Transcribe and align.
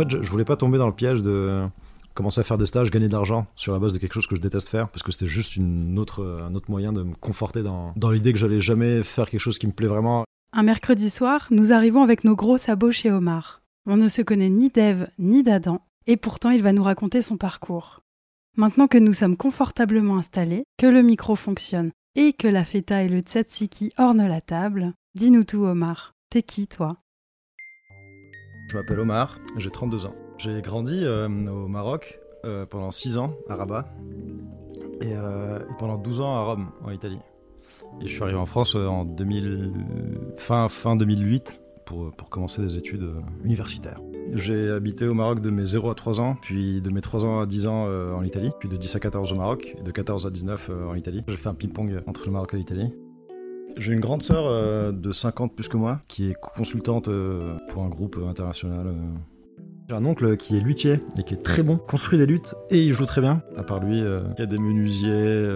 Fait, 0.00 0.22
je, 0.22 0.30
voulais 0.30 0.44
pas 0.44 0.56
tomber 0.56 0.78
dans 0.78 0.86
le 0.86 0.94
piège 0.94 1.22
de 1.22 1.66
commencer 2.14 2.40
à 2.40 2.44
faire 2.44 2.58
des 2.58 2.66
stages, 2.66 2.90
gagner 2.90 3.08
de 3.08 3.12
l'argent 3.12 3.46
sur 3.54 3.72
la 3.72 3.78
base 3.78 3.92
de 3.92 3.98
quelque 3.98 4.14
chose 4.14 4.26
que 4.26 4.34
je 4.34 4.40
déteste 4.40 4.68
faire, 4.68 4.88
parce 4.88 5.02
que 5.02 5.12
c'était 5.12 5.26
juste 5.26 5.56
une 5.56 5.98
autre, 5.98 6.24
un 6.24 6.54
autre 6.54 6.70
moyen 6.70 6.92
de 6.92 7.02
me 7.02 7.14
conforter 7.14 7.62
dans, 7.62 7.92
dans 7.96 8.10
l'idée 8.10 8.32
que 8.32 8.38
j'allais 8.38 8.60
jamais 8.60 9.02
faire 9.02 9.28
quelque 9.28 9.40
chose 9.40 9.58
qui 9.58 9.66
me 9.66 9.72
plaît 9.72 9.88
vraiment. 9.88 10.24
Un 10.52 10.62
mercredi 10.62 11.10
soir, 11.10 11.46
nous 11.50 11.72
arrivons 11.72 12.02
avec 12.02 12.24
nos 12.24 12.34
gros 12.34 12.56
sabots 12.56 12.92
chez 12.92 13.10
Omar. 13.10 13.60
On 13.86 13.96
ne 13.96 14.08
se 14.08 14.22
connaît 14.22 14.48
ni 14.48 14.68
d'Ève 14.68 15.08
ni 15.18 15.42
d'Adam, 15.42 15.80
et 16.06 16.16
pourtant 16.16 16.50
il 16.50 16.62
va 16.62 16.72
nous 16.72 16.82
raconter 16.82 17.22
son 17.22 17.36
parcours. 17.36 18.00
Maintenant 18.56 18.88
que 18.88 18.98
nous 18.98 19.12
sommes 19.12 19.36
confortablement 19.36 20.18
installés, 20.18 20.64
que 20.78 20.86
le 20.86 21.02
micro 21.02 21.36
fonctionne 21.36 21.92
et 22.16 22.32
que 22.32 22.48
la 22.48 22.64
feta 22.64 23.02
et 23.02 23.08
le 23.08 23.20
tzatziki 23.20 23.92
ornent 23.96 24.26
la 24.26 24.40
table, 24.40 24.92
dis-nous 25.14 25.44
tout 25.44 25.64
Omar. 25.64 26.12
T'es 26.30 26.42
qui 26.42 26.66
toi? 26.66 26.96
Je 28.70 28.76
m'appelle 28.76 29.00
Omar, 29.00 29.40
j'ai 29.56 29.68
32 29.68 30.06
ans. 30.06 30.14
J'ai 30.38 30.62
grandi 30.62 31.00
euh, 31.02 31.26
au 31.26 31.66
Maroc 31.66 32.20
euh, 32.44 32.66
pendant 32.66 32.92
6 32.92 33.16
ans 33.16 33.34
à 33.48 33.56
Rabat 33.56 33.84
et, 35.00 35.12
euh, 35.12 35.58
pendant 35.80 35.98
12 35.98 36.20
ans 36.20 36.36
à 36.36 36.44
Rome 36.44 36.70
en 36.84 36.92
Italie. 36.92 37.18
Et 38.00 38.06
je 38.06 38.12
suis 38.12 38.22
arrivé 38.22 38.38
en 38.38 38.46
France 38.46 38.76
en 38.76 39.04
2000, 39.04 39.72
fin, 40.36 40.68
fin 40.68 40.94
2008 40.94 41.60
pour, 41.84 42.12
pour 42.12 42.28
commencer 42.28 42.62
des 42.62 42.76
études 42.76 43.10
universitaires. 43.42 44.00
J'ai 44.34 44.70
habité 44.70 45.08
au 45.08 45.14
Maroc 45.14 45.40
de 45.40 45.50
mes 45.50 45.64
0 45.64 45.90
à 45.90 45.96
3 45.96 46.20
ans, 46.20 46.36
puis 46.40 46.80
de 46.80 46.90
mes 46.90 47.00
3 47.00 47.24
ans 47.24 47.40
à 47.40 47.46
10 47.46 47.66
ans 47.66 47.88
en 47.88 48.22
Italie, 48.22 48.52
puis 48.60 48.68
de 48.68 48.76
10 48.76 48.94
à 48.94 49.00
14 49.00 49.32
au 49.32 49.34
Maroc, 49.34 49.74
et 49.80 49.82
de 49.82 49.90
14 49.90 50.26
à 50.26 50.30
19 50.30 50.68
euh, 50.70 50.86
en 50.86 50.94
Italie. 50.94 51.24
J'ai 51.26 51.36
fait 51.36 51.48
un 51.48 51.54
ping-pong 51.54 52.02
entre 52.06 52.26
le 52.26 52.30
Maroc 52.30 52.54
et 52.54 52.56
l'Italie. 52.56 52.94
J'ai 53.76 53.92
une 53.92 54.00
grande 54.00 54.22
sœur 54.22 54.46
euh, 54.46 54.92
de 54.92 55.12
50 55.12 55.54
plus 55.54 55.68
que 55.68 55.76
moi, 55.76 56.00
qui 56.08 56.30
est 56.30 56.34
consultante 56.34 57.08
euh, 57.08 57.56
pour 57.68 57.82
un 57.82 57.88
groupe 57.88 58.16
euh, 58.18 58.28
international. 58.28 58.94
J'ai 59.88 59.96
un 59.96 60.04
oncle 60.04 60.36
qui 60.36 60.56
est 60.56 60.60
luthier 60.60 61.00
et 61.18 61.24
qui 61.24 61.34
est 61.34 61.42
très 61.42 61.62
bon, 61.62 61.76
construit 61.76 62.18
des 62.18 62.26
luttes 62.26 62.54
et 62.70 62.82
il 62.82 62.92
joue 62.92 63.06
très 63.06 63.20
bien. 63.20 63.42
À 63.56 63.64
part 63.64 63.80
lui, 63.80 63.98
il 63.98 64.34
y 64.38 64.42
a 64.42 64.46
des 64.46 64.58
menuisiers, 64.58 65.48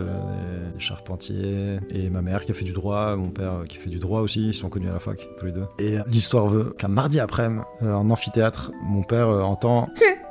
des 0.75 0.81
charpentiers 0.81 1.79
et 1.91 2.11
ma 2.11 2.21
mère 2.21 2.45
qui 2.45 2.51
a 2.51 2.55
fait 2.55 2.65
du 2.65 2.73
droit, 2.73 3.15
mon 3.15 3.29
père 3.29 3.63
qui 3.69 3.77
fait 3.77 3.91
du 3.91 4.01
droit 4.01 4.23
aussi, 4.23 4.49
ils 4.49 4.55
sont 4.55 4.71
connus 4.71 4.89
à 4.89 4.93
la 4.93 4.99
fac 4.99 5.25
tous 5.39 5.47
les 5.47 5.53
deux. 5.53 5.67
Et 5.79 5.99
l'histoire 6.09 6.49
veut 6.49 6.75
qu'un 6.77 6.89
mardi 6.89 7.21
après-midi, 7.21 7.63
en 7.83 8.11
amphithéâtre, 8.11 8.73
mon 8.83 9.05
père 9.05 9.29
entend 9.29 9.89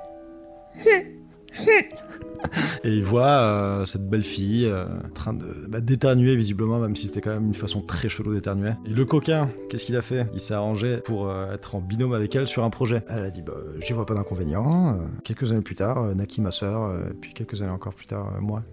et 2.83 2.93
il 2.93 3.03
voit 3.03 3.27
euh, 3.27 3.85
cette 3.85 4.09
belle 4.09 4.23
fille 4.23 4.65
euh, 4.65 4.85
en 4.85 5.13
train 5.13 5.33
de 5.33 5.65
bah, 5.67 5.81
d'éternuer 5.81 6.35
visiblement, 6.35 6.79
même 6.79 6.95
si 6.95 7.07
c'était 7.07 7.21
quand 7.21 7.31
même 7.31 7.47
une 7.47 7.53
façon 7.53 7.81
très 7.81 8.09
chelou 8.09 8.33
d'éternuer. 8.33 8.71
Et 8.85 8.89
le 8.89 9.05
coquin, 9.05 9.49
qu'est-ce 9.69 9.85
qu'il 9.85 9.95
a 9.95 10.01
fait? 10.01 10.27
Il 10.33 10.39
s'est 10.39 10.53
arrangé 10.53 10.97
pour 10.97 11.29
euh, 11.29 11.53
être 11.53 11.75
en 11.75 11.81
binôme 11.81 12.13
avec 12.13 12.35
elle 12.35 12.47
sur 12.47 12.63
un 12.63 12.69
projet. 12.69 13.03
Elle 13.09 13.23
a 13.23 13.29
dit 13.29 13.41
bah, 13.41 13.53
j'y 13.79 13.93
vois 13.93 14.05
pas 14.05 14.15
d'inconvénient. 14.15 14.99
Quelques 15.23 15.51
années 15.51 15.61
plus 15.61 15.75
tard, 15.75 16.15
Naki 16.15 16.41
ma 16.41 16.51
sœur, 16.51 16.93
puis 17.21 17.33
quelques 17.33 17.61
années 17.61 17.71
encore 17.71 17.93
plus 17.93 18.07
tard, 18.07 18.31
moi. 18.41 18.63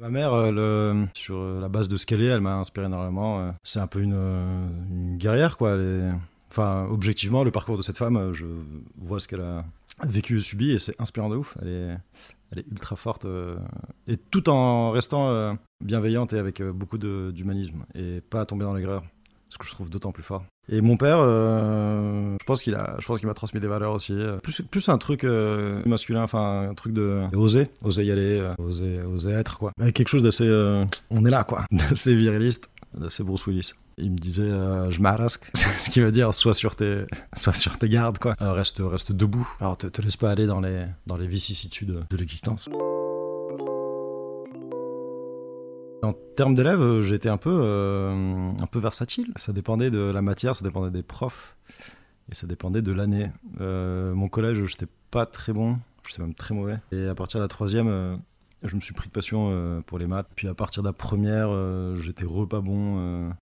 Ma 0.00 0.10
mère, 0.10 0.30
sur 1.14 1.42
la 1.42 1.68
base 1.68 1.88
de 1.88 1.96
ce 1.96 2.06
qu'elle 2.06 2.22
est, 2.22 2.26
elle 2.26 2.40
m'a 2.40 2.56
inspiré 2.56 2.86
énormément. 2.86 3.52
C'est 3.64 3.80
un 3.80 3.86
peu 3.86 4.00
une, 4.00 5.16
guerrière, 5.16 5.56
quoi. 5.56 5.76
Enfin, 6.50 6.86
objectivement, 6.90 7.44
le 7.44 7.50
parcours 7.50 7.76
de 7.76 7.82
cette 7.82 7.98
femme, 7.98 8.16
euh, 8.16 8.32
je 8.32 8.46
vois 8.96 9.20
ce 9.20 9.28
qu'elle 9.28 9.42
a 9.42 9.64
vécu 10.06 10.38
et 10.38 10.40
subi, 10.40 10.70
et 10.70 10.78
c'est 10.78 10.98
inspirant 11.00 11.28
de 11.28 11.36
ouf. 11.36 11.56
Elle 11.60 11.68
est, 11.68 11.96
elle 12.52 12.58
est 12.60 12.66
ultra 12.70 12.96
forte, 12.96 13.24
euh, 13.26 13.56
et 14.06 14.16
tout 14.16 14.48
en 14.48 14.90
restant 14.90 15.28
euh, 15.30 15.52
bienveillante 15.84 16.32
et 16.32 16.38
avec 16.38 16.62
beaucoup 16.62 16.98
d'humanisme, 16.98 17.84
et 17.94 18.20
pas 18.30 18.46
tomber 18.46 18.64
dans 18.64 18.72
l'aigreur, 18.72 19.02
ce 19.50 19.58
que 19.58 19.66
je 19.66 19.72
trouve 19.72 19.90
d'autant 19.90 20.12
plus 20.12 20.22
fort. 20.22 20.44
Et 20.70 20.80
mon 20.80 20.96
père, 20.96 21.18
je 21.20 22.44
pense 22.44 22.62
qu'il 22.62 22.74
a, 22.74 22.96
je 22.98 23.06
pense 23.06 23.20
qu'il 23.20 23.26
m'a 23.26 23.34
transmis 23.34 23.58
des 23.58 23.68
valeurs 23.68 23.94
aussi. 23.94 24.14
Plus, 24.42 24.60
plus 24.60 24.88
un 24.90 24.98
truc 24.98 25.24
masculin, 25.24 26.22
enfin 26.22 26.68
un 26.68 26.74
truc 26.74 26.92
de 26.92 27.22
oser, 27.34 27.70
oser 27.82 28.04
y 28.04 28.12
aller, 28.12 28.52
oser, 28.58 29.00
oser 29.00 29.30
être 29.30 29.58
quoi. 29.58 29.72
Avec 29.80 29.94
quelque 29.94 30.08
chose 30.08 30.22
d'assez, 30.22 30.48
on 31.10 31.24
est 31.24 31.30
là 31.30 31.44
quoi, 31.44 31.64
d'assez 31.70 32.14
viriliste, 32.14 32.68
d'assez 32.94 33.24
Bruce 33.24 33.46
Willis. 33.46 33.72
Il 34.00 34.12
me 34.12 34.18
disait, 34.18 34.42
euh, 34.42 34.90
je 34.90 35.00
m'arrasque, 35.00 35.50
ce 35.54 35.90
qui 35.90 36.00
veut 36.00 36.12
dire 36.12 36.32
sois 36.32 36.54
sur 36.54 36.76
tes, 36.76 37.04
sois 37.36 37.52
sur 37.52 37.78
tes 37.78 37.88
gardes 37.88 38.18
quoi. 38.18 38.36
Euh, 38.40 38.52
reste, 38.52 38.80
reste 38.84 39.12
debout. 39.12 39.48
Alors 39.60 39.76
te, 39.76 40.00
laisse 40.00 40.16
pas 40.16 40.30
aller 40.30 40.46
dans 40.46 40.60
les, 40.60 40.86
dans 41.06 41.16
les 41.16 41.26
vicissitudes 41.26 42.04
de 42.08 42.16
l'existence. 42.16 42.68
En 46.02 46.12
termes 46.36 46.54
d'élèves, 46.54 46.80
euh, 46.80 47.02
j'étais 47.02 47.28
un 47.28 47.36
peu, 47.36 47.50
un 47.60 48.66
peu 48.66 48.78
versatile. 48.78 49.32
Ça 49.36 49.52
dépendait 49.52 49.90
de 49.90 49.98
la 49.98 50.22
matière, 50.22 50.54
ça 50.54 50.64
dépendait 50.64 50.92
des 50.92 51.02
profs, 51.02 51.56
et 52.30 52.34
ça 52.34 52.46
dépendait 52.46 52.82
de 52.82 52.92
l'année. 52.92 53.30
Mon 53.58 54.28
collège, 54.28 54.64
j'étais 54.64 54.86
pas 55.10 55.26
très 55.26 55.52
bon, 55.52 55.78
j'étais 56.06 56.22
même 56.22 56.34
très 56.34 56.54
mauvais. 56.54 56.78
Et 56.92 57.08
à 57.08 57.14
partir 57.16 57.40
de 57.40 57.44
la 57.44 57.48
troisième, 57.48 58.20
je 58.62 58.76
me 58.76 58.80
suis 58.80 58.94
pris 58.94 59.08
de 59.08 59.12
passion 59.12 59.82
pour 59.86 59.98
les 59.98 60.06
maths. 60.06 60.28
Puis 60.36 60.46
à 60.46 60.54
partir 60.54 60.84
de 60.84 60.88
la 60.88 60.92
première, 60.92 61.50
j'étais 61.96 62.24
repas 62.24 62.60
bon. 62.60 63.32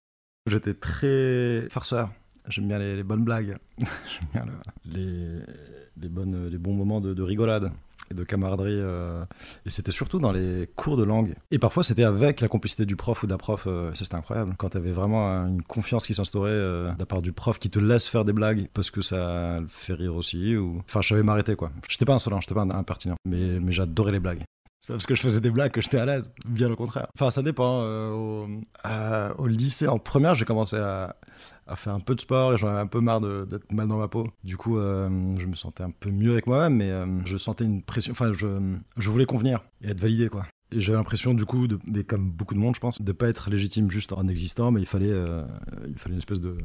J'étais 0.47 0.73
très 0.73 1.67
farceur. 1.69 2.09
J'aime 2.49 2.67
bien 2.67 2.79
les, 2.79 3.03
bonnes 3.03 3.23
blagues. 3.25 3.57
J'aime 3.77 3.87
bien 4.33 4.45
le- 4.45 5.43
les, 6.01 6.09
bonnes, 6.09 6.49
bons 6.57 6.73
moments 6.73 7.01
de, 7.01 7.13
de 7.13 7.21
rigolade 7.21 7.71
et 8.09 8.13
de 8.13 8.23
camaraderie. 8.23 8.71
euh. 8.79 9.25
Et 9.65 9.69
c'était 9.69 9.91
surtout 9.91 10.19
dans 10.19 10.31
les 10.31 10.69
cours 10.77 10.95
de 10.95 11.03
langue. 11.03 11.35
Et 11.51 11.59
parfois, 11.59 11.83
c'était 11.83 12.05
avec 12.05 12.39
la 12.39 12.47
complicité 12.47 12.85
du 12.85 12.95
prof 12.95 13.21
ou 13.23 13.27
d'un 13.27 13.35
prof. 13.37 13.65
euh, 13.67 13.91
c'était 13.95 14.15
incroyable. 14.15 14.55
Quand 14.57 14.69
tu 14.69 14.77
avais 14.77 14.93
vraiment 14.93 15.27
une 15.45 15.61
confiance 15.61 16.07
qui 16.07 16.13
s'instaurait 16.13 16.51
euh, 16.51 16.93
de 16.93 16.99
la 16.99 17.05
part 17.05 17.21
du 17.21 17.33
prof 17.33 17.59
qui 17.59 17.69
te 17.69 17.79
laisse 17.79 18.07
faire 18.07 18.23
des 18.23 18.31
blagues 18.33 18.69
parce 18.73 18.89
que 18.91 19.01
ça 19.01 19.59
le 19.59 19.67
fait 19.67 19.93
rire 19.93 20.15
aussi. 20.15 20.55
Ou... 20.55 20.81
Enfin, 20.87 21.01
je 21.01 21.09
savais 21.09 21.23
m'arrêter, 21.23 21.57
quoi. 21.57 21.71
J'étais 21.89 22.05
pas 22.05 22.13
insolent, 22.13 22.39
j'étais 22.39 22.55
pas 22.55 22.61
impertinent. 22.61 23.15
Mais 23.25 23.59
j'adorais 23.73 24.13
les 24.13 24.19
blagues. 24.21 24.43
C'est 24.79 24.87
pas 24.89 24.93
parce 24.93 25.05
que 25.07 25.15
je 25.15 25.21
faisais 25.21 25.41
des 25.41 25.49
blagues 25.51 25.71
que 25.71 25.81
j'étais 25.81 25.97
à 25.97 26.05
l'aise, 26.05 26.31
bien 26.47 26.71
au 26.71 26.75
contraire. 26.75 27.07
Enfin, 27.15 27.31
ça 27.31 27.41
dépend. 27.41 27.81
euh, 27.81 28.11
au, 28.11 28.47
à- 28.83 29.33
au 29.39 29.47
lycée, 29.47 29.87
en 29.87 29.97
première, 29.97 30.35
j'ai 30.35 30.45
commencé 30.45 30.75
à, 30.77 31.15
faire 31.75 31.93
un 31.93 31.99
peu 31.99 32.15
de 32.15 32.21
sport 32.21 32.53
et 32.53 32.57
j'en 32.57 32.67
avais 32.69 32.79
un 32.79 32.87
peu 32.87 33.01
marre 33.01 33.19
d'être 33.21 33.71
mal 33.73 33.87
dans 33.87 33.97
ma 33.97 34.07
peau. 34.07 34.25
Du 34.43 34.55
coup, 34.55 34.77
euh, 34.77 35.09
je 35.37 35.45
me 35.47 35.55
sentais 35.55 35.83
un 35.83 35.91
peu 35.91 36.09
mieux 36.11 36.31
avec 36.31 36.47
moi-même, 36.47 36.75
mais 36.75 36.89
euh, 36.91 37.05
je 37.25 37.37
sentais 37.37 37.65
une 37.65 37.81
pression. 37.81 38.11
Enfin, 38.13 38.31
je, 38.33 38.75
je 38.97 39.09
voulais 39.09 39.25
convenir 39.25 39.65
et 39.81 39.89
être 39.89 39.99
validé, 39.99 40.29
quoi. 40.29 40.45
Et 40.71 40.79
j'avais 40.79 40.97
l'impression, 40.97 41.33
du 41.33 41.45
coup, 41.45 41.67
de, 41.67 41.79
mais 41.87 42.03
comme 42.03 42.29
beaucoup 42.29 42.53
de 42.53 42.59
monde, 42.59 42.75
je 42.75 42.79
pense, 42.79 43.01
de 43.01 43.11
pas 43.11 43.27
être 43.29 43.49
légitime 43.49 43.89
juste 43.89 44.13
en 44.13 44.27
existant, 44.27 44.71
mais 44.71 44.81
il 44.81 44.85
fallait, 44.87 45.11
euh, 45.11 45.43
il 45.87 45.97
fallait 45.97 46.13
une 46.13 46.19
espèce 46.19 46.39
de, 46.41 46.57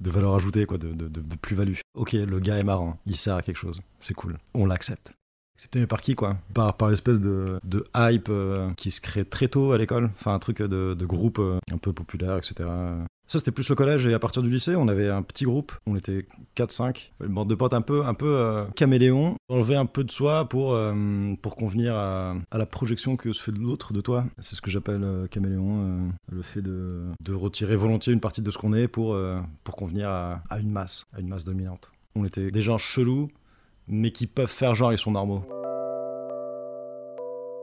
de 0.00 0.10
valeur 0.10 0.34
ajoutée, 0.34 0.64
quoi, 0.64 0.78
de- 0.78 0.92
de 0.92 1.36
plus-value. 1.36 1.74
Ok, 1.94 2.12
le 2.12 2.38
gars 2.40 2.56
est 2.58 2.62
marrant, 2.64 2.98
il 3.06 3.16
sert 3.16 3.34
à 3.36 3.42
quelque 3.42 3.56
chose, 3.58 3.78
c'est 4.00 4.14
cool, 4.14 4.38
on 4.54 4.64
l'accepte. 4.64 5.12
Accepté 5.60 5.80
mais 5.80 5.86
par 5.86 6.00
qui 6.00 6.14
quoi 6.14 6.38
Par, 6.54 6.74
par 6.74 6.88
l'espèce 6.88 7.20
de, 7.20 7.60
de 7.64 7.84
hype 7.94 8.30
euh, 8.30 8.72
qui 8.78 8.90
se 8.90 9.02
crée 9.02 9.26
très 9.26 9.46
tôt 9.46 9.72
à 9.72 9.78
l'école, 9.78 10.10
enfin 10.14 10.32
un 10.32 10.38
truc 10.38 10.62
de, 10.62 10.94
de 10.94 11.04
groupe 11.04 11.38
euh, 11.38 11.58
un 11.70 11.76
peu 11.76 11.92
populaire, 11.92 12.38
etc. 12.38 12.66
Ça 13.26 13.38
c'était 13.38 13.50
plus 13.50 13.68
le 13.68 13.74
collège 13.74 14.06
et 14.06 14.14
à 14.14 14.18
partir 14.18 14.40
du 14.40 14.48
lycée 14.48 14.74
on 14.74 14.88
avait 14.88 15.10
un 15.10 15.20
petit 15.20 15.44
groupe, 15.44 15.72
on 15.84 15.96
était 15.96 16.26
4-5, 16.56 17.10
une 17.22 17.34
bande 17.34 17.50
de 17.50 17.54
potes 17.54 17.74
un 17.74 17.82
peu, 17.82 18.06
un 18.06 18.14
peu 18.14 18.38
euh, 18.38 18.64
caméléon, 18.74 19.36
enlever 19.50 19.76
un 19.76 19.84
peu 19.84 20.02
de 20.02 20.10
soi 20.10 20.48
pour, 20.48 20.74
pour 21.42 21.56
convenir 21.56 21.94
à, 21.94 22.36
à 22.50 22.56
la 22.56 22.64
projection 22.64 23.16
que 23.16 23.34
se 23.34 23.42
fait 23.42 23.52
de 23.52 23.58
l'autre 23.58 23.92
de 23.92 24.00
toi. 24.00 24.24
C'est 24.38 24.56
ce 24.56 24.62
que 24.62 24.70
j'appelle 24.70 25.28
caméléon, 25.30 26.10
le 26.32 26.40
fait 26.40 26.62
de, 26.62 27.04
de 27.22 27.34
retirer 27.34 27.76
volontiers 27.76 28.14
une 28.14 28.20
partie 28.20 28.40
de 28.40 28.50
ce 28.50 28.56
qu'on 28.56 28.72
est 28.72 28.88
pour, 28.88 29.14
pour 29.64 29.76
convenir 29.76 30.08
à, 30.08 30.42
à 30.48 30.58
une 30.58 30.70
masse, 30.70 31.04
à 31.12 31.20
une 31.20 31.28
masse 31.28 31.44
dominante. 31.44 31.90
On 32.16 32.24
était 32.24 32.50
des 32.50 32.62
gens 32.62 32.78
chelous, 32.78 33.28
mais 33.90 34.10
qui 34.10 34.26
peuvent 34.26 34.50
faire 34.50 34.74
genre 34.74 34.92
ils 34.92 34.98
sont 34.98 35.12
normaux. 35.12 35.42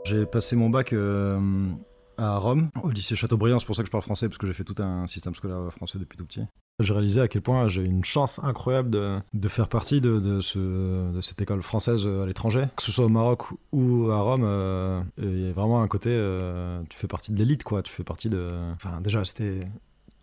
J'ai 0.06 0.26
passé 0.26 0.56
mon 0.56 0.70
bac 0.70 0.94
euh, 0.94 1.40
à 2.18 2.38
Rome, 2.38 2.70
au 2.82 2.90
lycée 2.90 3.16
Chateaubriand, 3.16 3.60
c'est 3.60 3.66
pour 3.66 3.76
ça 3.76 3.84
que 3.84 3.88
je 3.88 3.92
parle 3.92 4.04
français, 4.04 4.28
parce 4.28 4.38
que 4.38 4.48
j'ai 4.48 4.54
fait 4.54 4.64
tout 4.64 4.82
un 4.82 5.06
système 5.08 5.36
scolaire 5.36 5.72
français 5.72 6.00
depuis 6.00 6.18
tout 6.18 6.26
petit. 6.26 6.42
J'ai 6.80 6.94
réalisé 6.94 7.22
à 7.22 7.28
quel 7.28 7.42
point 7.42 7.68
j'ai 7.68 7.84
une 7.84 8.06
chance 8.06 8.40
incroyable 8.44 8.90
de, 8.90 9.48
faire 9.50 9.68
partie 9.68 10.00
de, 10.00 10.20
de, 10.20 10.40
ce, 10.42 11.12
de 11.12 11.22
cette 11.22 11.42
école 11.42 11.64
française 11.64 12.06
à 12.08 12.26
l'étranger, 12.26 12.66
que 12.76 12.84
ce 12.84 12.92
soit 12.92 13.06
au 13.06 13.10
Maroc 13.10 13.44
ou 13.72 14.12
à 14.12 14.22
Rome. 14.22 14.44
euh, 14.46 15.02
Il 15.18 15.46
y 15.46 15.50
a 15.50 15.54
vraiment 15.54 15.82
un 15.82 15.88
côté, 15.88 16.10
euh, 16.12 16.82
tu 16.90 16.98
fais 16.98 17.08
partie 17.08 17.32
de 17.32 17.38
l'élite, 17.38 17.64
quoi. 17.64 17.82
Tu 17.82 17.92
fais 17.92 18.04
partie 18.04 18.30
de. 18.30 18.48
Enfin, 18.76 19.02
déjà, 19.02 19.26
c'était 19.26 19.62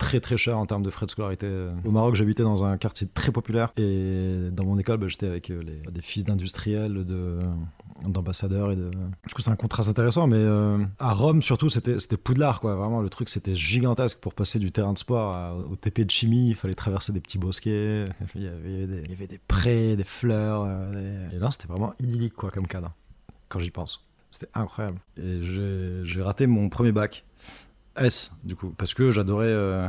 très 0.04 0.20
très 0.20 0.36
cher 0.36 0.58
en 0.58 0.66
termes 0.66 0.82
de 0.82 0.90
frais 0.90 1.06
de 1.06 1.10
scolarité. 1.10 1.48
Au 1.84 1.90
Maroc, 1.90 2.14
j'habitais 2.14 2.42
dans 2.42 2.62
un 2.62 2.76
quartier 2.76 3.06
très 3.06 3.32
populaire 3.32 3.72
et 3.78 4.50
dans 4.52 4.64
mon 4.64 4.78
école, 4.78 4.98
bah, 4.98 5.08
j'étais 5.08 5.26
avec 5.26 5.48
euh, 5.50 5.62
des 5.90 6.02
fils 6.02 6.24
d'industriels, 6.24 7.04
de, 7.06 7.38
d'ambassadeurs 8.06 8.70
et 8.70 8.76
de. 8.76 8.90
Du 8.90 9.34
coup, 9.34 9.40
c'est 9.40 9.50
un 9.50 9.56
contraste 9.56 9.88
intéressant, 9.88 10.26
mais 10.26 10.36
euh, 10.36 10.84
à 10.98 11.14
Rome 11.14 11.40
surtout, 11.40 11.70
c'était, 11.70 11.96
Poudlard, 12.18 12.60
quoi. 12.60 12.74
Vraiment, 12.74 13.00
le 13.00 13.08
truc, 13.08 13.30
c'était 13.30 13.54
gigantesque 13.54 14.18
pour 14.18 14.34
passer 14.34 14.58
du 14.58 14.70
terrain 14.72 14.92
de 14.92 14.98
sport 14.98 15.56
au 15.70 15.76
TP 15.76 16.00
de 16.04 16.10
chimie. 16.10 16.48
Il 16.50 16.54
fallait 16.54 16.74
traverser 16.74 17.12
des 17.12 17.20
petits 17.20 17.38
bosquets, 17.38 18.04
il 18.34 18.42
y 18.42 18.46
avait, 18.46 19.26
des, 19.26 19.40
prés, 19.48 19.96
des 19.96 20.04
fleurs. 20.04 20.64
euh, 20.66 21.30
Et 21.32 21.38
là, 21.38 21.50
c'était 21.50 21.68
vraiment 21.68 21.94
idyllique, 21.98 22.34
quoi, 22.34 22.50
comme 22.50 22.66
cadre, 22.66 22.92
quand 23.48 23.58
j'y 23.58 23.70
pense. 23.70 24.04
C'était 24.30 24.50
incroyable. 24.52 24.98
Et 25.16 25.40
j'ai 25.42 26.20
raté 26.20 26.46
mon 26.46 26.68
premier 26.68 26.92
bac. 26.92 27.24
S, 27.96 28.32
du 28.44 28.56
coup, 28.56 28.74
parce 28.76 28.94
que 28.94 29.10
j'adorais 29.10 29.46
euh, 29.46 29.88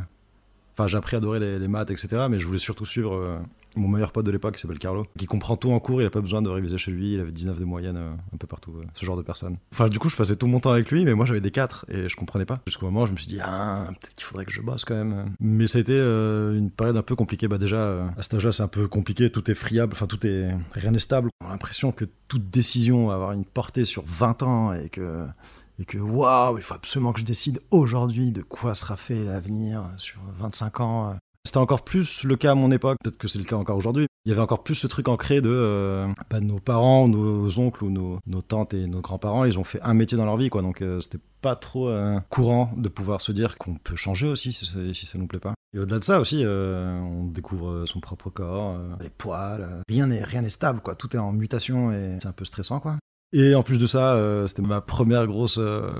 Enfin, 0.77 0.87
j'ai 0.87 0.97
appris 0.97 1.15
à 1.15 1.19
adorer 1.19 1.39
les, 1.39 1.67
maths, 1.67 1.89
etc. 1.89 2.27
Mais 2.29 2.37
je 2.37 2.45
voulais 2.45 2.57
surtout 2.57 2.85
suivre 2.85 3.15
euh, 3.15 3.37
mon 3.77 3.87
meilleur 3.87 4.11
pote 4.11 4.25
de 4.25 4.31
l'époque 4.31 4.55
qui 4.55 4.61
s'appelle 4.61 4.77
Carlo, 4.77 5.05
qui 5.17 5.25
comprend 5.25 5.55
tout 5.55 5.71
en 5.71 5.79
cours, 5.79 6.01
il 6.01 6.05
a 6.05 6.09
pas 6.09 6.19
besoin 6.19 6.41
de 6.41 6.49
réviser 6.49 6.77
chez 6.77 6.91
lui, 6.91 7.13
il 7.13 7.19
avait 7.21 7.31
19 7.31 7.57
de 7.57 7.63
moyenne 7.63 7.95
euh, 7.95 8.11
un 8.33 8.37
peu 8.37 8.45
partout, 8.45 8.73
ce 8.93 9.05
genre 9.05 9.15
de 9.15 9.21
personne. 9.21 9.55
Enfin, 9.71 9.87
du 9.87 9.99
coup, 9.99 10.09
je 10.09 10.17
passais 10.17 10.35
tout 10.35 10.47
mon 10.47 10.59
temps 10.59 10.71
avec 10.71 10.91
lui, 10.91 11.05
mais 11.05 11.13
moi 11.13 11.25
j'avais 11.25 11.39
des 11.39 11.51
4 11.51 11.85
et 11.87 12.09
je 12.09 12.15
comprenais 12.17 12.43
pas. 12.43 12.59
Jusqu'au 12.67 12.87
moment 12.87 13.03
où 13.03 13.05
je 13.05 13.13
me 13.13 13.17
suis 13.17 13.27
dit, 13.27 13.39
ah, 13.41 13.87
peut-être 13.87 14.15
qu'il 14.15 14.25
faudrait 14.25 14.43
que 14.43 14.51
je 14.51 14.61
bosse 14.61 14.83
quand 14.83 14.95
même. 14.95 15.33
Mais 15.39 15.67
ça 15.67 15.77
a 15.77 15.81
été 15.81 15.97
une 15.97 16.71
période 16.71 16.97
un 16.97 17.03
peu 17.03 17.15
compliquée. 17.15 17.47
Bah, 17.47 17.57
déjà, 17.57 18.09
à 18.17 18.21
cet 18.21 18.33
âge-là, 18.33 18.51
c'est 18.51 18.63
un 18.63 18.67
peu 18.67 18.89
compliqué, 18.89 19.29
tout 19.29 19.49
est 19.49 19.55
friable, 19.55 19.93
enfin, 19.93 20.07
tout 20.07 20.27
est. 20.27 20.49
rien 20.73 20.91
n'est 20.91 20.99
stable. 20.99 21.29
On 21.41 21.47
a 21.47 21.51
l'impression 21.51 21.93
que 21.93 22.03
toute 22.27 22.49
décision 22.49 23.07
va 23.07 23.13
avoir 23.13 23.31
une 23.31 23.45
portée 23.45 23.85
sur 23.85 24.03
20 24.05 24.43
ans 24.43 24.73
et 24.73 24.89
que. 24.89 25.25
Et 25.79 25.85
que 25.85 25.97
waouh, 25.97 26.57
il 26.57 26.63
faut 26.63 26.73
absolument 26.73 27.13
que 27.13 27.19
je 27.19 27.25
décide 27.25 27.61
aujourd'hui 27.71 28.31
de 28.31 28.41
quoi 28.41 28.75
sera 28.75 28.97
fait 28.97 29.23
l'avenir 29.23 29.83
sur 29.97 30.19
25 30.37 30.79
ans. 30.79 31.17
C'était 31.43 31.57
encore 31.57 31.83
plus 31.83 32.23
le 32.23 32.35
cas 32.37 32.51
à 32.51 32.55
mon 32.55 32.71
époque, 32.71 32.97
peut-être 33.03 33.17
que 33.17 33.27
c'est 33.27 33.37
le 33.37 33.45
cas 33.45 33.55
encore 33.55 33.77
aujourd'hui. 33.77 34.07
Il 34.25 34.29
y 34.29 34.31
avait 34.31 34.41
encore 34.41 34.63
plus 34.63 34.73
ce 34.73 34.87
truc 34.87 35.07
ancré 35.07 35.41
de 35.41 35.49
euh, 35.51 36.07
bah, 36.31 36.39
nos 36.39 36.59
parents, 36.59 37.07
nos 37.07 37.59
oncles 37.59 37.83
ou 37.83 37.91
nos, 37.91 38.41
tantes 38.41 38.73
et 38.73 38.87
nos 38.87 39.01
grands-parents, 39.01 39.45
ils 39.45 39.59
ont 39.59 39.63
fait 39.63 39.79
un 39.83 39.93
métier 39.93 40.17
dans 40.17 40.25
leur 40.25 40.37
vie, 40.37 40.49
quoi. 40.49 40.63
Donc 40.63 40.81
euh, 40.81 41.01
c'était 41.01 41.19
pas 41.41 41.55
trop 41.55 41.89
euh, 41.89 42.19
courant 42.29 42.71
de 42.75 42.89
pouvoir 42.89 43.21
se 43.21 43.31
dire 43.31 43.59
qu'on 43.59 43.75
peut 43.75 43.95
changer 43.95 44.27
aussi 44.27 44.51
si, 44.53 44.65
si 44.95 45.05
ça 45.05 45.19
nous 45.19 45.27
plaît 45.27 45.39
pas. 45.39 45.53
Et 45.75 45.79
au-delà 45.79 45.99
de 45.99 46.05
ça 46.05 46.21
aussi, 46.21 46.41
euh, 46.41 46.97
on 47.01 47.25
découvre 47.25 47.85
son 47.85 47.99
propre 47.99 48.29
corps, 48.29 48.77
euh, 48.77 48.95
les 49.01 49.09
poils. 49.09 49.83
rien 49.89 50.07
n'est 50.07 50.23
rien 50.23 50.41
n'est 50.41 50.49
stable, 50.49 50.79
quoi. 50.79 50.95
Tout 50.95 51.13
est 51.13 51.19
en 51.19 51.33
mutation 51.33 51.91
et 51.91 52.17
c'est 52.21 52.29
un 52.29 52.31
peu 52.31 52.45
stressant, 52.45 52.79
quoi. 52.79 52.97
Et 53.37 53.53
en 53.53 53.63
plus 53.63 53.77
de 53.77 53.85
ça, 53.85 54.13
euh, 54.13 54.47
c'était 54.47 54.61
ma 54.61 54.79
première 54.79 55.27
grosse 55.27 55.57
euh, 55.57 55.91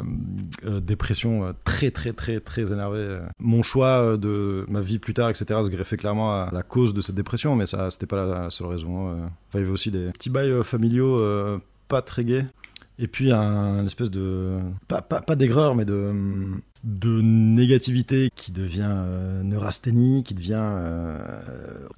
euh, 0.63 0.79
dépression 0.79 1.53
très 1.65 1.91
très 1.91 2.13
très 2.13 2.39
très 2.39 2.71
énervée. 2.71 3.17
Mon 3.39 3.61
choix 3.61 4.15
de 4.15 4.65
ma 4.69 4.79
vie 4.79 4.99
plus 4.99 5.13
tard, 5.13 5.29
etc., 5.29 5.59
se 5.65 5.69
greffait 5.69 5.97
clairement 5.97 6.31
à 6.31 6.49
la 6.53 6.63
cause 6.63 6.93
de 6.93 7.01
cette 7.01 7.15
dépression, 7.15 7.57
mais 7.57 7.65
ça, 7.65 7.91
c'était 7.91 8.05
pas 8.05 8.25
la, 8.25 8.49
seule 8.49 8.67
raison. 8.67 9.09
Enfin, 9.09 9.29
il 9.55 9.59
y 9.59 9.63
avait 9.63 9.71
aussi 9.71 9.91
des 9.91 10.11
petits 10.13 10.29
bails 10.29 10.63
familiaux 10.63 11.19
pas 11.89 12.01
très 12.01 12.23
gays. 12.23 12.45
Et 12.99 13.07
puis 13.07 13.33
un, 13.33 13.81
une 13.81 13.85
espèce 13.85 14.09
de 14.09 14.57
pas, 14.87 15.01
pas, 15.01 15.19
pas 15.19 15.35
d'aigreur, 15.35 15.75
mais 15.75 15.83
de 15.83 16.13
de 16.85 17.19
négativité 17.19 18.29
qui 18.35 18.51
devient 18.51 18.95
neurasthénie, 19.43 20.23
qui 20.23 20.35
devient 20.35 20.61
euh, 20.61 21.17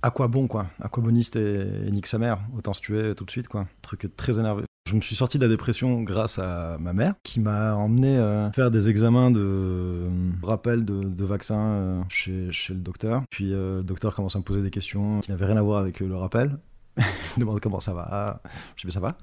à 0.01 0.11
quoi 0.11 0.29
bon 0.29 0.47
quoi, 0.47 0.67
aquaboniste 0.81 1.35
et, 1.35 1.67
et 1.85 1.91
nique 1.91 2.07
sa 2.07 2.17
mère, 2.17 2.39
autant 2.57 2.73
se 2.73 2.81
tuer 2.81 3.13
tout 3.13 3.25
de 3.25 3.29
suite 3.29 3.49
quoi. 3.49 3.67
Truc 3.81 4.07
très 4.15 4.39
énervé. 4.39 4.63
Je 4.87 4.95
me 4.95 5.01
suis 5.01 5.17
sorti 5.17 5.37
de 5.37 5.43
la 5.43 5.49
dépression 5.49 6.01
grâce 6.01 6.39
à 6.39 6.77
ma 6.79 6.93
mère 6.93 7.15
qui 7.21 7.41
m'a 7.41 7.75
emmené 7.75 8.17
euh, 8.17 8.49
faire 8.53 8.71
des 8.71 8.87
examens 8.87 9.31
de 9.31 9.41
euh, 9.41 10.09
rappel 10.41 10.85
de, 10.85 11.01
de 11.01 11.25
vaccins 11.25 11.59
euh, 11.59 12.01
chez, 12.07 12.53
chez 12.53 12.73
le 12.73 12.79
docteur. 12.79 13.23
Puis 13.29 13.51
euh, 13.51 13.79
le 13.79 13.83
docteur 13.83 14.15
commence 14.15 14.37
à 14.37 14.39
me 14.39 14.45
poser 14.45 14.61
des 14.61 14.69
questions 14.69 15.19
qui 15.19 15.29
n'avaient 15.29 15.45
rien 15.47 15.57
à 15.57 15.61
voir 15.61 15.79
avec 15.79 15.99
le 15.99 16.15
rappel. 16.15 16.57
Il 16.97 17.03
me 17.35 17.39
demande 17.41 17.59
comment 17.59 17.81
ça 17.81 17.93
va. 17.93 18.41
Je 18.77 18.83
dis 18.83 18.87
mais 18.87 18.93
ça 18.93 19.01
va. 19.01 19.17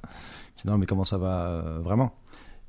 Je 0.58 0.64
dis 0.64 0.68
non 0.68 0.76
mais 0.76 0.84
comment 0.84 1.04
ça 1.04 1.16
va 1.16 1.78
vraiment? 1.82 2.14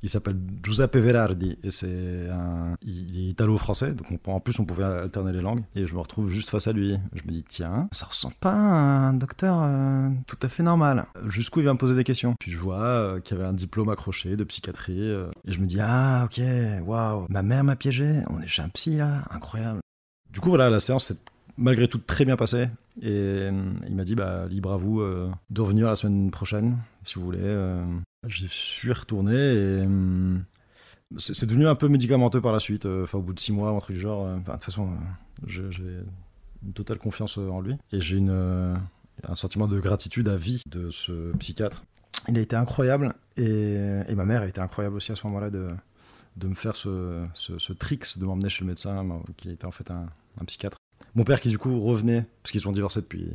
Il 0.05 0.09
s'appelle 0.09 0.37
Giuseppe 0.63 0.97
Verardi 0.97 1.57
et 1.63 1.71
c'est 1.71 2.29
un... 2.29 2.75
il 2.83 3.17
est 3.17 3.29
italo-français 3.31 3.93
donc 3.93 4.07
on- 4.27 4.31
en 4.31 4.39
plus 4.39 4.59
on 4.59 4.65
pouvait 4.65 4.83
alterner 4.83 5.31
les 5.33 5.41
langues. 5.41 5.63
Et 5.75 5.87
je 5.87 5.93
me 5.93 5.99
retrouve 5.99 6.29
juste 6.31 6.49
face 6.49 6.67
à 6.67 6.71
lui. 6.73 6.97
Je 7.13 7.23
me 7.25 7.31
dis 7.31 7.43
tiens 7.43 7.87
ça 7.91 8.05
ressemble 8.05 8.35
pas 8.39 8.53
à 8.53 9.07
un 9.09 9.13
docteur 9.13 9.57
euh, 9.63 10.09
tout 10.27 10.37
à 10.41 10.47
fait 10.47 10.63
normal. 10.63 11.05
Jusqu'où 11.27 11.59
il 11.59 11.65
va 11.65 11.73
me 11.73 11.77
poser 11.79 11.95
des 11.95 12.03
questions. 12.03 12.35
Puis 12.39 12.51
je 12.51 12.57
vois 12.57 12.77
euh, 12.83 13.19
qu'il 13.19 13.35
y 13.35 13.39
avait 13.39 13.49
un 13.49 13.53
diplôme 13.53 13.89
accroché 13.89 14.35
de 14.35 14.43
psychiatrie 14.43 15.09
euh, 15.09 15.29
et 15.45 15.51
je 15.51 15.59
me 15.59 15.65
dis 15.65 15.79
ah 15.81 16.25
ok 16.25 16.39
waouh 16.85 17.25
ma 17.29 17.41
mère 17.43 17.63
m'a 17.63 17.75
piégé 17.75 18.21
on 18.29 18.39
est 18.41 18.47
chez 18.47 18.61
un 18.61 18.69
psy 18.69 18.97
là 18.97 19.23
incroyable. 19.31 19.79
Du 20.31 20.39
coup 20.39 20.49
voilà 20.49 20.69
la 20.69 20.79
séance 20.79 21.13
malgré 21.57 21.87
tout 21.87 21.99
très 21.99 22.25
bien 22.25 22.35
passée 22.35 22.67
et 23.01 23.09
euh, 23.09 23.63
il 23.87 23.95
m'a 23.95 24.03
dit 24.03 24.15
bah 24.15 24.45
libre 24.49 24.71
à 24.73 24.77
vous 24.77 25.01
euh, 25.01 25.29
de 25.49 25.61
revenir 25.61 25.87
la 25.87 25.95
semaine 25.95 26.31
prochaine 26.31 26.77
si 27.03 27.15
vous 27.15 27.25
voulez 27.25 27.39
euh, 27.41 27.83
J'y 28.27 28.47
suis 28.49 28.91
retourné 28.91 29.35
et 29.35 29.81
hum, 29.81 30.43
c'est 31.17 31.45
devenu 31.45 31.67
un 31.67 31.75
peu 31.75 31.87
médicamenteux 31.87 32.41
par 32.41 32.51
la 32.53 32.59
suite. 32.59 32.85
euh, 32.87 33.03
Enfin, 33.03 33.19
au 33.19 33.21
bout 33.21 33.33
de 33.33 33.39
six 33.39 33.51
mois, 33.51 33.69
un 33.69 33.77
truc 33.77 33.95
du 33.95 34.01
genre. 34.01 34.25
euh, 34.25 34.37
de 34.37 34.51
toute 34.51 34.63
façon, 34.63 34.89
euh, 35.47 35.69
j'ai 35.69 35.83
une 36.65 36.73
totale 36.73 36.97
confiance 36.97 37.37
euh, 37.37 37.49
en 37.49 37.61
lui 37.61 37.75
et 37.91 38.01
j'ai 38.01 38.17
euh, 38.27 38.75
un 39.27 39.35
sentiment 39.35 39.67
de 39.67 39.79
gratitude 39.79 40.27
à 40.27 40.37
vie 40.37 40.63
de 40.67 40.89
ce 40.89 41.33
psychiatre. 41.37 41.83
Il 42.27 42.37
a 42.39 42.41
été 42.41 42.55
incroyable 42.55 43.13
et, 43.37 43.77
ma 44.15 44.25
mère 44.25 44.41
a 44.41 44.47
été 44.47 44.59
incroyable 44.59 44.95
aussi 44.95 45.11
à 45.11 45.15
ce 45.15 45.27
moment-là 45.27 45.51
de 45.51 45.67
de 46.37 46.47
me 46.47 46.55
faire 46.55 46.75
ce, 46.75 47.23
ce, 47.33 47.59
ce 47.59 47.71
tricks 47.71 48.17
de 48.17 48.25
m'emmener 48.25 48.49
chez 48.49 48.63
le 48.65 48.69
médecin 48.69 49.07
qui 49.37 49.51
était 49.51 49.65
en 49.65 49.71
fait 49.71 49.89
un 49.91 50.07
psychiatre. 50.45 50.77
Mon 51.15 51.23
père 51.23 51.39
qui 51.39 51.49
du 51.49 51.57
coup 51.57 51.79
revenait 51.81 52.25
parce 52.43 52.51
qu'ils 52.51 52.59
sont 52.61 52.73
divorcés 52.73 52.99
depuis 53.01 53.31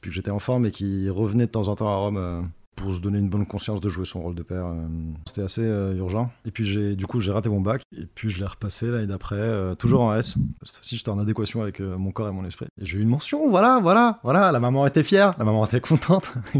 que 0.00 0.10
j'étais 0.10 0.30
enfant, 0.32 0.58
mais 0.58 0.70
qui 0.72 1.08
revenait 1.08 1.46
de 1.46 1.50
temps 1.50 1.68
en 1.68 1.76
temps 1.76 1.88
à 1.88 1.94
Rome 1.96 2.16
euh, 2.16 2.42
pour 2.76 2.92
se 2.92 2.98
donner 2.98 3.20
une 3.20 3.28
bonne 3.28 3.46
conscience 3.46 3.80
de 3.80 3.88
jouer 3.88 4.04
son 4.04 4.20
rôle 4.20 4.34
de 4.34 4.42
père. 4.42 4.66
euh, 4.66 4.84
C'était 5.24 5.42
assez 5.42 5.62
euh, 5.62 5.94
urgent. 5.94 6.32
Et 6.44 6.50
puis 6.50 6.64
j'ai, 6.64 6.96
du 6.96 7.06
coup, 7.06 7.20
j'ai 7.20 7.30
raté 7.30 7.48
mon 7.48 7.60
bac, 7.60 7.82
et 7.96 8.04
puis 8.04 8.30
je 8.30 8.38
l'ai 8.40 8.44
repassé 8.46 8.88
l'année 8.90 9.06
d'après, 9.06 9.76
toujours 9.76 10.02
en 10.02 10.14
S. 10.14 10.34
Cette 10.62 10.76
fois-ci, 10.76 10.96
j'étais 10.96 11.10
en 11.10 11.18
adéquation 11.18 11.62
avec 11.62 11.78
mon 11.80 12.10
corps 12.10 12.28
et 12.28 12.32
mon 12.32 12.44
esprit. 12.44 12.66
Et 12.80 12.84
j'ai 12.84 12.98
eu 12.98 13.02
une 13.02 13.08
mention, 13.08 13.48
voilà, 13.48 13.78
voilà, 13.80 14.18
voilà. 14.24 14.50
La 14.50 14.58
maman 14.58 14.86
était 14.86 15.04
fière, 15.04 15.34
la 15.38 15.44
maman 15.44 15.64
était 15.66 15.80
contente. 15.80 16.34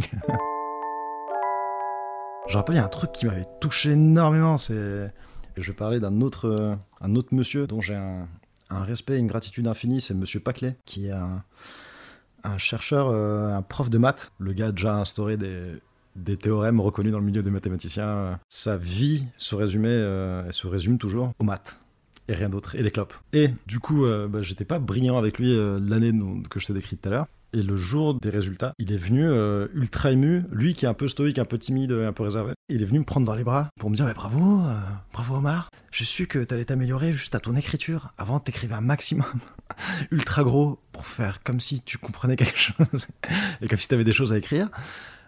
je 2.49 2.57
rappelle, 2.57 2.77
il 2.77 2.79
y 2.79 2.81
a 2.81 2.85
un 2.85 2.89
truc 2.89 3.11
qui 3.13 3.27
m'avait 3.27 3.47
touché 3.61 3.91
énormément, 3.91 4.57
c'est... 4.57 5.13
Je 5.57 5.71
parler 5.71 6.01
d'un 6.01 6.21
autre, 6.21 6.77
un 7.01 7.15
autre 7.15 7.33
monsieur 7.33 7.69
dont 7.69 7.81
j'ai 7.81 7.95
un, 7.95 8.27
un 8.71 8.83
respect 8.83 9.17
et 9.17 9.19
une 9.19 9.27
gratitude 9.27 9.67
infinie, 9.67 10.01
c'est 10.01 10.15
monsieur 10.15 10.41
Paclet, 10.41 10.77
qui 10.85 11.07
est 11.07 11.13
un, 11.13 12.59
chercheur, 12.59 13.09
euh, 13.09 13.53
un 13.53 13.63
prof 13.63 13.91
de 13.91 13.99
maths. 13.99 14.31
Le 14.39 14.53
gars 14.53 14.69
a 14.69 14.73
déjà 14.73 14.97
instauré 14.97 15.37
des, 15.37 16.37
théorèmes 16.37 16.81
reconnus 16.81 17.13
dans 17.13 17.19
le 17.19 17.25
milieu 17.25 17.43
des 17.43 17.51
mathématiciens. 17.51 18.39
Sa 18.49 18.77
vie 18.77 19.27
se 19.37 19.55
résumait, 19.55 19.89
euh, 19.89 20.51
se 20.53 20.67
résume 20.67 20.99
toujours 20.99 21.33
aux 21.39 21.45
maths. 21.45 21.81
Et 22.29 22.35
rien 22.35 22.49
d'autre, 22.49 22.75
et 22.75 22.83
les 22.83 22.91
clopes. 22.91 23.13
Et 23.35 23.51
du 23.67 23.81
coup, 23.81 24.07
euh, 24.07 24.29
bah, 24.29 24.41
j'étais 24.41 24.65
pas 24.65 24.79
brillant 24.79 25.19
avec 25.19 25.39
lui 25.39 25.55
l'année 25.81 26.13
que 26.49 26.59
je 26.59 26.67
t'ai 26.67 26.73
décrite 26.73 27.03
tout 27.03 27.09
à 27.09 27.13
l'heure. 27.13 27.27
Et 27.55 27.63
le 27.63 27.77
jour 27.77 28.15
des 28.15 28.31
résultats, 28.31 28.75
il 28.81 28.93
est 28.93 28.97
venu 28.97 29.25
euh, 29.25 29.69
ultra 29.75 30.11
ému, 30.11 30.43
lui 30.51 30.75
qui 30.75 30.87
est 30.87 30.89
un 30.89 30.95
peu 30.95 31.07
stoïque, 31.07 31.39
un 31.39 31.45
peu 31.45 31.57
timide, 31.57 31.93
un 31.93 32.13
peu 32.13 32.25
réservé. 32.25 32.53
Il 32.69 32.83
est 32.83 32.85
venu 32.85 32.99
me 32.99 33.05
prendre 33.05 33.25
dans 33.25 33.37
les 33.37 33.45
bras 33.45 33.69
pour 33.79 33.91
me 33.91 33.95
dire 33.95 34.07
Mais 34.07 34.13
bravo, 34.13 34.59
euh, 34.59 34.81
bravo 35.13 35.37
Omar, 35.37 35.69
j'ai 35.93 36.05
su 36.05 36.27
que 36.27 36.41
t'allais 36.41 36.65
t'améliorer 36.65 37.13
juste 37.13 37.37
à 37.37 37.39
ton 37.39 37.55
écriture. 37.55 38.13
Avant, 38.19 38.41
t'écrivais 38.41 38.75
un 38.75 38.81
maximum 38.81 39.27
ultra 40.11 40.43
gros 40.43 40.81
pour 40.91 41.07
faire 41.07 41.45
comme 41.45 41.61
si 41.61 41.81
tu 41.81 41.97
comprenais 41.97 42.35
quelque 42.35 42.59
chose 42.59 43.07
et 43.63 43.69
comme 43.69 43.79
si 43.79 43.87
t'avais 43.87 44.03
des 44.03 44.13
choses 44.13 44.33
à 44.33 44.39
écrire. 44.39 44.69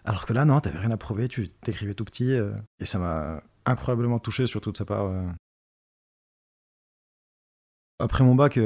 Alors 0.03 0.25
que 0.25 0.33
là, 0.33 0.43
non, 0.43 0.59
t'avais 0.59 0.79
rien 0.79 0.91
à 0.91 0.97
prouver, 0.97 1.29
tu 1.29 1.47
t'écrivais 1.47 1.93
tout 1.93 2.03
petit. 2.03 2.33
euh, 2.33 2.53
et 2.81 2.85
ça 2.85 2.99
m'a 2.99 3.41
incroyablement 3.65 4.19
touché, 4.19 4.47
surtout 4.47 4.73
de 4.73 4.77
sa 4.77 4.83
part. 4.83 5.09
Après 7.99 8.25
mon 8.25 8.35
bac, 8.35 8.59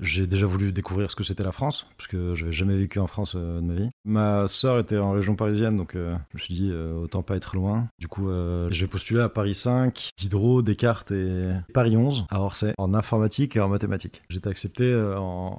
j'ai 0.00 0.26
déjà 0.26 0.46
voulu 0.46 0.72
découvrir 0.72 1.10
ce 1.10 1.16
que 1.16 1.24
c'était 1.24 1.44
la 1.44 1.52
France, 1.52 1.86
parce 1.96 2.08
que 2.08 2.34
j'avais 2.34 2.52
jamais 2.52 2.76
vécu 2.76 2.98
en 2.98 3.06
France 3.06 3.34
euh, 3.36 3.60
de 3.60 3.66
ma 3.66 3.74
vie. 3.74 3.90
Ma 4.04 4.48
sœur 4.48 4.78
était 4.78 4.98
en 4.98 5.12
région 5.12 5.36
parisienne, 5.36 5.76
donc 5.76 5.94
euh, 5.94 6.14
je 6.30 6.36
me 6.36 6.38
suis 6.40 6.54
dit 6.54 6.70
euh, 6.70 6.94
autant 6.94 7.22
pas 7.22 7.36
être 7.36 7.56
loin. 7.56 7.88
Du 7.98 8.08
coup, 8.08 8.28
j'ai 8.70 8.86
postulé 8.86 9.20
à 9.20 9.28
Paris 9.28 9.54
5, 9.54 10.10
Diderot, 10.16 10.62
Descartes 10.62 11.10
et 11.10 11.50
Paris 11.72 11.96
11 11.96 12.26
à 12.30 12.40
Orsay, 12.40 12.74
en 12.78 12.94
informatique 12.94 13.56
et 13.56 13.60
en 13.60 13.68
mathématiques. 13.68 14.22
J'étais 14.28 14.48
accepté 14.48 14.92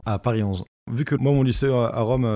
à 0.05 0.20
Paris 0.20 0.43
11. 0.43 0.63
Vu 0.91 1.05
que 1.05 1.15
moi, 1.15 1.32
mon 1.32 1.43
lycée 1.43 1.72
à 1.72 2.01
Rome, 2.01 2.27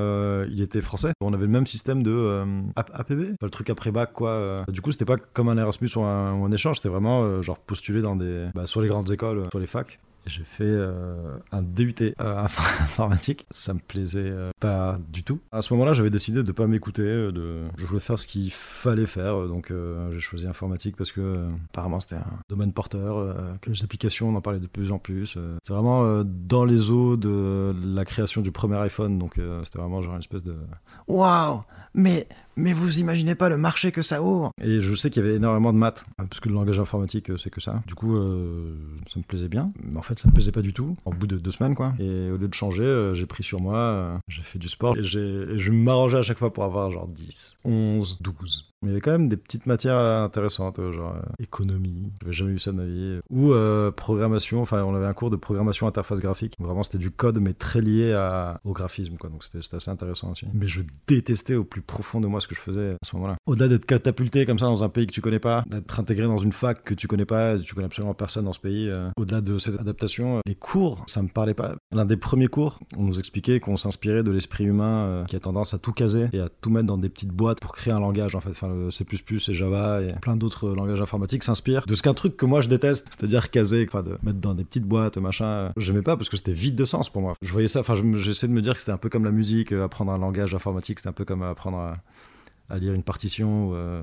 il 0.49 0.61
était 0.61 0.81
français, 0.81 1.11
on 1.19 1.33
avait 1.33 1.45
le 1.45 1.51
même 1.51 1.67
système 1.67 2.01
de 2.01 2.11
euh, 2.11 2.45
AP- 2.75 2.91
APB, 2.93 3.35
le 3.41 3.49
truc 3.49 3.69
après 3.69 3.91
bac, 3.91 4.13
quoi. 4.13 4.63
Du 4.69 4.81
coup, 4.81 4.91
c'était 4.91 5.05
pas 5.05 5.17
comme 5.17 5.49
un 5.49 5.57
Erasmus 5.57 5.89
ou 5.95 6.01
un, 6.01 6.51
échange, 6.51 6.77
c'était 6.77 6.89
vraiment 6.89 7.41
genre 7.41 7.59
postuler 7.59 8.01
dans 8.01 8.15
des, 8.15 8.47
bah, 8.55 8.65
soit 8.65 8.81
les 8.81 8.89
grandes 8.89 9.11
écoles, 9.11 9.47
soit 9.51 9.59
les 9.59 9.67
facs. 9.67 9.99
J'ai 10.27 10.43
fait 10.43 10.63
euh, 10.65 11.37
un 11.51 11.61
DUT 11.61 11.95
euh, 12.01 12.13
informatique, 12.81 13.45
ça 13.49 13.73
me 13.73 13.79
plaisait 13.79 14.19
euh, 14.19 14.51
pas 14.59 14.99
du 15.09 15.23
tout. 15.23 15.39
À 15.51 15.61
ce 15.61 15.73
moment-là, 15.73 15.93
j'avais 15.93 16.09
décidé 16.09 16.43
de 16.43 16.51
pas 16.51 16.67
m'écouter, 16.67 17.03
je 17.03 17.85
voulais 17.85 17.99
faire 17.99 18.19
ce 18.19 18.27
qu'il 18.27 18.51
fallait 18.51 19.05
faire, 19.05 19.47
donc 19.47 19.71
j'ai 20.11 20.19
choisi 20.19 20.47
informatique 20.47 20.95
parce 20.95 21.11
que 21.11 21.47
apparemment 21.69 21.99
c'était 21.99 22.15
un 22.15 22.39
domaine 22.49 22.73
porteur, 22.73 23.35
que 23.61 23.69
les 23.69 23.83
applications 23.83 24.29
on 24.29 24.35
en 24.35 24.41
parlait 24.41 24.59
de 24.59 24.67
plus 24.67 24.91
en 24.91 24.99
plus. 24.99 25.37
c'est 25.63 25.73
vraiment 25.73 26.23
dans 26.23 26.65
les 26.65 26.89
eaux 26.89 27.15
de 27.17 27.73
la 27.83 28.05
création 28.05 28.41
du 28.41 28.51
premier 28.51 28.77
iPhone, 28.77 29.17
donc 29.19 29.39
c'était 29.63 29.79
vraiment 29.79 30.01
genre 30.01 30.13
une 30.13 30.19
espèce 30.19 30.43
de 30.43 30.55
waouh, 31.07 31.61
mais 31.93 32.27
mais 32.57 32.73
vous 32.73 32.99
imaginez 32.99 33.35
pas 33.35 33.47
le 33.49 33.57
marché 33.57 33.91
que 33.91 34.01
ça 34.01 34.21
ouvre. 34.21 34.51
Et 34.61 34.81
je 34.81 34.93
sais 34.95 35.09
qu'il 35.09 35.23
y 35.23 35.25
avait 35.25 35.35
énormément 35.37 35.71
de 35.71 35.77
maths, 35.77 36.03
euh, 36.19 36.25
parce 36.25 36.39
que 36.39 36.49
le 36.49 36.55
langage 36.55 36.79
informatique, 36.79 37.29
euh, 37.29 37.37
c'est 37.37 37.49
que 37.49 37.61
ça. 37.61 37.81
Du 37.87 37.95
coup, 37.95 38.17
euh, 38.17 38.75
ça 39.07 39.19
me 39.19 39.23
plaisait 39.23 39.47
bien. 39.47 39.71
Mais 39.83 39.97
en 39.97 40.01
fait, 40.01 40.19
ça 40.19 40.27
me 40.27 40.33
plaisait 40.33 40.51
pas 40.51 40.61
du 40.61 40.73
tout, 40.73 40.97
au 41.05 41.11
bout 41.11 41.27
de 41.27 41.37
deux 41.37 41.51
semaines, 41.51 41.75
quoi. 41.75 41.93
Et 41.99 42.29
au 42.31 42.37
lieu 42.37 42.47
de 42.47 42.53
changer, 42.53 42.83
euh, 42.83 43.13
j'ai 43.13 43.25
pris 43.25 43.43
sur 43.43 43.61
moi, 43.61 44.19
j'ai 44.27 44.41
fait 44.41 44.59
du 44.59 44.67
sport, 44.67 44.97
et, 44.97 45.01
et 45.01 45.59
je 45.59 45.71
m'arrangeais 45.71 46.17
à 46.17 46.23
chaque 46.23 46.39
fois 46.39 46.51
pour 46.51 46.63
avoir 46.63 46.91
genre 46.91 47.07
10, 47.07 47.57
11, 47.63 48.17
12. 48.21 48.65
Mais 48.83 48.89
il 48.89 48.91
y 48.91 48.93
avait 48.93 49.01
quand 49.01 49.11
même 49.11 49.27
des 49.27 49.37
petites 49.37 49.65
matières 49.65 49.97
intéressantes, 49.97 50.77
euh, 50.77 50.93
genre 50.93 51.15
euh, 51.15 51.21
économie, 51.39 52.13
j'avais 52.21 52.33
jamais 52.33 52.51
eu 52.51 52.59
ça 52.59 52.71
de 52.71 52.77
ma 52.77 52.85
vie, 52.85 53.19
ou 53.31 53.51
euh, 53.51 53.89
programmation, 53.89 54.61
enfin 54.61 54.83
on 54.83 54.93
avait 54.93 55.07
un 55.07 55.13
cours 55.13 55.31
de 55.31 55.35
programmation 55.35 55.87
interface 55.87 56.19
graphique. 56.19 56.53
Vraiment 56.59 56.83
c'était 56.83 56.99
du 56.99 57.09
code 57.09 57.39
mais 57.39 57.53
très 57.53 57.81
lié 57.81 58.13
au 58.63 58.73
graphisme, 58.73 59.17
quoi. 59.17 59.31
donc 59.31 59.43
c'était 59.43 59.75
assez 59.75 59.89
intéressant 59.89 60.31
aussi. 60.31 60.45
Mais 60.53 60.67
je 60.67 60.81
détestais 61.07 61.55
au 61.55 61.63
plus 61.63 61.81
profond 61.81 62.21
de 62.21 62.27
moi 62.27 62.39
ce 62.39 62.47
que 62.47 62.53
je 62.53 62.59
faisais 62.59 62.91
à 62.91 62.97
ce 63.03 63.15
moment-là. 63.15 63.37
Au-delà 63.47 63.67
d'être 63.67 63.85
catapulté 63.85 64.45
comme 64.45 64.59
ça 64.59 64.65
dans 64.65 64.83
un 64.83 64.89
pays 64.89 65.07
que 65.07 65.11
tu 65.11 65.21
connais 65.21 65.39
pas, 65.39 65.63
d'être 65.67 65.99
intégré 65.99 66.27
dans 66.27 66.37
une 66.37 66.53
fac 66.53 66.83
que 66.83 66.93
tu 66.93 67.07
connais 67.07 67.25
pas, 67.25 67.57
tu 67.57 67.73
connais 67.73 67.87
absolument 67.87 68.13
personne 68.13 68.45
dans 68.45 68.53
ce 68.53 68.59
pays, 68.59 68.89
euh, 68.89 69.09
au-delà 69.17 69.41
de 69.41 69.57
cette 69.57 69.79
adaptation, 69.79 70.41
les 70.45 70.55
cours, 70.55 71.03
ça 71.07 71.23
me 71.23 71.29
parlait 71.29 71.55
pas. 71.55 71.75
L'un 71.91 72.05
des 72.05 72.17
premiers 72.17 72.47
cours, 72.47 72.79
on 72.95 73.03
nous 73.03 73.17
expliquait 73.17 73.59
qu'on 73.59 73.77
s'inspirait 73.77 74.21
de 74.21 74.31
l'esprit 74.31 74.65
humain 74.65 75.25
qui 75.27 75.35
a 75.35 75.39
tendance 75.39 75.73
à 75.73 75.79
tout 75.79 75.93
caser 75.93 76.27
et 76.33 76.39
à 76.39 76.49
tout 76.49 76.69
mettre 76.69 76.85
dans 76.85 76.97
des 76.99 77.09
petites 77.09 77.31
boîtes 77.31 77.59
pour 77.59 77.73
créer 77.73 77.93
un 77.93 77.99
langage 77.99 78.35
en 78.35 78.39
fait. 78.39 78.53
C++ 78.91 79.05
et 79.49 79.53
Java 79.53 80.01
et 80.01 80.13
plein 80.21 80.35
d'autres 80.35 80.69
langages 80.69 81.01
informatiques 81.01 81.43
s'inspirent 81.43 81.85
de 81.85 81.95
ce 81.95 82.01
qu'un 82.01 82.13
truc 82.13 82.37
que 82.37 82.45
moi 82.45 82.61
je 82.61 82.69
déteste, 82.69 83.07
c'est-à-dire 83.17 83.49
caser, 83.51 83.85
enfin 83.87 84.03
de 84.03 84.17
mettre 84.23 84.39
dans 84.39 84.53
des 84.53 84.63
petites 84.63 84.85
boîtes, 84.85 85.17
machin. 85.17 85.71
J'aimais 85.77 86.01
pas 86.01 86.15
parce 86.17 86.29
que 86.29 86.37
c'était 86.37 86.51
vide 86.53 86.75
de 86.75 86.85
sens 86.85 87.09
pour 87.09 87.21
moi. 87.21 87.33
Je 87.41 87.51
voyais 87.51 87.67
ça, 87.67 87.79
enfin 87.81 87.95
je 87.95 88.03
me- 88.03 88.17
j'essaie 88.17 88.47
de 88.47 88.53
me 88.53 88.61
dire 88.61 88.73
que 88.75 88.79
c'était 88.79 88.91
un 88.91 88.97
peu 88.97 89.09
comme 89.09 89.25
la 89.25 89.31
musique, 89.31 89.71
euh, 89.71 89.83
apprendre 89.83 90.11
un 90.11 90.17
langage 90.17 90.53
informatique, 90.55 90.99
c'était 90.99 91.09
un 91.09 91.13
peu 91.13 91.25
comme 91.25 91.43
apprendre 91.43 91.93
à, 92.69 92.77
lire 92.77 92.93
une 92.93 93.03
partition. 93.03 93.71
euh, 93.73 94.01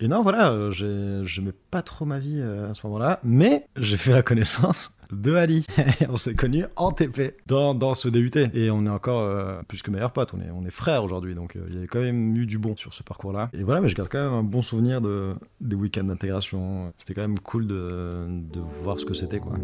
Et 0.00 0.06
non, 0.08 0.22
voilà, 0.22 0.52
euh, 0.52 0.70
j'ai- 0.70 1.24
j'aimais 1.26 1.52
pas 1.70 1.82
trop 1.82 2.04
ma 2.04 2.18
vie 2.20 2.40
à 2.40 2.72
ce 2.74 2.86
moment-là, 2.86 3.18
mais 3.24 3.66
j'ai 3.76 3.96
fait 3.96 4.12
la 4.12 4.22
connaissance 4.22 4.90
de 5.12 5.34
Ali. 5.34 5.66
on 6.08 6.16
s'est 6.16 6.34
connus 6.34 6.64
en 6.76 6.92
TP 6.92 7.36
dans, 7.46 7.74
dans 7.74 7.94
ce 7.94 8.08
DUT. 8.08 8.30
Et 8.54 8.70
on 8.70 8.86
est 8.86 8.90
encore 8.90 9.22
euh, 9.22 9.60
plus 9.66 9.82
que 9.82 9.90
meilleurs 9.90 10.12
potes, 10.12 10.32
on 10.34 10.40
est, 10.40 10.50
on 10.50 10.64
frères 10.70 11.02
aujourd'hui, 11.02 11.34
donc 11.34 11.56
euh, 11.56 11.64
il 11.68 11.74
y 11.74 11.78
avait 11.78 11.86
quand 11.86 12.00
même 12.00 12.36
eu 12.36 12.46
du 12.46 12.58
bon 12.58 12.76
sur 12.76 12.92
ce 12.92 13.02
parcours-là. 13.02 13.50
Et 13.52 13.62
voilà, 13.62 13.80
mais 13.80 13.88
je 13.88 13.94
garde 13.94 14.08
quand 14.10 14.22
même 14.22 14.32
un 14.32 14.42
bon 14.42 14.62
souvenir 14.62 15.00
de, 15.00 15.34
des 15.60 15.76
week-ends 15.76 16.04
d'intégration. 16.04 16.92
C'était 16.98 17.14
quand 17.14 17.22
même 17.22 17.38
cool 17.38 17.66
de, 17.66 18.10
de 18.28 18.60
voir 18.60 19.00
ce 19.00 19.04
que 19.04 19.14
c'était, 19.14 19.40
quoi. 19.40 19.54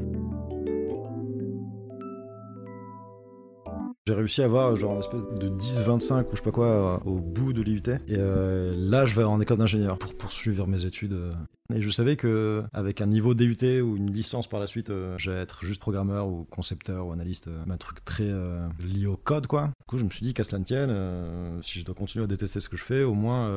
J'ai 4.06 4.12
réussi 4.12 4.42
à 4.42 4.44
avoir 4.44 4.76
genre 4.76 4.92
une 4.92 5.00
espèce 5.00 5.22
de 5.22 5.48
10-25 5.48 6.24
ou 6.24 6.32
je 6.32 6.36
sais 6.36 6.42
pas 6.42 6.50
quoi 6.50 6.66
euh, 6.66 6.98
au 7.06 7.20
bout 7.20 7.54
de 7.54 7.62
l'IUT. 7.62 7.80
Et 8.06 8.16
euh, 8.18 8.74
là, 8.76 9.06
je 9.06 9.14
vais 9.14 9.24
en 9.24 9.40
école 9.40 9.56
d'ingénieur 9.56 9.96
pour 9.98 10.12
poursuivre 10.14 10.66
mes 10.66 10.84
études. 10.84 11.14
euh. 11.14 11.30
Et 11.74 11.80
je 11.80 11.88
savais 11.88 12.16
que 12.16 12.62
avec 12.74 13.00
un 13.00 13.06
niveau 13.06 13.32
DUT 13.32 13.56
ou 13.80 13.96
une 13.96 14.12
licence 14.12 14.46
par 14.46 14.60
la 14.60 14.66
suite, 14.66 14.90
euh, 14.90 15.14
j'allais 15.16 15.40
être 15.40 15.64
juste 15.64 15.80
programmeur 15.80 16.28
ou 16.28 16.44
concepteur 16.50 17.06
ou 17.06 17.12
analyste, 17.12 17.48
un 17.66 17.76
truc 17.78 18.04
très 18.04 18.30
lié 18.86 19.06
au 19.06 19.16
code 19.16 19.46
quoi. 19.46 19.68
Du 19.68 19.86
coup, 19.86 19.96
je 19.96 20.04
me 20.04 20.10
suis 20.10 20.26
dit 20.26 20.34
qu'à 20.34 20.44
cela 20.44 20.58
ne 20.58 20.64
tienne, 20.64 21.62
si 21.62 21.80
je 21.80 21.86
dois 21.86 21.94
continuer 21.94 22.24
à 22.24 22.28
détester 22.28 22.60
ce 22.60 22.68
que 22.68 22.76
je 22.76 22.84
fais, 22.84 23.02
au 23.04 23.14
moins 23.14 23.48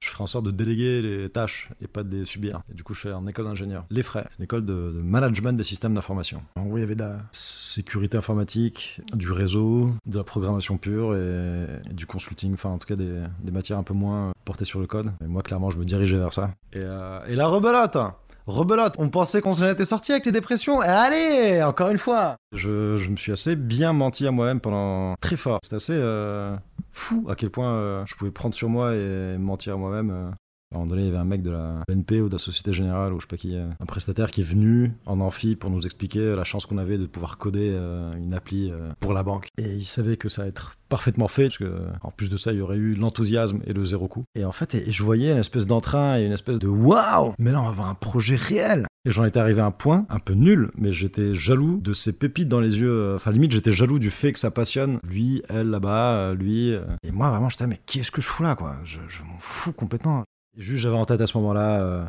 je 0.00 0.08
ferai 0.08 0.22
en 0.22 0.28
sorte 0.28 0.44
de 0.44 0.52
déléguer 0.52 1.02
les 1.02 1.28
tâches 1.28 1.70
et 1.82 1.88
pas 1.88 2.04
de 2.04 2.16
les 2.16 2.24
subir. 2.24 2.62
Et 2.70 2.74
du 2.74 2.84
coup, 2.84 2.94
je 2.94 3.00
suis 3.00 3.08
allé 3.08 3.18
en 3.18 3.26
école 3.26 3.46
d'ingénieur. 3.46 3.84
Les 3.90 4.04
frais, 4.04 4.24
c'est 4.30 4.38
une 4.38 4.44
école 4.44 4.64
de 4.64 5.00
management 5.02 5.54
des 5.54 5.64
systèmes 5.64 5.94
d'information. 5.94 6.40
En 6.54 6.64
gros, 6.64 6.78
il 6.78 6.82
y 6.82 6.84
avait 6.84 6.94
de 6.94 7.00
la 7.00 7.18
sécurité 7.32 8.16
informatique, 8.16 9.00
du 9.14 9.32
réseau, 9.32 9.87
de 10.06 10.18
la 10.18 10.24
programmation 10.24 10.76
pure 10.76 11.14
et, 11.16 11.66
du 11.92 12.06
consulting, 12.06 12.54
enfin 12.54 12.70
en 12.70 12.78
tout 12.78 12.86
cas 12.86 12.96
des, 12.96 13.52
matières 13.52 13.78
un 13.78 13.82
peu 13.82 13.94
moins 13.94 14.32
portées 14.44 14.64
sur 14.64 14.80
le 14.80 14.86
code. 14.86 15.12
Et 15.22 15.26
moi, 15.26 15.42
clairement, 15.42 15.70
je 15.70 15.78
me 15.78 15.84
dirigeais 15.84 16.16
vers 16.16 16.32
ça. 16.32 16.50
Et, 16.72 16.80
euh, 16.82 17.20
la 17.28 17.46
rebelote 17.46 17.98
Rebelote, 18.46 18.94
on 18.96 19.10
pensait 19.10 19.42
qu'on 19.42 19.54
s'en 19.54 19.68
était 19.68 19.84
sorti 19.84 20.12
avec 20.12 20.24
les 20.24 20.32
dépressions, 20.32 20.82
et 20.82 20.86
allez, 20.86 21.62
encore 21.62 21.90
une 21.90 21.98
fois 21.98 22.36
je, 22.52 22.96
je 22.96 23.10
me 23.10 23.16
suis 23.16 23.30
assez 23.30 23.56
bien 23.56 23.92
menti 23.92 24.26
à 24.26 24.30
moi-même 24.30 24.60
pendant 24.60 25.16
très 25.20 25.36
fort. 25.36 25.58
C'était 25.62 25.76
assez 25.76 25.92
euh, 25.94 26.56
fou 26.90 27.26
à 27.28 27.34
quel 27.34 27.50
point 27.50 27.74
euh, 27.74 28.06
je 28.06 28.14
pouvais 28.14 28.30
prendre 28.30 28.54
sur 28.54 28.70
moi 28.70 28.94
et 28.94 29.36
mentir 29.36 29.74
à 29.74 29.76
moi-même. 29.76 30.32
Euh. 30.72 30.74
À 30.74 30.76
un 30.76 30.80
moment 30.80 30.90
donné, 30.90 31.02
il 31.02 31.06
y 31.06 31.08
avait 31.08 31.18
un 31.18 31.24
mec 31.24 31.42
de 31.42 31.50
la 31.50 31.82
BNP 31.88 32.20
ou 32.20 32.28
de 32.28 32.34
la 32.34 32.38
Société 32.38 32.72
Générale, 32.72 33.12
ou 33.12 33.18
je 33.20 33.22
sais 33.22 33.28
pas 33.28 33.36
qui, 33.36 33.56
euh, 33.56 33.68
un 33.80 33.86
prestataire 33.86 34.30
qui 34.30 34.40
est 34.42 34.44
venu 34.44 34.92
en 35.06 35.20
amphi 35.20 35.56
pour 35.56 35.70
nous 35.70 35.84
expliquer 35.86 36.34
la 36.36 36.44
chance 36.44 36.66
qu'on 36.66 36.78
avait 36.78 36.98
de 36.98 37.06
pouvoir 37.06 37.38
coder 37.38 37.70
euh, 37.74 38.12
une 38.16 38.34
appli 38.34 38.70
euh, 38.70 38.90
pour 39.00 39.12
la 39.12 39.22
banque. 39.22 39.48
Et 39.58 39.72
il 39.74 39.86
savait 39.86 40.16
que 40.16 40.28
ça 40.28 40.42
allait 40.42 40.50
être 40.50 40.74
parfaitement 40.88 41.28
fait, 41.28 41.44
parce 41.44 41.58
que 41.58 41.82
en 42.02 42.10
plus 42.10 42.28
de 42.30 42.36
ça, 42.36 42.52
il 42.52 42.58
y 42.58 42.62
aurait 42.62 42.76
eu 42.76 42.94
l'enthousiasme 42.94 43.60
et 43.66 43.72
le 43.72 43.84
zéro 43.84 44.08
coût. 44.08 44.24
Et 44.34 44.44
en 44.44 44.52
fait, 44.52 44.90
je 44.90 45.02
voyais 45.02 45.32
une 45.32 45.38
espèce 45.38 45.66
d'entrain 45.66 46.18
et 46.18 46.24
une 46.24 46.32
espèce 46.32 46.58
de 46.58 46.68
waouh 46.68 47.34
Mais 47.38 47.52
là, 47.52 47.60
on 47.60 47.64
va 47.64 47.68
avoir 47.70 47.88
un 47.88 47.94
projet 47.94 48.36
réel 48.36 48.86
et 49.04 49.10
j'en 49.12 49.24
étais 49.24 49.38
arrivé 49.38 49.60
à 49.60 49.64
un 49.66 49.70
point 49.70 50.06
un 50.10 50.18
peu 50.18 50.34
nul, 50.34 50.70
mais 50.76 50.92
j'étais 50.92 51.34
jaloux 51.34 51.80
de 51.80 51.94
ces 51.94 52.12
pépites 52.12 52.48
dans 52.48 52.60
les 52.60 52.78
yeux. 52.78 52.90
euh, 52.90 53.14
Enfin, 53.16 53.30
limite, 53.30 53.52
j'étais 53.52 53.72
jaloux 53.72 53.98
du 53.98 54.10
fait 54.10 54.32
que 54.32 54.38
ça 54.38 54.50
passionne. 54.50 54.98
Lui, 55.02 55.42
elle 55.48 55.70
là-bas, 55.70 56.12
euh, 56.16 56.34
lui. 56.34 56.74
euh. 56.74 56.82
Et 57.04 57.10
moi, 57.12 57.30
vraiment, 57.30 57.48
j'étais, 57.48 57.66
mais 57.66 57.80
qu'est-ce 57.86 58.10
que 58.10 58.20
je 58.20 58.26
fous 58.26 58.42
là, 58.42 58.54
quoi? 58.54 58.76
Je 58.84 58.98
m'en 58.98 59.38
fous 59.38 59.72
complètement. 59.72 60.24
Juste, 60.56 60.82
j'avais 60.82 60.96
en 60.96 61.04
tête 61.04 61.20
à 61.20 61.26
ce 61.26 61.36
moment-là. 61.38 61.82
euh, 61.82 62.04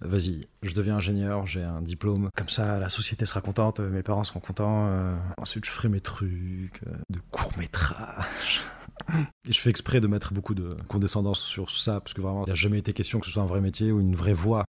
Vas-y, 0.00 0.48
je 0.62 0.74
deviens 0.74 0.96
ingénieur, 0.96 1.46
j'ai 1.46 1.62
un 1.62 1.80
diplôme. 1.80 2.28
Comme 2.36 2.48
ça, 2.48 2.80
la 2.80 2.88
société 2.88 3.24
sera 3.24 3.40
contente, 3.40 3.78
euh, 3.78 3.88
mes 3.88 4.02
parents 4.02 4.24
seront 4.24 4.40
contents. 4.40 4.88
euh, 4.88 5.14
ensuite, 5.36 5.64
je 5.64 5.70
ferai 5.70 5.88
mes 5.88 6.00
trucs 6.00 6.82
de 7.10 7.20
court-métrage. 7.30 8.62
Et 9.48 9.52
je 9.52 9.60
fais 9.60 9.70
exprès 9.70 10.00
de 10.00 10.06
mettre 10.08 10.32
beaucoup 10.34 10.54
de 10.54 10.70
condescendance 10.88 11.40
sur 11.40 11.70
ça, 11.70 12.00
parce 12.00 12.14
que 12.14 12.20
vraiment, 12.20 12.42
il 12.44 12.48
n'y 12.48 12.52
a 12.52 12.56
jamais 12.56 12.78
été 12.78 12.92
question 12.92 13.20
que 13.20 13.26
ce 13.26 13.32
soit 13.32 13.42
un 13.42 13.46
vrai 13.46 13.60
métier 13.60 13.92
ou 13.92 14.00
une 14.00 14.16
vraie 14.16 14.34
voie. 14.34 14.64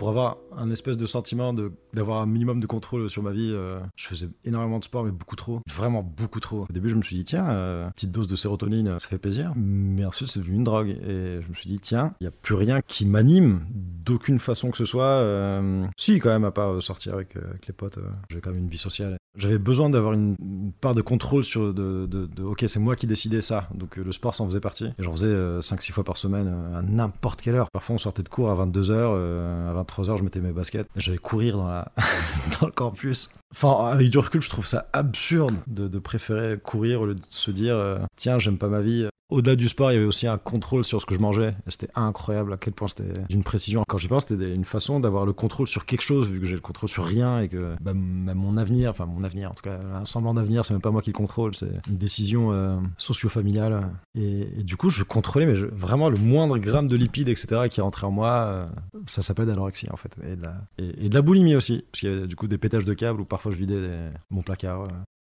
Pour 0.00 0.08
avoir 0.08 0.38
un 0.56 0.70
espèce 0.70 0.96
de 0.96 1.04
sentiment 1.06 1.52
de- 1.52 1.72
d'avoir 1.92 2.22
un 2.22 2.26
minimum 2.26 2.58
de 2.58 2.66
contrôle 2.66 3.10
sur 3.10 3.22
ma 3.22 3.32
vie, 3.32 3.50
euh, 3.52 3.78
je 3.96 4.06
faisais 4.06 4.30
énormément 4.46 4.78
de 4.78 4.84
sport, 4.84 5.04
mais 5.04 5.10
beaucoup 5.10 5.36
trop. 5.36 5.60
Vraiment 5.70 6.02
beaucoup 6.02 6.40
trop. 6.40 6.62
Au 6.62 6.72
début, 6.72 6.88
je 6.88 6.96
me 6.96 7.02
suis 7.02 7.16
dit, 7.16 7.24
tiens, 7.24 7.46
euh, 7.50 7.86
petite 7.90 8.10
dose 8.10 8.26
de 8.26 8.34
sérotonine, 8.34 8.98
ça 8.98 9.08
fait 9.08 9.18
plaisir. 9.18 9.52
Mais 9.56 10.06
ensuite, 10.06 10.30
c'est 10.30 10.40
devenu 10.40 10.56
une 10.56 10.64
drogue. 10.64 10.88
Et 10.88 11.40
je 11.42 11.48
me 11.50 11.52
suis 11.54 11.68
dit, 11.68 11.80
tiens, 11.80 12.14
il 12.18 12.24
n'y 12.24 12.28
a 12.28 12.30
plus 12.30 12.54
rien 12.54 12.80
qui 12.80 13.04
m'anime 13.04 13.60
d'aucune 13.74 14.38
façon 14.38 14.70
que 14.70 14.78
ce 14.78 14.86
soit. 14.86 15.04
Euh, 15.04 15.84
si, 15.98 16.18
quand 16.18 16.30
même, 16.30 16.44
à 16.44 16.50
part 16.50 16.80
sortir 16.80 17.12
avec, 17.12 17.36
euh, 17.36 17.42
avec 17.50 17.66
les 17.66 17.74
potes, 17.74 17.98
j'ai 18.30 18.40
quand 18.40 18.52
même 18.52 18.60
une 18.60 18.70
vie 18.70 18.78
sociale. 18.78 19.18
J'avais 19.36 19.58
besoin 19.58 19.90
d'avoir 19.90 20.14
une, 20.14 20.34
part 20.80 20.94
de 20.94 21.02
contrôle 21.02 21.44
sur 21.44 21.72
de, 21.74 22.06
de- 22.06 22.42
ok, 22.42 22.64
c'est 22.66 22.80
moi 22.80 22.96
qui 22.96 23.06
décidais 23.06 23.42
ça. 23.42 23.68
Donc 23.74 23.96
le 23.96 24.10
sport 24.12 24.34
s'en 24.34 24.46
faisait 24.46 24.60
partie. 24.60 24.86
Et 24.86 25.02
j'en 25.02 25.12
faisais 25.12 25.60
5-6 25.60 25.92
fois 25.92 26.04
par 26.04 26.16
semaine, 26.16 26.48
à 26.74 26.80
n'importe 26.82 27.42
quelle 27.42 27.54
heure. 27.54 27.68
Parfois, 27.70 27.94
on 27.96 27.98
sortait 27.98 28.22
de 28.22 28.28
cours 28.30 28.50
à 28.50 28.56
22h, 28.56 29.68
à 29.68 29.72
23h, 29.90 30.18
je 30.18 30.22
mettais 30.22 30.40
mes 30.40 30.52
baskets. 30.52 30.86
Et 30.96 31.00
j'allais 31.00 31.18
courir 31.18 31.56
dans, 31.56 31.68
la 31.68 31.92
dans 32.60 32.66
le 32.66 32.72
campus. 32.72 33.30
Enfin, 33.52 33.86
avec 33.86 34.10
du 34.10 34.18
recul, 34.18 34.40
je 34.42 34.48
trouve 34.48 34.66
ça 34.66 34.88
absurde 34.92 35.56
de, 35.66 35.98
préférer 35.98 36.58
courir 36.58 37.02
au 37.02 37.06
lieu 37.06 37.14
de 37.14 37.20
se 37.28 37.50
dire, 37.50 37.74
euh, 37.74 37.98
tiens, 38.16 38.38
j'aime 38.38 38.58
pas 38.58 38.68
ma 38.68 38.80
vie. 38.80 39.08
Au-delà 39.30 39.54
du 39.54 39.68
sport, 39.68 39.92
il 39.92 39.94
y 39.94 39.96
avait 39.96 40.06
aussi 40.06 40.26
un 40.26 40.38
contrôle 40.38 40.82
sur 40.82 41.00
ce 41.00 41.06
que 41.06 41.14
je 41.14 41.20
mangeais. 41.20 41.54
C'était 41.68 41.88
incroyable 41.94 42.52
à 42.52 42.56
quel 42.56 42.72
point 42.72 42.88
c'était 42.88 43.12
d'une 43.28 43.44
précision. 43.44 43.84
Quand 43.86 43.96
j'y 43.96 44.08
pense, 44.08 44.24
c'était 44.26 44.52
une 44.52 44.64
façon 44.64 44.98
d'avoir 44.98 45.24
le 45.24 45.32
contrôle 45.32 45.68
sur 45.68 45.86
quelque 45.86 46.02
chose, 46.02 46.26
vu 46.28 46.40
que 46.40 46.46
j'ai 46.46 46.56
le 46.56 46.60
contrôle 46.60 46.88
sur 46.88 47.04
rien 47.04 47.38
et 47.38 47.48
que 47.48 47.76
bah, 47.80 47.94
même 47.94 48.38
mon 48.38 48.56
avenir, 48.56 48.90
enfin 48.90 49.06
mon 49.06 49.22
avenir, 49.22 49.52
en 49.52 49.54
tout 49.54 49.62
cas, 49.62 49.78
un 49.94 50.04
semblant 50.04 50.34
d'avenir, 50.34 50.64
c'est 50.64 50.74
même 50.74 50.80
pas 50.80 50.90
moi 50.90 51.00
qui 51.00 51.10
le 51.10 51.16
contrôle, 51.16 51.54
c'est 51.54 51.70
une 51.88 51.96
décision 51.96 52.52
euh, 52.52 52.76
socio-familiale. 52.96 53.92
Et, 54.16 54.46
du 54.64 54.76
coup, 54.76 54.90
je 54.90 55.04
contrôlais 55.04 55.46
mais 55.46 55.54
vraiment 55.54 56.08
le 56.10 56.18
moindre 56.18 56.58
gramme 56.58 56.88
de 56.88 56.96
lipides, 56.96 57.28
etc., 57.28 57.68
qui 57.70 57.80
rentrait 57.80 58.08
en 58.08 58.10
moi. 58.10 58.30
euh, 58.30 58.66
ça 59.06 59.22
s'appelle 59.22 59.46
de 59.46 59.52
en 59.60 59.96
fait. 59.96 60.10
Et 60.24 60.34
de, 60.34 60.42
la, 60.42 60.54
et- 60.78 61.08
de 61.08 61.14
la 61.14 61.22
boulimie 61.22 61.54
aussi, 61.54 61.84
parce 61.92 62.00
qu'il 62.00 62.10
y 62.10 62.12
avait 62.12 62.26
du 62.26 62.34
coup 62.34 62.48
des 62.48 62.58
pétages 62.58 62.84
de 62.84 62.94
câbles 62.94 63.20
où 63.20 63.24
parfois 63.40 63.52
je 63.52 63.56
vidais 63.56 64.10
mon 64.28 64.42
placard. 64.42 64.86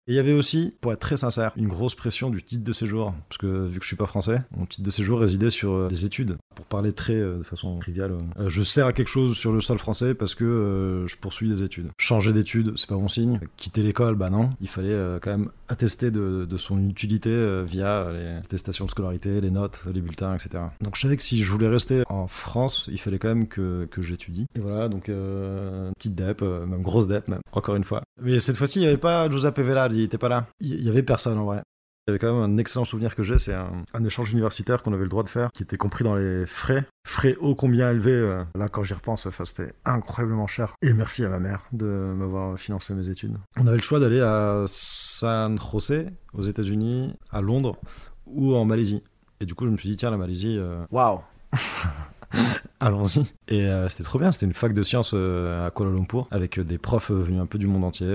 Et 0.08 0.13
il 0.13 0.15
y 0.15 0.20
avait 0.20 0.34
aussi, 0.34 0.74
pour 0.81 0.91
être 0.91 1.00
très 1.00 1.17
sincère, 1.17 1.51
une 1.58 1.67
grosse 1.67 1.93
pression 1.93 2.31
du 2.31 2.41
titre 2.41 2.63
de 2.63 2.74
séjour. 2.74 3.13
Parce 3.29 3.38
que 3.38 3.67
vu 3.67 3.77
que 3.77 3.84
je 3.84 3.88
suis 3.88 3.96
pas 3.96 4.08
français, 4.08 4.41
mon 4.58 4.65
titre 4.65 4.81
de 4.81 4.89
séjour 4.89 5.20
résidait 5.20 5.51
sur 5.51 5.74
euh, 5.74 5.89
les 5.91 6.05
études. 6.05 6.38
Pour 6.55 6.65
parler 6.65 6.91
très 6.91 7.13
euh, 7.13 7.38
de 7.38 7.43
façon 7.43 7.77
triviale, 7.77 8.17
euh, 8.39 8.50
je 8.50 8.63
sers 8.63 8.88
à 8.88 8.93
quelque 8.93 9.10
chose 9.10 9.38
sur 9.38 9.51
le 9.51 9.62
sol 9.62 9.77
français 9.77 10.15
parce 10.15 10.34
que 10.34 11.05
je 11.08 11.15
poursuis 11.17 11.50
des 11.50 11.62
études. 11.62 11.89
Changer 11.98 12.34
d'études, 12.34 12.74
c'est 12.77 12.89
pas 12.89 12.96
bon 12.96 13.10
signe. 13.10 13.39
Quitter 13.58 13.84
l'école, 13.84 14.15
bah 14.15 14.31
non. 14.31 14.50
Il 14.60 14.70
fallait 14.70 15.20
quand 15.22 15.31
même 15.31 15.50
attester 15.67 16.10
de, 16.10 16.48
son 16.58 16.79
utilité 16.89 17.63
via 17.65 18.12
les 18.12 18.38
attestations 18.38 18.86
de 18.86 18.89
scolarité, 18.89 19.39
les 19.39 19.51
notes, 19.51 19.81
les 19.93 20.01
bulletins, 20.01 20.36
etc. 20.36 20.63
Donc 20.81 20.96
je 20.96 21.01
savais 21.01 21.17
que 21.17 21.24
si 21.24 21.43
je 21.43 21.51
voulais 21.51 21.67
rester 21.67 22.03
en 22.10 22.27
France, 22.27 22.89
il 22.91 23.00
fallait 23.00 23.20
quand 23.20 23.29
même 23.29 23.48
que, 23.48 23.88
que 23.89 24.01
j'étudie. 24.01 24.46
Et 24.55 24.60
voilà, 24.60 24.89
donc 24.89 25.05
petite 25.05 26.15
dep, 26.15 26.41
même 26.41 26.81
grosse 26.81 27.08
dep, 27.08 27.27
même, 27.27 27.41
encore 27.51 27.75
une 27.75 27.84
fois. 27.84 28.01
Mais 28.22 28.39
cette 28.39 28.58
fois-ci, 28.58 28.79
il 28.79 28.81
n'y 28.81 28.88
avait 28.88 28.98
pas 28.98 29.29
Giuseppe 29.29 29.60
Il 29.94 30.02
était 30.02 30.18
pas 30.18 30.30
là. 30.30 30.48
Il 30.60 30.82
y 30.84 30.90
avait 30.90 31.04
personne 31.04 31.38
en 31.38 31.46
vrai. 31.46 31.62
Il 32.08 32.10
y 32.10 32.12
avait 32.12 32.20
quand 32.20 32.34
même 32.34 32.42
un 32.42 32.58
excellent 32.58 32.84
souvenir 32.84 33.16
que 33.16 33.22
j'ai, 33.22 33.38
c'est 33.38 33.54
un, 33.54 33.84
un 33.94 34.04
échange 34.04 34.32
universitaire 34.32 34.82
qu'on 34.82 34.92
avait 34.92 35.04
le 35.04 35.10
droit 35.10 35.24
de 35.24 35.30
faire, 35.30 35.52
qui 35.52 35.62
était 35.62 35.78
compris 35.78 36.04
dans 36.04 36.16
les 36.16 36.48
frais. 36.48 36.84
Frais 37.08 37.36
ô 37.40 37.54
combien 37.54 37.92
élevés, 37.92 38.12
euh, 38.12 38.44
là 38.56 38.70
quand 38.70 38.82
j'y 38.82 38.96
repense, 38.96 39.28
enfin, 39.28 39.46
c'était 39.46 39.74
incroyablement 39.86 40.48
cher. 40.48 40.74
Et 40.82 40.94
merci 40.94 41.24
à 41.24 41.30
ma 41.30 41.38
mère 41.38 41.68
de 41.74 41.86
m'avoir 41.86 42.58
financé 42.58 42.96
mes 42.96 43.08
études. 43.08 43.38
On 43.56 43.68
avait 43.68 43.76
le 43.76 43.84
choix 43.84 44.00
d'aller 44.00 44.20
à 44.20 44.66
San 44.68 45.60
José, 45.60 46.08
aux 46.34 46.42
États-Unis, 46.42 47.14
à 47.30 47.42
Londres 47.42 47.78
ou 48.26 48.56
en 48.56 48.66
Malaisie. 48.66 49.04
Et 49.40 49.46
du 49.46 49.54
coup, 49.54 49.66
je 49.66 49.72
me 49.72 49.78
suis 49.78 49.90
dit, 49.90 49.96
tiens, 49.96 50.10
la 50.10 50.18
Malaisie, 50.18 50.58
euh, 50.58 50.84
waouh 50.90 51.22
allons-y. 52.80 53.26
Et 53.48 53.68
euh, 53.68 53.90
c'était 53.90 54.04
trop 54.04 54.20
bien, 54.20 54.32
c'était 54.32 54.46
une 54.46 54.54
fac 54.54 54.74
de 54.74 54.84
sciences 54.84 55.12
euh, 55.14 55.68
à 55.68 55.72
Kuala 55.72 55.92
Lumpur 55.92 56.28
avec 56.32 56.60
des 56.60 56.78
profs 56.78 57.12
venus 57.12 57.42
un 57.42 57.46
peu 57.46 57.58
du 57.58 57.68
monde 57.68 57.84
entier. 57.84 58.08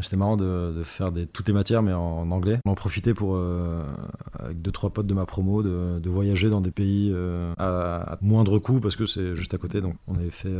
c'était 0.00 0.16
marrant 0.16 0.36
de, 0.36 0.82
faire 0.84 1.12
des, 1.12 1.26
toutes 1.26 1.46
les 1.48 1.54
matières 1.54 1.82
mais 1.82 1.92
en, 1.92 2.30
anglais. 2.30 2.58
On 2.64 2.72
en 2.72 2.74
profitait 2.74 3.14
pour, 3.14 3.38
avec 4.38 4.60
deux 4.60 4.72
trois 4.72 4.90
potes 4.90 5.06
de 5.06 5.14
ma 5.14 5.26
promo, 5.26 5.62
de, 5.62 5.98
de 5.98 6.10
voyager 6.10 6.50
dans 6.50 6.60
des 6.60 6.70
pays 6.70 7.14
à, 7.58 8.18
moindre 8.20 8.58
coût 8.58 8.80
parce 8.80 8.96
que 8.96 9.06
c'est 9.06 9.36
juste 9.36 9.54
à 9.54 9.58
côté. 9.58 9.80
Donc 9.80 9.96
on 10.06 10.16
avait 10.16 10.30
fait 10.30 10.54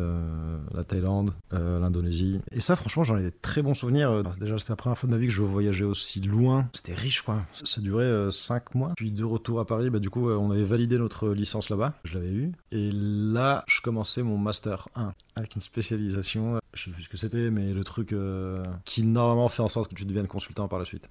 la 0.75 0.85
Thaïlande, 0.85 1.33
l'Indonésie. 1.51 2.41
Et 2.53 2.61
ça 2.61 2.77
franchement 2.77 3.05
j'en 3.05 3.19
ai 3.19 3.23
des 3.23 3.33
très 3.33 3.63
bons 3.63 3.75
souvenirs. 3.75 4.23
déjà 4.41 4.59
c'était 4.59 4.73
la 4.73 4.77
première 4.77 4.99
fois 4.99 5.09
de 5.09 5.15
ma 5.15 5.19
vie 5.19 5.27
que 5.27 5.33
je 5.33 5.43
voyageais 5.43 5.85
aussi 5.85 6.21
loin. 6.21 6.69
C'était 6.73 6.95
riche 6.95 7.23
quoi. 7.23 7.43
Ça 7.65 7.81
durait 7.81 8.31
5 8.31 8.75
mois. 8.75 8.93
Puis 8.97 9.11
de 9.11 9.25
retour 9.25 9.61
à 9.61 9.67
Paris, 9.67 9.91
bah, 9.91 9.99
du 9.99 10.11
coup 10.11 10.31
on 10.31 10.51
avait 10.51 10.65
validé 10.65 10.99
notre 10.99 11.31
licence 11.31 11.71
là-bas. 11.71 11.95
Je 12.05 12.15
l'avais 12.15 12.33
eu. 12.33 12.53
Là, 12.93 13.65
je 13.67 13.81
commençais 13.81 14.23
mon 14.23 14.39
master 14.39 14.89
1 14.95 15.15
avec 15.37 15.55
une 15.55 15.61
spécialisation. 15.61 16.61
Je 16.75 16.85
sais 16.85 16.91
plus 16.91 17.03
ce 17.03 17.09
que 17.09 17.17
c'était, 17.17 17.51
mais 17.51 17.73
le 17.73 17.85
truc 17.85 18.13
euh, 18.13 18.63
qui 18.85 19.03
normalement 19.03 19.49
fait 19.49 19.63
en 19.63 19.69
sorte 19.69 19.91
que 19.91 19.95
tu 19.95 20.05
deviennes 20.05 20.29
consultant 20.29 20.69
par 20.69 20.79
la 20.79 20.85
suite. 20.85 21.09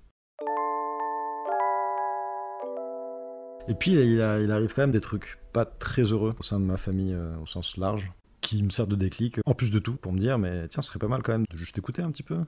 Et 3.67 3.75
puis 3.75 3.91
il, 3.91 4.21
arrive 4.21 4.73
quand 4.73 4.81
même 4.81 4.91
des 4.91 5.01
trucs 5.01 5.39
pas 5.53 5.65
très 5.65 6.03
heureux 6.03 6.33
au 6.39 6.43
sein 6.43 6.59
de 6.59 6.65
ma 6.65 6.77
famille 6.77 7.13
euh, 7.13 7.37
au 7.37 7.45
sens 7.45 7.77
large, 7.77 8.11
qui 8.41 8.63
me 8.63 8.69
servent 8.69 8.89
de 8.89 8.95
déclic, 8.95 9.39
en 9.45 9.53
plus 9.53 9.71
de 9.71 9.79
tout, 9.79 9.95
pour 9.95 10.11
me 10.11 10.19
dire, 10.19 10.39
mais 10.39 10.67
tiens, 10.67 10.81
ce 10.81 10.87
serait 10.87 10.99
pas 10.99 11.07
mal 11.07 11.21
quand 11.21 11.31
même 11.31 11.45
de 11.49 11.57
juste 11.57 11.77
écouter 11.77 12.01
un 12.01 12.11
petit 12.11 12.23
peu. 12.23 12.39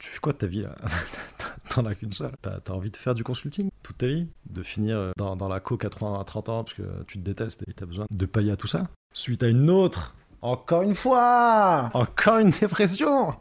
Tu 0.00 0.08
fais 0.08 0.18
quoi 0.18 0.32
de 0.32 0.38
ta 0.38 0.46
vie 0.46 0.62
là 0.62 0.74
T'en 1.68 1.84
as 1.84 1.94
qu'une 1.94 2.12
seule. 2.12 2.32
T'as 2.42 2.58
as 2.66 2.72
envie 2.72 2.90
de 2.90 2.96
faire 2.96 3.14
du 3.14 3.22
consulting 3.22 3.70
toute 3.82 3.98
ta 3.98 4.06
vie? 4.06 4.26
De 4.50 4.62
finir 4.62 5.12
dans, 5.16 5.36
dans 5.36 5.46
la 5.46 5.60
co 5.60 5.76
80 5.76 6.18
à 6.18 6.24
30 6.24 6.48
ans 6.48 6.64
parce 6.64 6.74
que 6.74 7.04
tu 7.06 7.18
te 7.18 7.22
détestes 7.22 7.62
et 7.68 7.72
t'as 7.74 7.86
besoin 7.86 8.06
de 8.10 8.26
pallier 8.26 8.50
à 8.50 8.56
tout 8.56 8.66
ça? 8.66 8.88
Suite 9.14 9.42
à 9.42 9.48
une 9.48 9.70
autre 9.70 10.16
encore 10.42 10.82
une 10.82 10.94
fois! 10.94 11.90
Encore 11.92 12.38
une 12.38 12.50
dépression! 12.50 13.34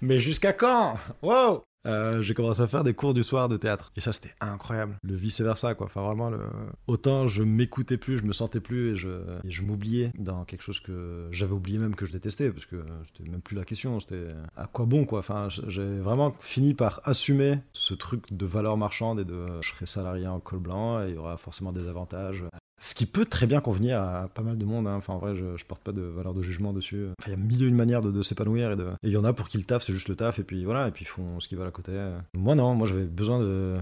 Mais 0.00 0.18
jusqu'à 0.18 0.54
quand? 0.54 0.94
Wow 1.20 1.62
euh, 1.86 2.22
j'ai 2.22 2.34
commencé 2.34 2.60
à 2.60 2.68
faire 2.68 2.84
des 2.84 2.94
cours 2.94 3.14
du 3.14 3.22
soir 3.22 3.48
de 3.48 3.56
théâtre. 3.56 3.92
Et 3.96 4.00
ça, 4.00 4.12
c'était 4.12 4.34
incroyable. 4.40 4.96
Le 5.02 5.14
vice-versa, 5.14 5.74
quoi. 5.74 5.86
Enfin, 5.86 6.02
vraiment, 6.02 6.30
le... 6.30 6.40
autant 6.86 7.26
je 7.26 7.42
m'écoutais 7.42 7.96
plus, 7.96 8.18
je 8.18 8.24
me 8.24 8.32
sentais 8.32 8.60
plus 8.60 8.92
et 8.92 8.96
je, 8.96 9.08
je 9.44 9.62
m'oubliais 9.62 10.12
dans 10.18 10.44
quelque 10.44 10.62
chose 10.62 10.80
que 10.80 11.28
j'avais 11.30 11.52
oublié 11.52 11.78
même 11.78 11.94
que 11.94 12.06
je 12.06 12.12
détestais, 12.12 12.50
parce 12.50 12.66
que 12.66 12.84
c'était 13.04 13.28
même 13.28 13.42
plus 13.42 13.56
la 13.56 13.64
question. 13.64 14.00
C'était 14.00 14.28
à 14.56 14.66
quoi 14.66 14.86
bon, 14.86 15.04
quoi. 15.04 15.20
Enfin, 15.20 15.48
j'ai 15.48 15.98
vraiment 15.98 16.34
fini 16.40 16.74
par 16.74 17.00
assumer 17.04 17.58
ce 17.72 17.94
truc 17.94 18.32
de 18.32 18.46
valeur 18.46 18.76
marchande 18.76 19.20
et 19.20 19.24
de 19.24 19.46
je 19.60 19.70
serai 19.70 19.86
salarié 19.86 20.26
en 20.26 20.40
col 20.40 20.60
blanc 20.60 21.02
et 21.02 21.10
il 21.10 21.14
y 21.14 21.18
aura 21.18 21.36
forcément 21.36 21.72
des 21.72 21.86
avantages. 21.86 22.44
Ce 22.82 22.96
qui 22.96 23.06
peut 23.06 23.26
très 23.26 23.46
bien 23.46 23.60
convenir 23.60 24.00
à 24.00 24.28
pas 24.34 24.42
mal 24.42 24.58
de 24.58 24.64
monde. 24.64 24.88
Hein. 24.88 24.96
Enfin, 24.96 25.14
en 25.14 25.18
vrai, 25.18 25.36
je, 25.36 25.56
je, 25.56 25.64
porte 25.64 25.82
pas 25.82 25.92
de 25.92 26.02
valeur 26.02 26.34
de 26.34 26.42
jugement 26.42 26.72
dessus. 26.72 27.06
il 27.26 27.30
y 27.30 27.32
a 27.32 27.36
mille 27.36 27.62
et 27.62 27.66
une 27.66 27.76
manières 27.76 28.02
de, 28.02 28.22
s'épanouir. 28.22 28.72
Et 28.72 28.76
il 29.04 29.10
y 29.10 29.16
en 29.16 29.22
a 29.22 29.32
pour 29.32 29.48
qui 29.48 29.56
le 29.56 29.62
taf, 29.62 29.84
c'est 29.84 29.92
juste 29.92 30.08
le 30.08 30.16
taf. 30.16 30.40
Et 30.40 30.42
puis 30.42 30.64
voilà, 30.64 30.88
et 30.88 30.90
puis 30.90 31.04
ils 31.04 31.08
font 31.08 31.38
ce 31.38 31.46
qu'ils 31.46 31.58
veulent 31.58 31.68
à 31.68 31.70
côté. 31.70 31.92
Moi, 32.34 32.56
non. 32.56 32.74
Moi, 32.74 32.88
j'avais 32.88 33.04
besoin 33.04 33.38
de, 33.38 33.76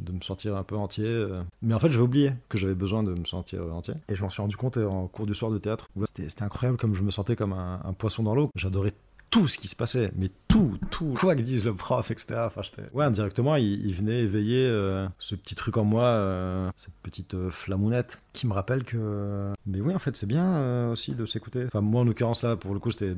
de 0.00 0.12
me 0.12 0.20
sentir 0.20 0.56
un 0.56 0.64
peu 0.64 0.76
entier. 0.76 1.06
Euh. 1.06 1.42
Mais 1.62 1.74
en 1.74 1.78
fait, 1.78 1.90
j'avais 1.90 2.04
oublié 2.04 2.32
que 2.48 2.58
j'avais 2.58 2.74
besoin 2.74 3.02
de 3.02 3.12
me 3.12 3.24
sentir 3.24 3.62
entier. 3.72 3.94
Et 4.08 4.16
je 4.16 4.22
m'en 4.22 4.30
suis 4.30 4.42
rendu 4.42 4.56
compte 4.56 4.76
euh, 4.78 4.86
en 4.86 5.06
cours 5.06 5.26
du 5.26 5.34
soir 5.34 5.50
de 5.50 5.58
théâtre. 5.58 5.88
C'était 6.04 6.42
incroyable 6.42 6.78
comme 6.78 6.94
je 6.94 7.02
me 7.02 7.10
sentais 7.10 7.36
comme 7.36 7.52
un, 7.52 7.80
un 7.84 7.92
poisson 7.92 8.22
dans 8.22 8.34
l'eau. 8.34 8.50
J'adorais 8.56 8.92
tout 9.30 9.46
ce 9.46 9.58
qui 9.58 9.68
se 9.68 9.76
passait, 9.76 10.10
mais 10.16 10.28
tout, 10.48 10.76
tout, 10.90 11.14
quoi 11.18 11.36
que 11.36 11.40
dise 11.40 11.64
le 11.64 11.72
prof, 11.74 12.10
etc. 12.10 12.40
Enfin, 12.46 12.62
ouais, 12.92 13.04
indirectement, 13.04 13.54
il, 13.56 13.94
venait 13.94 14.20
éveiller 14.20 14.66
euh, 14.66 15.06
ce 15.18 15.36
petit 15.36 15.54
truc 15.54 15.76
en 15.76 15.84
moi, 15.84 16.04
euh, 16.04 16.68
cette 16.76 16.94
petite 17.02 17.34
euh, 17.34 17.50
flamounette, 17.50 18.20
qui 18.32 18.48
me 18.48 18.52
rappelle 18.52 18.82
que. 18.82 19.52
Mais 19.66 19.80
oui, 19.80 19.94
en 19.94 20.00
fait, 20.00 20.16
c'est 20.16 20.26
bien 20.26 20.88
aussi 20.90 21.14
de 21.14 21.26
s'écouter. 21.26 21.64
Enfin, 21.66 21.80
moi, 21.80 22.00
en 22.00 22.04
l'occurrence, 22.04 22.42
là, 22.42 22.56
pour 22.56 22.74
le 22.74 22.80
coup, 22.80 22.90
c'était 22.90 23.14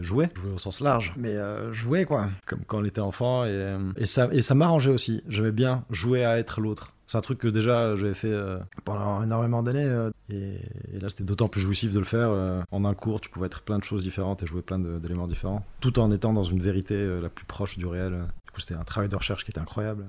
jouer, 0.00 0.28
jouer 0.34 0.52
au 0.54 0.58
sens 0.58 0.80
large, 0.80 1.12
mais 1.16 1.36
jouer, 1.72 2.06
quoi. 2.06 2.30
Comme 2.46 2.60
quand 2.66 2.78
on 2.80 2.84
était 2.84 3.00
enfant, 3.00 3.44
et, 3.44 3.76
et 3.96 4.06
ça, 4.06 4.28
et 4.32 4.42
ça 4.42 4.54
m'arrangeait 4.54 4.90
aussi. 4.90 5.22
J'aimais 5.28 5.52
bien 5.52 5.84
jouer 5.90 6.24
à 6.24 6.38
être 6.38 6.60
l'autre. 6.60 6.94
C'est 7.10 7.18
un 7.18 7.22
truc 7.22 7.38
que 7.38 7.48
déjà 7.48 7.96
j'avais 7.96 8.14
fait 8.14 8.30
euh, 8.30 8.60
pendant 8.84 9.20
énormément 9.20 9.64
d'années. 9.64 9.84
Euh, 9.84 10.10
et, 10.28 10.60
là, 11.00 11.10
c'était 11.10 11.24
d'autant 11.24 11.48
plus 11.48 11.60
jouissif 11.60 11.92
de 11.92 11.98
le 11.98 12.04
faire. 12.04 12.28
Euh, 12.30 12.62
en 12.70 12.84
un 12.84 12.94
cours, 12.94 13.20
tu 13.20 13.28
pouvais 13.30 13.46
être 13.46 13.62
plein 13.62 13.80
de 13.80 13.82
choses 13.82 14.04
différentes 14.04 14.44
et 14.44 14.46
jouer 14.46 14.62
plein 14.62 14.78
d'éléments 14.78 15.26
différents, 15.26 15.66
tout 15.80 15.98
en 15.98 16.12
étant 16.12 16.32
dans 16.32 16.44
une 16.44 16.60
vérité 16.60 17.18
la 17.20 17.28
plus 17.28 17.44
proche 17.46 17.78
du 17.78 17.86
réel. 17.86 18.12
Du 18.46 18.52
coup, 18.52 18.60
c'était 18.60 18.74
un 18.74 18.84
travail 18.84 19.08
de 19.08 19.16
recherche 19.16 19.44
qui 19.44 19.50
était 19.50 19.58
incroyable. 19.58 20.06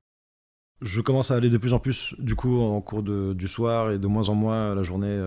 Je 0.84 1.02
commence 1.02 1.32
à 1.32 1.36
aller 1.38 1.50
de 1.50 1.58
plus 1.58 1.74
en 1.74 1.80
plus, 1.80 2.14
du 2.20 2.36
coup, 2.36 2.60
en 2.60 2.80
cours 2.82 3.02
du 3.02 3.48
soir 3.48 3.90
et 3.90 3.98
de 3.98 4.06
moins 4.06 4.30
en 4.30 4.36
moins 4.36 4.76
la 4.76 4.84
journée 4.84 5.20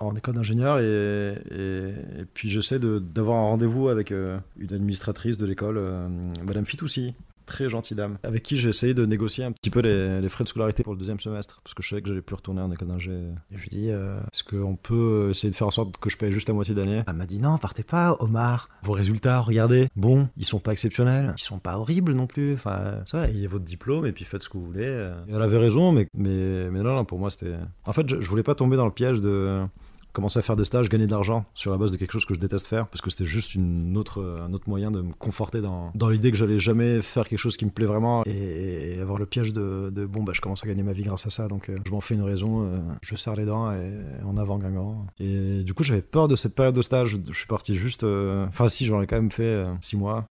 en 0.00 0.14
école 0.14 0.34
d'ingénieur 0.34 0.80
et, 0.80 1.34
et, 1.50 2.24
puis 2.34 2.50
j'essaie 2.50 2.78
d'avoir 2.78 3.38
un 3.38 3.44
rendez-vous 3.44 3.88
avec 3.88 4.10
une 4.10 4.42
administratrice 4.70 5.38
de 5.38 5.46
l'école, 5.46 5.82
Madame 6.44 6.66
Fitoussi, 6.66 7.14
très 7.46 7.68
gentille 7.68 7.96
dame, 7.96 8.18
avec 8.22 8.42
qui 8.42 8.56
j'ai 8.56 8.68
essayé 8.68 8.94
de 8.94 9.06
négocier 9.06 9.44
un 9.44 9.52
petit 9.52 9.70
peu 9.70 9.80
les, 9.80 10.28
frais 10.28 10.44
de 10.44 10.48
scolarité 10.48 10.82
pour 10.82 10.92
le 10.92 10.98
deuxième 10.98 11.20
semestre, 11.20 11.60
parce 11.62 11.74
que 11.74 11.82
je 11.82 11.88
savais 11.88 12.02
que 12.02 12.08
j'allais 12.08 12.20
plus 12.20 12.34
retourner 12.34 12.60
en 12.60 12.70
école 12.70 12.88
d'ingé. 12.88 13.12
Je 13.50 13.56
lui 13.56 13.66
ai 13.66 13.70
dit, 13.70 13.90
euh, 13.90 14.18
est-ce 14.32 14.44
qu'on 14.44 14.76
peut 14.76 15.28
essayer 15.30 15.50
de 15.50 15.56
faire 15.56 15.68
en 15.68 15.70
sorte 15.70 15.96
que 15.96 16.10
je 16.10 16.16
paye 16.16 16.32
juste 16.32 16.48
la 16.48 16.54
moitié 16.54 16.74
d'année 16.74 17.02
Elle 17.06 17.14
m'a 17.14 17.26
dit, 17.26 17.38
non, 17.38 17.56
partez 17.58 17.84
pas, 17.84 18.16
Omar. 18.20 18.68
Vos 18.82 18.92
résultats, 18.92 19.40
regardez, 19.40 19.88
bon, 19.96 20.28
ils 20.36 20.44
sont 20.44 20.58
pas 20.58 20.72
exceptionnels, 20.72 21.32
ils 21.36 21.42
sont 21.42 21.58
pas 21.58 21.78
horribles 21.78 22.12
non 22.12 22.26
plus. 22.26 22.54
Enfin, 22.54 23.02
ça 23.06 23.18
va, 23.18 23.28
ayez 23.28 23.46
votre 23.46 23.64
diplôme 23.64 24.06
et 24.06 24.12
puis 24.12 24.24
faites 24.24 24.42
ce 24.42 24.48
que 24.48 24.58
vous 24.58 24.66
voulez. 24.66 25.10
Elle 25.28 25.42
avait 25.42 25.58
raison, 25.58 25.92
mais, 25.92 26.08
mais, 26.14 26.68
mais 26.70 26.82
non, 26.82 26.94
non, 26.94 27.04
pour 27.04 27.18
moi, 27.18 27.30
c'était. 27.30 27.54
En 27.84 27.92
fait, 27.92 28.20
je 28.20 28.28
voulais 28.28 28.42
pas 28.42 28.54
tomber 28.54 28.76
dans 28.76 28.86
le 28.86 28.92
piège 28.92 29.20
de 29.20 29.64
commencer 30.16 30.38
à 30.38 30.42
faire 30.42 30.56
des 30.56 30.64
stages, 30.64 30.88
gagner 30.88 31.04
de 31.04 31.10
l'argent 31.10 31.44
sur 31.52 31.70
la 31.70 31.76
base 31.76 31.92
de 31.92 31.98
quelque 31.98 32.12
chose 32.12 32.24
que 32.24 32.32
je 32.32 32.40
déteste 32.40 32.66
faire, 32.66 32.88
parce 32.88 33.02
que 33.02 33.10
c'était 33.10 33.26
juste 33.26 33.54
une 33.54 33.98
autre, 33.98 34.24
un 34.42 34.54
autre 34.54 34.66
moyen 34.66 34.90
de 34.90 35.02
me 35.02 35.12
conforter 35.12 35.60
dans, 35.60 35.90
dans 35.94 36.08
l'idée 36.08 36.30
que 36.30 36.38
j'allais 36.38 36.58
jamais 36.58 37.02
faire 37.02 37.28
quelque 37.28 37.38
chose 37.38 37.58
qui 37.58 37.66
me 37.66 37.70
plaît 37.70 37.84
vraiment 37.84 38.22
et, 38.24 38.98
avoir 38.98 39.18
le 39.18 39.26
piège 39.26 39.52
de, 39.52 39.90
de, 39.94 40.06
bon, 40.06 40.22
bah, 40.22 40.32
je 40.34 40.40
commence 40.40 40.64
à 40.64 40.66
gagner 40.66 40.82
ma 40.82 40.94
vie 40.94 41.02
grâce 41.02 41.26
à 41.26 41.30
ça, 41.30 41.48
donc 41.48 41.68
euh, 41.68 41.76
je 41.84 41.90
m'en 41.90 42.00
fais 42.00 42.14
une 42.14 42.22
raison, 42.22 42.64
euh, 42.64 42.78
je 43.02 43.14
serre 43.14 43.36
les 43.36 43.44
dents 43.44 43.70
et 43.72 43.92
en 44.24 44.38
avant 44.38 44.58
Guingamp. 44.58 45.06
Et 45.20 45.62
du 45.62 45.74
coup, 45.74 45.84
j'avais 45.84 46.00
peur 46.00 46.28
de 46.28 46.36
cette 46.36 46.54
période 46.54 46.74
de 46.74 46.82
stage, 46.82 47.18
je 47.28 47.36
suis 47.36 47.46
parti 47.46 47.74
juste, 47.74 48.02
euh, 48.02 48.46
enfin, 48.46 48.70
si, 48.70 48.86
j'en 48.86 49.02
ai 49.02 49.06
quand 49.06 49.16
même 49.16 49.30
fait 49.30 49.66
six 49.82 49.98
mois. 49.98 50.24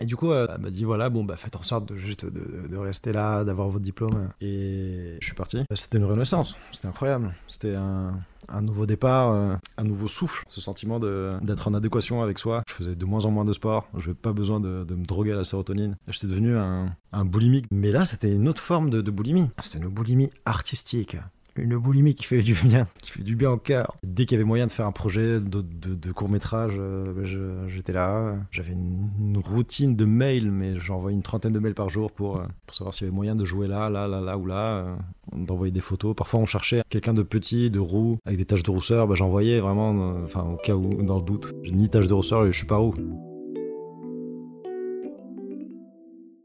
Et 0.00 0.06
du 0.06 0.16
coup, 0.16 0.32
elle 0.32 0.60
m'a 0.60 0.70
dit 0.70 0.84
voilà, 0.84 1.10
bon, 1.10 1.24
bah 1.24 1.36
faites 1.36 1.56
en 1.56 1.62
sorte 1.62 1.88
de 1.92 1.96
juste 1.96 2.26
de, 2.26 2.76
rester 2.76 3.12
là, 3.12 3.44
d'avoir 3.44 3.68
votre 3.68 3.84
diplôme. 3.84 4.28
Et 4.40 5.16
je 5.20 5.24
suis 5.24 5.34
parti. 5.34 5.64
C'était 5.74 5.98
une 5.98 6.04
renaissance, 6.04 6.56
c'était 6.72 6.88
incroyable. 6.88 7.34
C'était 7.48 7.74
un, 7.74 8.14
un 8.48 8.62
nouveau 8.62 8.86
départ, 8.86 9.32
euh, 9.32 9.56
un 9.76 9.84
nouveau 9.84 10.08
souffle, 10.08 10.44
ce 10.48 10.60
sentiment 10.60 11.00
d'être 11.00 11.68
en 11.68 11.74
adéquation 11.74 12.22
avec 12.22 12.38
soi. 12.38 12.62
Je 12.68 12.74
faisais 12.74 12.94
de 12.94 13.04
moins 13.04 13.24
en 13.24 13.30
moins 13.30 13.44
de 13.44 13.52
sport, 13.52 13.88
je 13.94 14.00
n'avais 14.00 14.14
pas 14.14 14.32
besoin 14.32 14.60
de, 14.60 14.86
me 14.88 15.04
droguer 15.04 15.32
à 15.32 15.36
la 15.36 15.44
sérotonine. 15.44 15.96
J'étais 16.08 16.26
devenu 16.26 16.56
un, 16.56 16.94
un 17.12 17.24
boulimique, 17.24 17.66
mais 17.70 17.92
là 17.92 18.04
c'était 18.04 18.32
une 18.32 18.48
autre 18.48 18.62
forme 18.62 18.90
de, 18.90 19.00
de 19.00 19.10
boulimie. 19.10 19.48
C'était 19.62 19.78
une 19.78 19.88
boulimie 19.88 20.30
artistique 20.44 21.16
une 21.60 21.76
boulimie 21.76 22.14
qui 22.14 22.24
fait 22.24 22.40
du 22.40 22.54
bien, 22.54 22.86
qui 23.02 23.10
fait 23.10 23.22
du 23.22 23.36
bien 23.36 23.50
au 23.50 23.56
cœur. 23.56 23.96
Dès 24.02 24.26
qu'il 24.26 24.36
y 24.36 24.40
avait 24.40 24.46
moyen 24.46 24.66
de 24.66 24.72
faire 24.72 24.86
un 24.86 24.92
projet 24.92 25.40
de, 25.40 26.12
court 26.12 26.28
métrage, 26.28 26.74
euh, 26.76 27.12
ben, 27.12 27.68
j'étais 27.68 27.92
là. 27.92 28.36
J'avais 28.50 28.72
une, 28.72 29.10
routine 29.44 29.96
de 29.96 30.04
mails, 30.04 30.50
mais 30.50 30.78
j'envoyais 30.78 31.16
une 31.16 31.22
trentaine 31.22 31.52
de 31.52 31.58
mails 31.58 31.74
par 31.74 31.88
jour 31.88 32.12
pour, 32.12 32.38
euh, 32.38 32.44
pour 32.66 32.76
savoir 32.76 32.94
s'il 32.94 33.06
y 33.06 33.08
avait 33.08 33.16
moyen 33.16 33.34
de 33.34 33.44
jouer 33.44 33.68
là, 33.68 33.88
là, 33.88 34.06
là, 34.06 34.20
là 34.20 34.36
ou 34.36 34.46
là, 34.46 34.74
euh, 34.74 34.96
d'envoyer 35.32 35.72
des 35.72 35.80
photos. 35.80 36.14
Parfois, 36.14 36.40
on 36.40 36.46
cherchait 36.46 36.82
quelqu'un 36.90 37.14
de 37.14 37.22
petit, 37.22 37.70
de 37.70 37.78
roux, 37.78 38.18
avec 38.26 38.38
des 38.38 38.44
taches 38.44 38.62
de 38.62 38.70
rousseur. 38.70 39.06
Ben, 39.06 39.14
j'envoyais 39.14 39.60
vraiment, 39.60 40.22
enfin, 40.24 40.42
au 40.42 40.56
cas 40.56 40.74
où, 40.74 41.02
dans 41.02 41.16
le 41.16 41.24
doute. 41.24 41.52
J'ai 41.62 41.72
ni 41.72 41.88
taches 41.88 42.08
de 42.08 42.14
rousseur 42.14 42.46
je 42.46 42.56
suis 42.56 42.66
pas 42.66 42.76
roux. 42.76 42.94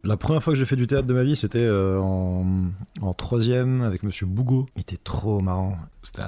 La 0.05 0.17
première 0.17 0.43
fois 0.43 0.53
que 0.53 0.59
j'ai 0.59 0.65
fait 0.65 0.75
du 0.75 0.85
théâtre 0.85 1.07
de 1.07 1.13
ma 1.15 1.23
vie, 1.23 1.35
c'était 1.35 1.57
euh, 1.59 1.97
en, 1.99 3.13
troisième 3.17 3.81
avec 3.81 4.03
Monsieur 4.03 4.27
Bougot. 4.27 4.67
Il 4.75 4.81
était 4.81 4.99
trop 5.03 5.39
marrant. 5.39 5.77
C'était 6.03 6.21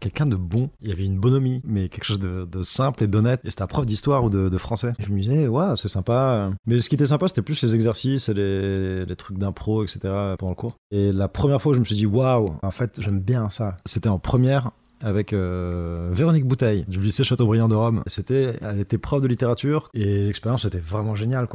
quelqu'un 0.00 0.24
de 0.24 0.36
bon. 0.36 0.70
Il 0.80 0.88
y 0.88 0.92
avait 0.92 1.04
une 1.04 1.18
bonhomie, 1.18 1.60
mais 1.64 1.90
quelque 1.90 2.04
chose 2.04 2.18
de, 2.18 2.62
simple 2.62 3.04
et 3.04 3.06
d'honnête. 3.06 3.40
Et 3.44 3.50
c'était 3.50 3.62
un 3.62 3.66
prof 3.66 3.84
d'histoire 3.84 4.24
ou 4.24 4.30
de, 4.30 4.56
français. 4.56 4.94
je 4.98 5.10
me 5.10 5.20
disais, 5.20 5.46
ouais, 5.46 5.76
c'est 5.76 5.88
sympa. 5.88 6.50
Mais 6.64 6.80
ce 6.80 6.88
qui 6.88 6.94
était 6.94 7.06
sympa, 7.06 7.28
c'était 7.28 7.42
plus 7.42 7.62
les 7.62 7.74
exercices 7.74 8.30
et 8.30 8.34
les, 8.34 9.04
les 9.04 9.16
trucs 9.16 9.36
d'impro, 9.36 9.84
etc. 9.84 9.98
pendant 10.38 10.50
le 10.50 10.54
cours. 10.54 10.76
Et 10.90 11.12
la 11.12 11.28
première 11.28 11.60
fois, 11.60 11.74
je 11.74 11.78
me 11.80 11.84
suis 11.84 11.96
dit, 11.96 12.06
waouh, 12.06 12.56
en 12.62 12.70
fait, 12.70 12.98
j'aime 13.02 13.20
bien 13.20 13.50
ça. 13.50 13.76
C'était 13.84 14.08
en 14.08 14.18
première 14.18 14.70
avec 15.00 15.32
euh, 15.32 16.10
Véronique 16.12 16.46
Bouteille 16.46 16.84
du 16.88 17.00
lycée 17.00 17.24
Chateaubriand 17.24 17.68
de 17.68 17.74
Rome. 17.74 18.02
C'était, 18.06 18.58
elle 18.62 18.80
était 18.80 18.98
prof 18.98 19.20
de 19.20 19.28
littérature 19.28 19.90
et 19.94 20.26
l'expérience 20.26 20.64
était 20.64 20.78
vraiment 20.78 21.14
géniale. 21.14 21.48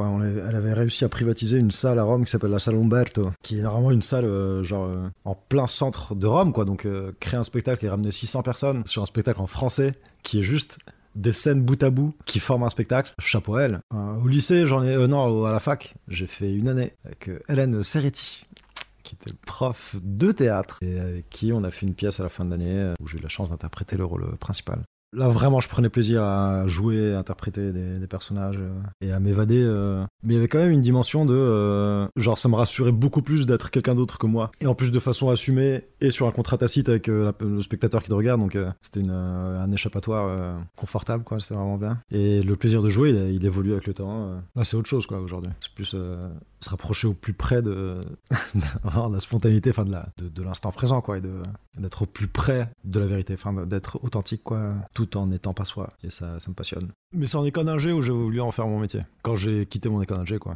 Elle 0.47 0.55
avait 0.55 0.73
réussi 0.73 1.05
à 1.05 1.09
privatiser 1.09 1.57
une 1.57 1.71
salle 1.71 1.99
à 1.99 2.03
Rome 2.03 2.25
qui 2.25 2.31
s'appelle 2.31 2.51
la 2.51 2.59
salle 2.59 2.75
Umberto, 2.75 3.31
qui 3.41 3.59
est 3.59 3.61
normalement 3.61 3.91
une 3.91 4.01
salle 4.01 4.25
euh, 4.25 4.63
genre 4.63 4.85
euh, 4.85 5.07
en 5.25 5.35
plein 5.35 5.67
centre 5.67 6.15
de 6.15 6.27
Rome, 6.27 6.53
quoi. 6.53 6.65
Donc 6.65 6.87
créer 7.19 7.39
un 7.39 7.43
spectacle 7.43 7.85
et 7.85 7.89
ramener 7.89 8.11
600 8.11 8.43
personnes 8.43 8.83
sur 8.85 9.01
un 9.01 9.05
spectacle 9.05 9.41
en 9.41 9.47
français 9.47 9.95
qui 10.23 10.39
est 10.39 10.43
juste 10.43 10.77
des 11.15 11.33
scènes 11.33 11.61
bout 11.61 11.81
à 11.83 11.89
bout 11.89 12.13
qui 12.25 12.39
forment 12.39 12.63
un 12.63 12.69
spectacle. 12.69 13.13
Chapeau 13.19 13.55
à 13.55 13.63
elle. 13.63 13.81
au 13.91 14.27
lycée, 14.27 14.65
j'en 14.65 14.81
ai, 14.81 14.95
non, 15.07 15.45
à 15.45 15.51
la 15.51 15.59
fac, 15.59 15.95
j'ai 16.07 16.27
fait 16.27 16.53
une 16.53 16.69
année 16.69 16.93
avec 17.05 17.29
Hélène 17.49 17.83
Serretti 17.83 18.45
qui 19.11 19.29
était 19.29 19.37
prof 19.45 19.95
de 20.01 20.31
théâtre 20.31 20.79
et 20.81 20.99
avec 20.99 21.29
qui 21.29 21.51
on 21.53 21.63
a 21.63 21.71
fait 21.71 21.85
une 21.85 21.93
pièce 21.95 22.19
à 22.19 22.23
la 22.23 22.29
fin 22.29 22.45
de 22.45 22.49
l'année 22.51 22.93
où 22.99 23.07
j'ai 23.07 23.17
eu 23.17 23.21
la 23.21 23.29
chance 23.29 23.49
d'interpréter 23.49 23.97
le 23.97 24.05
rôle 24.05 24.37
principal. 24.37 24.81
Là, 25.13 25.27
vraiment, 25.27 25.59
je 25.59 25.67
prenais 25.67 25.89
plaisir 25.89 26.23
à 26.23 26.65
jouer, 26.67 27.13
à 27.13 27.19
interpréter 27.19 27.73
des, 27.73 28.07
personnages 28.07 28.55
euh, 28.57 28.71
et 29.01 29.11
à 29.11 29.19
m'évader. 29.19 29.61
euh. 29.61 30.05
Mais 30.23 30.35
il 30.35 30.37
y 30.37 30.39
avait 30.39 30.47
quand 30.47 30.59
même 30.59 30.71
une 30.71 30.79
dimension 30.79 31.25
de. 31.25 31.33
euh, 31.35 32.07
genre, 32.15 32.39
ça 32.39 32.47
me 32.47 32.55
rassurait 32.55 32.93
beaucoup 32.93 33.21
plus 33.21 33.45
d'être 33.45 33.71
quelqu'un 33.71 33.93
d'autre 33.93 34.17
que 34.17 34.25
moi. 34.25 34.51
Et 34.61 34.67
en 34.67 34.73
plus, 34.73 34.89
de 34.89 34.99
façon 35.01 35.27
assumée 35.29 35.83
et 35.99 36.11
sur 36.11 36.27
un 36.27 36.31
contrat 36.31 36.57
tacite 36.57 36.87
avec 36.87 37.09
euh, 37.09 37.33
le 37.41 37.59
spectateur 37.61 38.01
qui 38.03 38.07
te 38.07 38.13
regarde. 38.13 38.39
Donc, 38.39 38.55
euh, 38.55 38.71
c'était 38.83 39.01
euh, 39.05 39.61
un 39.61 39.71
échappatoire 39.73 40.27
euh, 40.29 40.57
confortable, 40.77 41.25
quoi. 41.25 41.41
C'était 41.41 41.55
vraiment 41.55 41.77
bien. 41.77 41.99
Et 42.09 42.41
le 42.41 42.55
plaisir 42.55 42.81
de 42.81 42.87
jouer, 42.89 43.09
il, 43.09 43.35
il 43.35 43.45
évolue 43.45 43.73
avec 43.73 43.87
le 43.87 43.93
temps. 43.93 44.29
euh. 44.29 44.39
Là, 44.55 44.63
c'est 44.63 44.77
autre 44.77 44.87
chose, 44.87 45.05
quoi, 45.07 45.19
aujourd'hui. 45.19 45.51
C'est 45.59 45.73
plus 45.73 45.91
euh, 45.93 46.29
se 46.61 46.69
rapprocher 46.69 47.07
au 47.07 47.13
plus 47.13 47.33
près 47.33 47.61
de, 47.61 48.01
la 48.83 49.19
spontanéité, 49.19 49.71
de, 49.71 50.43
l'instant 50.43 50.71
présent, 50.71 51.01
quoi. 51.01 51.17
Et 51.17 51.21
de, 51.21 51.41
d'être 51.77 52.03
au 52.03 52.05
plus 52.05 52.27
près 52.27 52.69
de 52.83 52.99
la 52.99 53.07
vérité, 53.07 53.35
d'être 53.65 53.99
authentique 54.03 54.43
quoi, 54.43 54.75
tout 54.93 55.17
en 55.17 55.27
n'étant 55.27 55.53
pas 55.53 55.65
soi. 55.65 55.89
Et 56.03 56.09
ça, 56.09 56.39
ça 56.39 56.49
me 56.49 56.55
passionne. 56.55 56.91
Mais 57.13 57.25
c'est 57.25 57.37
en 57.37 57.45
école 57.45 57.65
d'ingé 57.65 57.91
où 57.91 58.01
j'ai 58.01 58.13
voulu 58.13 58.41
en 58.41 58.51
faire 58.51 58.67
mon 58.67 58.79
métier. 58.79 59.01
Quand 59.23 59.35
j'ai 59.35 59.65
quitté 59.65 59.89
mon 59.89 60.01
école 60.01 60.17
d'ingé 60.17 60.37
quoi. 60.39 60.55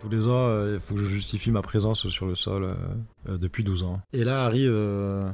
Tous 0.00 0.08
les 0.08 0.26
ans, 0.26 0.48
euh, 0.48 0.74
il 0.76 0.80
faut 0.80 0.94
que 0.94 1.04
je 1.04 1.14
justifie 1.14 1.50
ma 1.50 1.60
présence 1.60 2.08
sur 2.08 2.24
le 2.24 2.34
sol 2.34 2.64
euh, 2.64 2.74
euh, 3.28 3.36
depuis 3.36 3.64
12 3.64 3.82
ans. 3.82 4.00
Et 4.14 4.24
là 4.24 4.44
arrive 4.44 4.74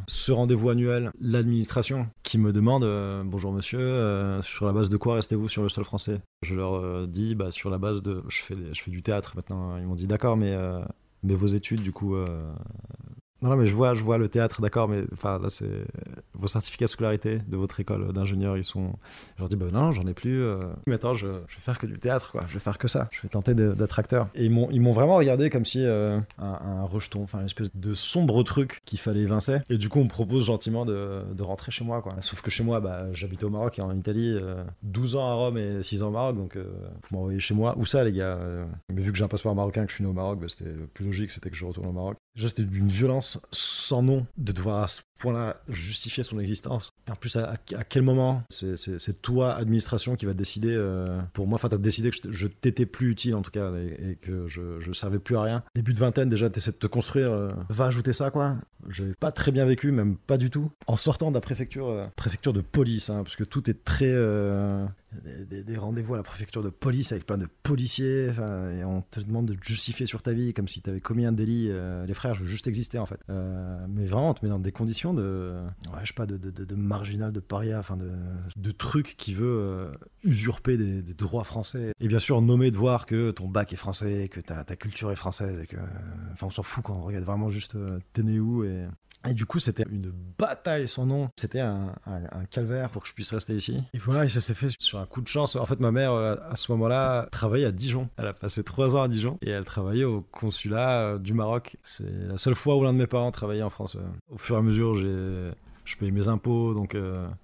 ce 0.08 0.32
rendez-vous 0.32 0.70
annuel, 0.70 1.12
l'administration, 1.20 2.08
qui 2.24 2.36
me 2.36 2.52
demande 2.52 2.84
Bonjour 3.24 3.52
monsieur, 3.52 4.40
sur 4.42 4.66
la 4.66 4.72
base 4.72 4.88
de 4.88 4.96
quoi 4.96 5.16
restez-vous 5.16 5.48
sur 5.48 5.62
le 5.62 5.68
sol 5.68 5.84
français? 5.84 6.20
Je 6.42 6.54
leur 6.56 7.06
dis 7.06 7.36
bah, 7.36 7.52
Sur 7.52 7.70
la 7.70 7.78
base 7.78 8.02
de. 8.02 8.22
Je 8.28 8.38
fais, 8.42 8.56
je 8.72 8.82
fais 8.82 8.90
du 8.90 9.02
théâtre 9.02 9.34
maintenant. 9.36 9.76
Ils 9.78 9.86
m'ont 9.86 9.94
dit 9.94 10.06
D'accord, 10.06 10.36
mais, 10.36 10.56
mais 11.22 11.34
vos 11.34 11.46
études, 11.46 11.82
du 11.82 11.92
coup. 11.92 12.16
Non, 13.42 13.50
non, 13.50 13.56
mais 13.56 13.66
je 13.66 13.74
vois, 13.74 13.94
je 13.94 14.02
vois 14.02 14.18
le 14.18 14.28
théâtre, 14.28 14.62
d'accord, 14.62 14.88
mais 14.88 15.02
enfin 15.12 15.38
là, 15.38 15.50
c'est 15.50 15.70
vos 16.34 16.48
certificats 16.48 16.86
de 16.86 16.90
scolarité 16.90 17.38
de 17.46 17.56
votre 17.56 17.78
école 17.80 18.12
d'ingénieur, 18.12 18.56
ils 18.56 18.64
sont. 18.64 18.92
Je 19.36 19.42
leur 19.42 19.48
dis, 19.48 19.56
bah 19.56 19.66
non, 19.72 19.90
j'en 19.90 20.06
ai 20.06 20.14
plus. 20.14 20.42
euh. 20.42 20.58
Maintenant, 20.86 21.14
je, 21.14 21.26
je 21.26 21.56
vais 21.56 21.60
faire 21.62 21.78
que 21.78 21.86
du 21.86 21.98
théâtre, 21.98 22.32
quoi. 22.32 22.44
Je 22.48 22.54
vais 22.54 22.60
faire 22.60 22.78
que 22.78 22.88
ça. 22.88 23.08
Je 23.12 23.20
vais 23.22 23.28
tenter 23.28 23.54
d'être 23.54 23.98
acteur. 23.98 24.28
Et 24.34 24.46
ils 24.46 24.50
m'ont, 24.50 24.92
vraiment 24.92 25.16
regardé 25.16 25.50
comme 25.50 25.64
si 25.64 25.84
euh, 25.84 26.18
un, 26.38 26.84
rejeton, 26.84 27.22
enfin 27.22 27.40
une 27.40 27.46
espèce 27.46 27.68
de 27.74 27.94
sombre 27.94 28.42
truc 28.42 28.80
qu'il 28.84 28.98
fallait 28.98 29.20
évincer. 29.20 29.58
Et 29.68 29.78
du 29.78 29.88
coup, 29.88 29.98
on 30.00 30.04
me 30.04 30.08
propose 30.08 30.46
gentiment 30.46 30.84
de, 30.86 31.22
de 31.34 31.42
rentrer 31.42 31.70
chez 31.70 31.84
moi, 31.84 32.00
quoi. 32.02 32.14
Sauf 32.20 32.40
que 32.40 32.50
chez 32.50 32.64
moi, 32.64 32.80
bah, 32.80 33.12
j'habitais 33.12 33.44
au 33.44 33.50
Maroc 33.50 33.78
et 33.78 33.82
en 33.82 33.94
Italie, 33.94 34.38
euh, 34.40 34.64
12 34.82 35.16
ans 35.16 35.28
à 35.28 35.34
Rome 35.34 35.58
et 35.58 35.82
6 35.82 36.02
ans 36.02 36.08
au 36.08 36.12
Maroc, 36.12 36.36
donc 36.36 36.56
euh, 36.56 36.64
faut 37.02 37.14
m'envoyer 37.14 37.40
chez 37.40 37.54
moi. 37.54 37.74
Où 37.78 37.84
ça, 37.84 38.04
les 38.04 38.12
gars 38.12 38.36
euh, 38.36 38.64
Mais 38.92 39.02
vu 39.02 39.12
que 39.12 39.18
j'ai 39.18 39.24
un 39.24 39.28
passeport 39.28 39.54
marocain, 39.54 39.84
que 39.84 39.90
je 39.90 39.96
suis 39.96 40.04
né 40.04 40.10
au 40.10 40.14
Maroc, 40.14 40.40
bah, 40.40 40.46
c'était 40.48 40.70
plus 40.94 41.04
logique, 41.04 41.30
c'était 41.30 41.50
que 41.50 41.56
je 41.56 41.64
retourne 41.64 41.88
au 41.88 41.92
Maroc. 41.92 42.16
Déjà, 42.36 42.48
c'était 42.48 42.64
d'une 42.64 42.88
violence 42.88 43.38
sans 43.50 44.02
nom 44.02 44.26
de 44.36 44.52
devoir 44.52 44.84
point-là 45.16 45.56
justifier 45.68 46.22
son 46.22 46.38
existence. 46.38 46.92
En 47.10 47.14
plus, 47.14 47.36
à, 47.36 47.56
quel 47.88 48.02
moment 48.02 48.42
c'est, 48.48 49.22
toi, 49.22 49.54
administration, 49.54 50.16
qui 50.16 50.26
va 50.26 50.34
décider 50.34 50.72
euh, 50.72 51.20
pour 51.32 51.46
moi, 51.46 51.56
enfin, 51.56 51.68
t'as 51.68 51.78
décidé 51.78 52.10
que 52.10 52.16
je, 52.30 52.46
t'étais 52.46 52.86
plus 52.86 53.10
utile 53.10 53.34
en 53.34 53.42
tout 53.42 53.50
cas 53.50 53.72
et, 53.74 54.16
que 54.20 54.48
je, 54.48 54.80
je 54.80 54.92
servais 54.92 55.18
plus 55.18 55.36
à 55.36 55.42
rien. 55.42 55.62
Début 55.74 55.94
de 55.94 56.00
vingtaine, 56.00 56.28
déjà, 56.28 56.50
t'essaies 56.50 56.72
de 56.72 56.76
te 56.76 56.86
construire. 56.86 57.30
euh, 57.30 57.48
va 57.68 57.86
ajouter 57.86 58.12
ça, 58.12 58.30
quoi. 58.30 58.56
J'avais 58.88 59.14
pas 59.14 59.32
très 59.32 59.52
bien 59.52 59.64
vécu, 59.64 59.90
même 59.90 60.16
pas 60.16 60.38
du 60.38 60.50
tout. 60.50 60.70
En 60.86 60.96
sortant 60.96 61.30
de 61.30 61.34
la 61.34 61.40
préfecture, 61.40 61.88
euh, 61.88 62.06
de 62.52 62.60
police, 62.60 63.10
hein, 63.10 63.22
parce 63.22 63.36
que 63.36 63.44
tout 63.44 63.68
est 63.70 63.84
très. 63.84 64.12
des, 64.12 65.76
rendez-vous 65.76 66.14
à 66.14 66.16
la 66.16 66.22
préfecture 66.22 66.62
de 66.62 66.70
police 66.70 67.12
avec 67.12 67.26
plein 67.26 67.38
de 67.38 67.48
policiers, 67.62 68.26
et 68.26 68.84
on 68.84 69.02
te 69.10 69.20
demande 69.20 69.46
de 69.46 69.56
justifier 69.62 70.06
sur 70.06 70.22
ta 70.22 70.32
vie 70.32 70.54
comme 70.54 70.68
si 70.68 70.82
tu 70.82 70.90
avais 70.90 71.00
commis 71.00 71.26
un 71.26 71.32
délit. 71.32 71.72
les 72.06 72.14
frères, 72.14 72.34
je 72.34 72.42
veux 72.42 72.48
juste 72.48 72.66
exister 72.66 72.98
en 72.98 73.06
fait. 73.06 73.20
Mais 73.28 74.06
vraiment, 74.06 74.30
on 74.30 74.34
te 74.34 74.44
met 74.44 74.50
dans 74.50 74.58
des 74.58 74.72
conditions 74.72 75.05
de, 75.14 75.54
je 76.02 76.06
sais 76.06 76.14
pas, 76.14 76.26
de, 76.26 76.36
de, 76.36 76.74
marginal, 76.74 77.32
de 77.32 77.40
paria, 77.40 77.78
enfin 77.78 77.96
de, 77.96 78.70
truc 78.72 79.14
qui 79.16 79.34
veut 79.34 79.58
euh, 79.58 79.92
usurper 80.22 80.76
des, 80.76 81.02
droits 81.14 81.44
français. 81.44 81.92
Et 82.00 82.08
bien 82.08 82.18
sûr, 82.18 82.40
nommer 82.42 82.70
de 82.70 82.76
voir 82.76 83.06
que 83.06 83.30
ton 83.30 83.48
bac 83.48 83.72
est 83.72 83.76
français, 83.76 84.28
que 84.28 84.40
ta, 84.40 84.64
ta 84.64 84.76
culture 84.76 85.10
est 85.10 85.16
française, 85.16 85.58
et 85.62 85.66
que, 85.66 85.76
enfin, 86.32 86.46
on 86.46 86.50
s'en 86.50 86.62
fout 86.62 86.84
quand 86.84 86.94
on 86.94 87.02
regarde 87.02 87.24
vraiment 87.24 87.48
juste 87.48 87.74
euh, 87.74 87.98
t'es 88.12 88.22
né 88.22 88.38
où 88.38 88.64
et 88.64 88.86
et 89.28 89.34
du 89.34 89.46
coup, 89.46 89.58
c'était 89.58 89.84
une 89.90 90.12
bataille 90.38 90.88
sans 90.88 91.06
nom. 91.06 91.28
C'était 91.36 91.60
un, 91.60 91.94
calvaire 92.50 92.90
pour 92.90 93.02
que 93.02 93.08
je 93.08 93.14
puisse 93.14 93.32
rester 93.32 93.54
ici. 93.54 93.82
Et 93.94 93.98
voilà, 93.98 94.24
et 94.24 94.28
ça 94.28 94.40
s'est 94.40 94.54
fait 94.54 94.68
sur 94.78 94.98
un 94.98 95.06
coup 95.06 95.20
de 95.20 95.28
chance. 95.28 95.56
En 95.56 95.66
fait, 95.66 95.80
ma 95.80 95.90
mère, 95.90 96.12
euh, 96.12 96.36
à 96.50 96.56
ce 96.56 96.70
moment-là, 96.72 97.28
travaillait 97.30 97.66
à 97.66 97.72
Dijon. 97.72 98.08
Elle 98.16 98.26
a 98.26 98.32
passé 98.32 98.62
trois 98.62 98.96
ans 98.96 99.02
à 99.02 99.08
Dijon 99.08 99.38
et 99.42 99.50
elle 99.50 99.64
travaillait 99.64 100.04
au 100.04 100.22
consulat 100.22 101.00
euh, 101.00 101.18
du 101.18 101.34
Maroc. 101.34 101.76
C'est 101.82 102.10
la 102.28 102.38
seule 102.38 102.54
fois 102.54 102.76
où 102.76 102.84
l'un 102.84 102.92
de 102.92 102.98
mes 102.98 103.06
parents 103.06 103.32
travaillait 103.32 103.62
en 103.62 103.70
France. 103.70 103.96
euh. 103.96 104.34
Au 104.34 104.38
fur 104.38 104.56
et 104.56 104.58
à 104.58 104.62
mesure, 104.62 104.94
j'ai. 104.96 105.50
Je 105.84 105.96
payais 105.96 106.10
mes 106.10 106.26
impôts, 106.26 106.74
donc 106.74 106.96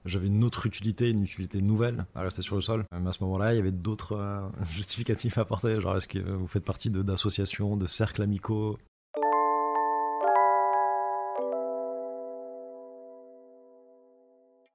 j'avais 0.05 0.27
une 0.27 0.43
autre 0.43 0.67
utilité, 0.67 1.11
une 1.11 1.23
utilité 1.23 1.63
nouvelle 1.63 2.07
à 2.17 2.23
rester 2.23 2.43
sur 2.43 2.57
le 2.57 2.61
sol. 2.61 2.85
Mais 2.91 3.09
à 3.09 3.13
ce 3.13 3.23
moment-là, 3.23 3.53
il 3.53 3.57
y 3.57 3.61
avait 3.61 3.71
d'autres 3.71 4.51
justificatifs 4.73 5.39
à 5.39 5.43
apporter. 5.43 5.81
Genre, 5.81 5.97
est-ce 5.97 6.09
que 6.09 6.19
vous 6.19 6.49
faites 6.49 6.65
partie 6.65 6.91
d'associations, 6.91 7.77
de 7.77 7.87
cercles 7.87 8.21
amicaux? 8.21 8.79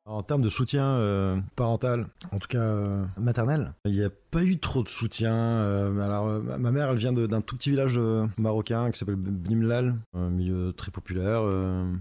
En 0.10 0.24
termes 0.24 0.41
de 0.41 0.48
soutien 0.48 0.86
euh, 0.86 1.38
parental, 1.58 2.08
en 2.32 2.39
tout 2.39 2.48
cas 2.48 2.62
euh, 2.62 3.06
maternel, 3.20 3.74
il 3.84 3.91
n'y 3.91 4.04
a 4.06 4.10
pas 4.32 4.41
eu 4.46 4.58
trop 4.58 4.82
de 4.82 4.88
soutien. 4.88 5.36
euh, 5.36 6.00
alors, 6.00 6.28
ma- 6.58 6.72
mère, 6.72 6.89
elle 6.91 6.98
vient 6.98 7.12
d'un 7.12 7.41
tout 7.41 7.58
petit 7.58 7.72
village 7.72 8.00
marocain 8.38 8.89
qui 8.89 8.98
s'appelle 8.98 9.17
Bnimlal, 9.17 9.96
un 10.13 10.30
milieu 10.30 10.72
très 10.72 10.91
populaire. 10.91 11.41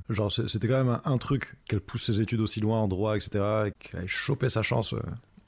genre, 0.09 0.31
c'était 0.31 0.69
quand 0.69 0.85
même 0.85 1.01
un, 1.05 1.19
truc 1.19 1.57
qu'elle 1.67 1.81
pousse 1.81 2.05
ses 2.05 2.21
études 2.21 2.41
aussi 2.41 2.61
loin 2.61 2.79
en 2.79 2.87
droit, 2.87 3.17
etc., 3.17 3.43
et 3.67 3.73
qu'elle 3.79 4.05
ait 4.05 4.07
chopé 4.07 4.49
sa 4.49 4.63
chance. 4.63 4.95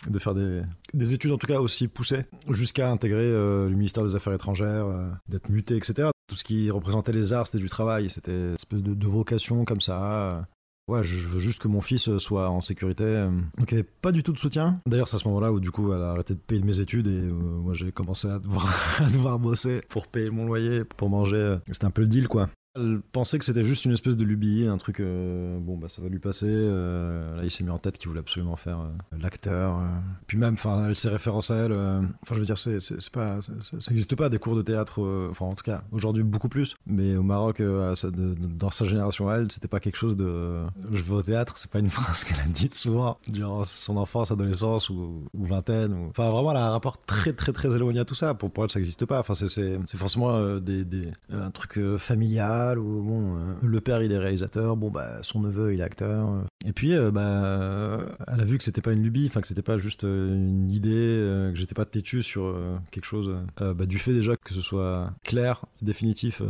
de 0.08 0.18
faire 0.18 0.34
des, 0.34 0.62
des 0.94 1.14
études 1.14 1.30
en 1.32 1.38
tout 1.38 1.46
cas 1.46 1.60
aussi 1.60 1.86
poussées, 1.86 2.24
jusqu'à 2.50 2.90
intégrer 2.90 3.30
le 3.30 3.70
ministère 3.76 4.02
des 4.02 4.16
Affaires 4.16 4.32
étrangères, 4.32 4.86
d'être 5.28 5.48
muté, 5.48 5.76
etc. 5.76 6.08
Tout 6.28 6.36
ce 6.36 6.44
qui 6.44 6.70
représentait 6.70 7.12
les 7.12 7.32
arts, 7.32 7.46
c'était 7.46 7.62
du 7.62 7.68
travail, 7.68 8.10
c'était 8.10 8.48
une 8.48 8.54
espèce 8.54 8.82
de 8.82 9.06
vocation 9.06 9.64
comme 9.64 9.80
ça. 9.80 10.44
Euh, 10.88 10.92
Ouais, 10.92 11.02
je 11.04 11.28
veux 11.28 11.40
juste 11.40 11.60
que 11.60 11.68
mon 11.68 11.80
fils 11.80 12.08
euh, 12.08 12.18
soit 12.18 12.48
en 12.50 12.60
sécurité. 12.60 13.04
euh. 13.04 13.30
Donc 13.56 13.70
il 13.72 13.74
avait 13.74 13.82
pas 14.02 14.12
du 14.12 14.22
tout 14.22 14.32
de 14.32 14.38
soutien. 14.38 14.80
D'ailleurs, 14.86 15.08
c'est 15.08 15.16
à 15.16 15.18
ce 15.18 15.28
moment-là 15.28 15.52
où 15.52 15.60
du 15.60 15.70
coup 15.70 15.92
elle 15.92 16.02
a 16.02 16.10
arrêté 16.10 16.34
de 16.34 16.40
payer 16.40 16.62
mes 16.62 16.80
études 16.80 17.06
et 17.06 17.10
euh, 17.10 17.32
moi 17.32 17.74
j'ai 17.74 17.92
commencé 17.92 18.28
à 18.28 18.38
devoir, 18.38 18.66
à 19.00 19.10
devoir 19.10 19.38
bosser 19.38 19.80
pour 19.88 20.06
payer 20.06 20.30
mon 20.30 20.46
loyer, 20.46 20.84
pour 20.84 21.10
manger. 21.10 21.56
C'était 21.70 21.84
un 21.86 21.90
peu 21.90 22.02
le 22.02 22.08
deal 22.08 22.28
quoi. 22.28 22.48
Elle 22.78 23.00
pensait 23.12 23.38
que 23.38 23.44
c'était 23.44 23.64
juste 23.64 23.84
une 23.84 23.92
espèce 23.92 24.16
de 24.16 24.24
lubie, 24.24 24.66
un 24.68 24.78
truc, 24.78 25.00
euh, 25.00 25.58
bon 25.60 25.76
bah 25.76 25.88
ça 25.88 26.00
va 26.02 26.08
lui 26.08 26.18
passer. 26.18 26.46
euh, 26.48 27.36
là 27.36 27.44
il 27.44 27.50
s'est 27.50 27.64
mis 27.64 27.70
en 27.70 27.78
tête 27.78 27.98
qu'il 27.98 28.08
voulait 28.08 28.20
absolument 28.20 28.56
faire 28.56 28.80
euh, 28.80 29.16
l'acteur. 29.20 29.80
Puis 30.26 30.38
même, 30.38 30.54
enfin 30.54 30.86
elle 30.88 30.96
ses 30.96 31.08
références 31.08 31.50
à 31.50 31.56
elle. 31.56 31.72
je 31.72 32.34
veux 32.34 32.44
dire, 32.44 32.58
c'est 32.58 32.80
c'est- 32.80 33.10
pas, 33.10 33.40
ça 33.40 33.52
n'existe 33.90 34.14
pas 34.16 34.28
des 34.28 34.38
cours 34.38 34.54
de 34.56 34.62
théâtre. 34.62 35.00
en 35.40 35.54
tout 35.54 35.64
cas 35.64 35.82
aujourd'hui 35.92 36.22
beaucoup 36.22 36.48
plus. 36.48 36.76
Mais 36.86 37.16
au 37.16 37.22
Maroc, 37.22 37.62
dans 37.62 38.70
sa 38.70 38.84
génération 38.84 39.28
à 39.28 39.36
elle, 39.36 39.50
c'était 39.50 39.68
pas 39.68 39.80
quelque 39.80 39.96
chose 39.96 40.16
de. 40.16 40.60
Je 40.92 41.02
vais 41.02 41.12
au 41.14 41.22
théâtre, 41.22 41.56
c'est 41.56 41.70
pas 41.70 41.78
une 41.78 41.90
phrase 41.98 42.24
qu'elle 42.24 42.40
a 42.40 42.46
dite 42.48 42.74
souvent 42.74 43.16
durant 43.28 43.64
son 43.64 43.96
enfance, 43.96 44.30
adolescence 44.30 44.90
ou, 44.90 45.24
vingtaine. 45.34 45.94
Enfin 46.10 46.30
vraiment, 46.30 46.50
elle 46.50 46.58
a 46.58 46.66
un 46.66 46.70
rapport 46.70 47.00
très 47.04 47.32
très 47.32 47.52
très 47.52 47.74
éloigné 47.74 48.00
à 48.00 48.04
tout 48.04 48.14
ça. 48.14 48.34
Pour, 48.34 48.50
elle, 48.64 48.70
ça 48.70 48.78
n'existe 48.78 49.06
pas. 49.06 49.20
Enfin 49.20 49.34
c'est- 49.34 49.48
c'est 49.48 49.96
forcément 49.96 50.58
des, 50.58 50.84
des- 50.84 51.10
un 51.32 51.50
truc 51.50 51.78
familial 51.98 52.67
bon, 52.76 53.36
euh, 53.36 53.54
le 53.62 53.80
père 53.80 54.02
il 54.02 54.12
est 54.12 54.18
réalisateur, 54.18 54.76
bon 54.76 54.90
bah 54.90 55.18
son 55.22 55.40
neveu 55.40 55.74
il 55.74 55.80
est 55.80 55.82
acteur. 55.82 56.44
Et 56.66 56.72
puis 56.72 56.94
euh, 56.94 57.10
bah 57.10 58.00
elle 58.26 58.40
a 58.40 58.44
vu 58.44 58.58
que 58.58 58.64
c'était 58.64 58.80
pas 58.80 58.92
une 58.92 59.02
lubie, 59.02 59.26
enfin 59.26 59.40
que 59.40 59.46
c'était 59.46 59.62
pas 59.62 59.78
juste 59.78 60.04
euh, 60.04 60.34
une 60.34 60.70
idée, 60.70 61.50
que 61.52 61.54
j'étais 61.54 61.74
pas 61.74 61.84
têtu 61.84 62.22
sur 62.22 62.54
quelque 62.90 63.04
chose. 63.04 63.34
bah, 63.58 63.86
du 63.86 63.98
fait 63.98 64.12
déjà 64.12 64.36
que 64.36 64.54
ce 64.54 64.60
soit 64.60 65.12
clair, 65.24 65.64
définitif 65.82 66.42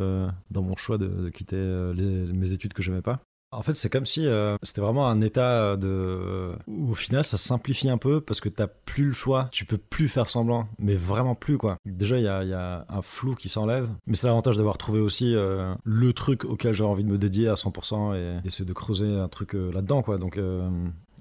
dans 0.51 0.63
mon 0.63 0.77
choix 0.77 0.99
de, 0.99 1.31
quitter 1.31 1.57
mes 2.35 2.53
études 2.53 2.73
que 2.73 2.83
j'aimais 2.83 3.03
pas. 3.03 3.21
En 3.51 3.63
fait, 3.63 3.75
c'est 3.75 3.89
comme 3.89 4.07
si 4.07 4.27
euh, 4.27 4.57
c'était 4.63 4.81
vraiment 4.81 5.09
un 5.09 5.21
état 5.21 5.77
de 5.77 6.53
où 6.67 6.93
au 6.93 6.95
final 6.95 7.25
ça 7.25 7.39
simplifie 7.39 7.89
un 7.89 7.99
peu 7.99 8.21
parce 8.21 8.41
que 8.41 8.49
t'as 8.49 8.67
plus 8.67 9.07
le 9.07 9.13
choix, 9.13 9.49
tu 9.53 9.65
peux 9.65 9.79
plus 9.79 10.09
faire 10.09 10.29
semblant, 10.29 10.69
mais 10.79 10.95
vraiment 10.95 11.35
plus 11.35 11.57
quoi. 11.57 11.79
Déjà, 11.87 12.19
il 12.19 12.25
y 12.25 12.29
a, 12.29 12.85
un 12.89 13.03
flou 13.03 13.35
qui 13.35 13.49
s'enlève, 13.49 13.89
mais 14.07 14.17
c'est 14.17 14.27
l'avantage 14.27 14.57
d'avoir 14.57 14.79
trouvé 14.79 15.01
aussi 15.01 15.35
euh, 15.35 15.73
le 15.85 16.13
truc 16.13 16.45
auquel 16.45 16.73
j'ai 16.73 16.85
envie 16.85 17.05
de 17.05 17.09
me 17.09 17.19
dédier 17.19 17.49
à 17.49 17.55
100% 17.55 18.17
et 18.17 18.47
essayer 18.47 18.65
de 18.65 18.73
creuser 18.73 19.17
un 19.19 19.29
truc 19.29 19.55
euh, 19.55 19.71
là-dedans 19.73 20.03
quoi. 20.03 20.19
Donc 20.19 20.37
euh, 20.37 20.69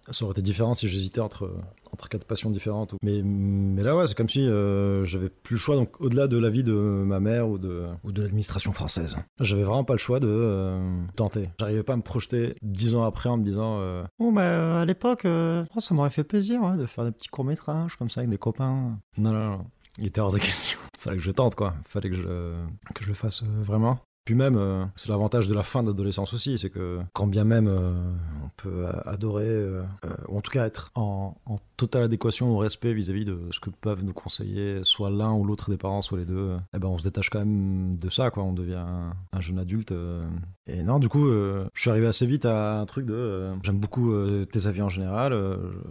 ça 0.10 0.26
aurait 0.26 0.34
été 0.34 0.42
différent 0.42 0.74
si 0.74 0.88
j'hésitais 0.88 1.20
entre, 1.20 1.52
entre 1.98 2.10
quatre 2.10 2.26
passions 2.26 2.52
différentes. 2.52 2.94
Mais, 3.02 3.24
mais 3.24 3.82
là, 3.82 3.96
ouais, 3.96 4.06
c'est 4.06 4.16
comme 4.16 4.30
si 4.30 4.48
euh, 4.48 5.04
j'avais 5.06 5.30
plus 5.30 5.56
le 5.56 5.60
choix. 5.60 5.76
Donc, 5.76 6.00
au-delà 6.00 6.28
de 6.28 6.38
la 6.38 6.50
vie 6.52 6.64
de 6.64 6.74
ma 6.74 7.20
mère 7.20 7.50
ou 7.50 7.58
de, 7.58 7.88
ou 8.04 8.12
de 8.12 8.22
l'administration 8.22 8.72
française, 8.72 9.16
j'avais 9.40 9.64
vraiment 9.64 9.84
pas 9.84 9.94
le 9.94 10.00
choix 10.00 10.20
de 10.20 10.28
euh, 10.30 11.02
tenter. 11.16 11.50
J'arrivais 11.60 11.82
pas 11.82 11.94
à 11.94 11.98
me 11.98 12.04
projeter 12.04 12.54
dix 12.62 12.94
ans 12.94 13.04
après 13.04 13.30
en 13.30 13.38
me 13.38 13.44
disant 13.44 13.78
euh, 13.80 14.04
Bon, 14.20 14.32
bah, 14.32 14.44
euh, 14.44 14.82
à 14.82 14.86
l'époque, 14.86 15.26
oh, 15.26 15.80
ça 15.80 15.96
m'aurait 15.96 16.12
fait 16.12 16.24
plaisir 16.24 16.62
ouais, 16.62 16.78
de 16.78 16.86
faire 16.86 17.04
des 17.04 17.12
petits 17.12 17.30
courts-métrages 17.30 17.96
comme 17.96 18.12
ça 18.12 18.22
avec 18.22 18.30
des 18.30 18.38
copains. 18.38 19.00
Non, 19.18 19.34
non, 19.34 19.58
non. 19.58 19.66
il 19.98 20.06
était 20.06 20.22
hors 20.22 20.32
de 20.32 20.38
question. 20.40 20.78
Fallait 21.00 21.18
que 21.18 21.24
je 21.24 21.32
tente, 21.32 21.56
quoi. 21.56 21.74
Fallait 21.86 22.12
que 22.12 22.16
je, 22.16 22.24
que 22.94 23.04
je 23.04 23.08
le 23.08 23.16
fasse 23.16 23.44
vraiment. 23.44 24.00
Puis 24.28 24.36
même, 24.36 24.58
euh, 24.58 24.84
c'est 24.98 25.08
l'avantage 25.08 25.48
de 25.48 25.54
la 25.54 25.64
fin 25.64 25.84
d'adolescence 25.84 26.34
aussi, 26.34 26.58
c'est 26.58 26.70
que 26.70 27.00
quand 27.14 27.28
bien 27.28 27.46
même 27.46 27.70
euh, 27.70 27.94
on 28.44 28.50
peut 28.58 28.86
adorer, 29.06 29.48
euh, 29.48 29.84
ou 30.28 30.38
en 30.38 30.42
tout 30.42 30.52
cas 30.52 30.66
être 30.66 30.92
en, 30.96 31.38
totale 31.78 32.04
adéquation 32.04 32.50
au 32.54 32.58
respect 32.58 32.94
vis-à-vis 32.94 33.24
de 33.24 33.40
ce 33.52 33.62
que 33.62 33.70
peuvent 33.70 34.04
nous 34.04 34.12
conseiller 34.12 34.84
soit 34.84 35.12
l'un 35.12 35.32
ou 35.32 35.46
l'autre 35.46 35.70
des 35.70 35.78
parents, 35.78 36.02
soit 36.02 36.18
les 36.18 36.26
deux, 36.26 36.58
eh 36.74 36.80
ben 36.80 36.90
on 36.90 36.98
se 36.98 37.04
détache 37.04 37.30
quand 37.30 37.40
même 37.40 37.96
de 37.96 38.10
ça, 38.10 38.30
quoi. 38.30 38.44
On 38.44 38.52
devient 38.52 38.84
un, 38.86 39.14
un 39.32 39.40
jeune 39.40 39.60
adulte. 39.60 39.94
Et 40.66 40.84
non, 40.84 41.00
du 41.00 41.08
coup, 41.08 41.30
je 41.30 41.70
suis 41.76 41.90
arrivé 41.90 42.08
assez 42.08 42.26
vite 42.26 42.44
à 42.44 42.82
un 42.82 42.86
truc 42.86 43.06
de 43.06 43.52
j'aime 43.64 43.78
beaucoup 43.78 44.12
tes 44.52 44.66
avis 44.66 44.82
en 44.82 44.90
général, 44.90 45.32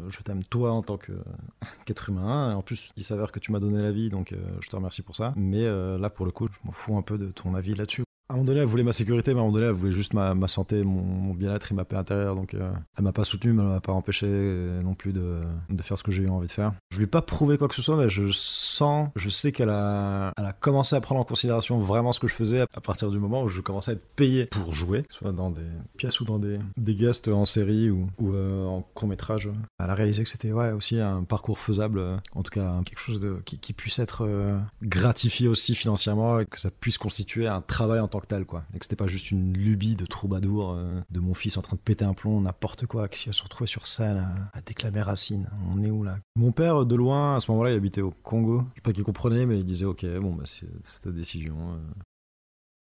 je, 0.09 0.23
t'aime 0.23 0.45
toi 0.45 0.73
en 0.73 0.83
tant 0.83 0.99
qu'être 1.87 2.11
humain. 2.11 2.51
Et 2.51 2.55
en 2.55 2.63
plus, 2.63 2.91
il 2.97 3.05
s'avère 3.05 3.31
que 3.31 3.39
tu 3.39 3.53
m'as 3.53 3.61
donné 3.61 3.81
la 3.81 3.93
vie, 3.93 4.11
donc 4.11 4.35
je 4.61 4.69
te 4.69 4.75
remercie 4.75 5.03
pour 5.03 5.15
ça. 5.15 5.33
Mais 5.37 5.65
là, 5.65 6.11
pour 6.11 6.27
le 6.27 6.33
coup, 6.33 6.49
je 6.49 6.59
m'en 6.67 6.73
fous 6.73 6.99
un 6.99 7.03
peu 7.03 7.17
de 7.17 7.29
ton 7.29 7.55
avis 7.55 7.75
là-dessus. 7.77 8.06
À 8.29 8.33
un 8.33 8.37
moment 8.39 8.47
donné, 8.47 8.61
elle 8.61 8.67
voulait 8.67 8.83
ma 8.83 8.93
sécurité, 8.93 9.35
mais 9.35 9.39
à 9.39 9.43
un 9.43 9.47
moment 9.47 9.55
donné, 9.57 9.67
elle 9.69 9.73
voulait 9.73 9.93
juste 9.93 10.13
ma, 10.13 10.49
santé, 10.49 10.83
mon, 10.83 11.33
bien-être 11.33 11.71
et 11.71 11.77
ma 11.77 11.85
paix 11.85 11.95
intérieure. 11.95 12.35
Donc, 12.35 12.55
euh, 12.55 12.73
elle 12.99 13.05
m'a 13.05 13.13
pas 13.13 13.23
soutenu, 13.23 13.53
mais 13.53 13.63
elle 13.63 13.69
m'a 13.69 13.81
pas 13.81 13.93
empêché 13.93 14.27
euh, 14.29 14.81
non 14.83 14.95
plus 14.95 15.13
de, 15.13 15.41
faire 15.81 15.97
ce 15.97 16.03
que 16.03 16.11
j'ai 16.11 16.25
eu 16.25 16.29
envie 16.29 16.49
de 16.49 16.53
faire. 16.53 16.73
Je 16.91 16.97
lui 16.97 17.05
ai 17.05 17.07
pas 17.07 17.23
prouvé 17.23 17.57
quoi 17.57 17.69
que 17.69 17.75
ce 17.77 17.83
soit, 17.83 17.97
mais 17.97 18.11
je 18.11 18.33
sens, 18.33 19.11
je 19.15 19.31
sais 19.31 19.53
qu'elle 19.53 19.71
a, 19.71 20.33
commencé 20.61 20.97
à 20.97 21.01
prendre 21.01 21.21
en 21.21 21.25
considération 21.25 21.79
vraiment 21.79 22.13
ce 22.13 22.19
que 22.19 22.27
je 22.27 22.35
faisais 22.35 22.63
à 22.63 22.81
partir 22.81 23.11
du 23.11 23.19
moment 23.19 23.43
où 23.45 23.49
je 23.49 23.61
commençais 23.61 23.93
à 23.93 23.95
être 23.95 24.07
payé 24.17 24.47
pour 24.47 24.75
jouer, 24.75 25.05
soit 25.09 25.33
dans 25.33 25.51
des 25.51 25.61
pièces 25.97 26.19
ou 26.21 26.25
dans 26.25 26.41
des, 26.41 26.59
des 26.77 26.97
guests 26.97 27.29
en 27.29 27.45
série 27.45 27.91
ou, 27.91 28.09
euh, 28.23 28.67
en 28.67 28.83
court 28.95 29.07
métrage. 29.07 29.49
Elle 29.79 29.91
a 29.91 29.95
réalisé 29.95 30.25
que 30.25 30.29
c'était 30.29 30.51
ouais, 30.51 30.73
aussi 30.73 30.99
un 30.99 31.23
parcours 31.23 31.61
faisable, 31.61 32.03
en 32.35 32.43
tout 32.43 32.51
cas 32.51 32.81
quelque 32.85 32.99
chose 32.99 33.25
qui 33.45 33.73
puisse 33.73 34.01
être 34.01 34.25
euh, 34.27 34.59
gratifié 34.83 35.47
aussi 35.47 35.77
financièrement 35.77 36.41
et 36.41 36.47
que 36.47 36.59
ça 36.59 36.71
puisse 36.71 36.99
constituer 36.99 37.47
un 37.47 37.61
travail 37.61 38.01
en 38.01 38.09
tant 38.09 38.16
que. 38.21 38.65
Et 38.75 38.79
que 38.79 38.85
c'était 38.85 38.97
pas 38.97 39.07
juste 39.07 39.31
une 39.31 39.53
lubie 39.53 39.97
de 39.97 40.07
troubadour 40.07 40.73
euh, 40.73 41.01
de 41.11 41.21
mon 41.21 41.35
fils 41.35 41.57
en 41.57 41.63
train 41.63 41.77
de 41.77 41.81
péter 41.81 42.05
un 42.05 42.15
plomb, 42.15 42.41
n'importe 42.41 42.87
quoi, 42.87 43.09
qui 43.09 43.33
se 43.33 43.43
retrouvait 43.43 43.67
sur 43.67 43.87
scène 43.87 44.27
à, 44.53 44.61
déclamer 44.63 45.03
Racine. 45.03 45.49
On 45.75 45.83
est 45.83 45.91
où 45.91 46.03
là? 46.03 46.19
Mon 46.37 46.53
père, 46.53 46.87
de 46.87 46.95
loin, 46.95 47.37
à 47.37 47.41
ce 47.41 47.51
moment-là, 47.51 47.73
il 47.73 47.77
habitait 47.77 48.01
au 48.01 48.11
Congo. 48.11 48.61
Je 48.71 48.77
sais 48.77 48.83
pas 48.83 48.93
qu'il 48.93 49.05
comprenait, 49.05 49.47
mais 49.47 49.59
il 49.59 49.65
disait 49.65 49.85
Ok, 49.85 50.05
bon, 50.21 50.35
bah, 50.35 50.45
c'est 50.47 51.01
ta 51.03 51.11
décision. 51.11 51.79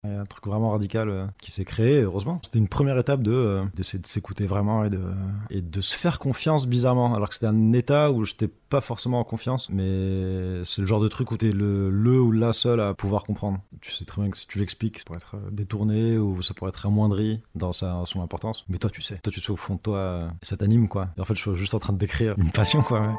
Il 0.05 0.11
y 0.11 0.15
a 0.15 0.19
un 0.19 0.25
truc 0.25 0.45
vraiment 0.47 0.71
radical 0.71 1.09
euh, 1.09 1.25
qui 1.41 1.51
s'est 1.51 1.63
créé, 1.63 2.01
heureusement. 2.01 2.39
C'était 2.43 2.59
une 2.59 2.67
première 2.67 2.97
étape 2.97 3.21
de 3.21 3.31
euh, 3.31 3.63
d'essayer 3.75 3.99
de 3.99 4.07
s'écouter 4.07 4.45
vraiment 4.45 4.83
et 4.83 4.89
de, 4.89 5.01
et 5.49 5.61
de 5.61 5.81
se 5.81 5.95
faire 5.95 6.19
confiance 6.19 6.67
bizarrement. 6.67 7.15
Alors 7.15 7.29
que 7.29 7.35
c'était 7.35 7.47
un 7.47 7.71
état 7.71 8.11
où 8.11 8.25
j'étais 8.25 8.49
pas 8.49 8.81
forcément 8.81 9.19
en 9.19 9.23
confiance, 9.23 9.69
mais 9.69 10.63
c'est 10.65 10.81
le 10.81 10.87
genre 10.87 10.99
de 10.99 11.07
truc 11.07 11.31
où 11.31 11.37
t'es 11.37 11.53
le, 11.53 11.89
le 11.89 12.19
ou 12.19 12.31
la 12.31 12.51
seule 12.51 12.81
à 12.81 12.93
pouvoir 12.93 13.23
comprendre. 13.23 13.59
Tu 13.79 13.91
sais 13.91 14.03
très 14.03 14.21
bien 14.21 14.29
que 14.29 14.37
si 14.37 14.47
tu 14.47 14.59
l'expliques, 14.59 14.99
ça 14.99 15.05
pourrait 15.05 15.19
être 15.19 15.35
euh, 15.35 15.49
détourné 15.51 16.17
ou 16.17 16.41
ça 16.41 16.53
pourrait 16.53 16.69
être 16.69 16.85
amoindri 16.85 17.41
dans 17.55 17.71
sa, 17.71 18.01
son 18.05 18.21
importance. 18.21 18.65
Mais 18.67 18.79
toi, 18.79 18.89
tu 18.89 19.01
sais. 19.01 19.17
Toi, 19.19 19.31
tu 19.31 19.39
sais 19.39 19.51
au 19.51 19.55
fond 19.55 19.75
de 19.75 19.79
toi, 19.79 20.19
ça 20.41 20.57
t'anime, 20.57 20.89
quoi. 20.89 21.09
Et 21.17 21.21
en 21.21 21.25
fait, 21.25 21.35
je 21.35 21.41
suis 21.41 21.55
juste 21.55 21.75
en 21.75 21.79
train 21.79 21.93
de 21.93 21.97
décrire 21.97 22.35
une 22.37 22.51
passion, 22.51 22.81
quoi. 22.81 23.01
Ouais. 23.01 23.13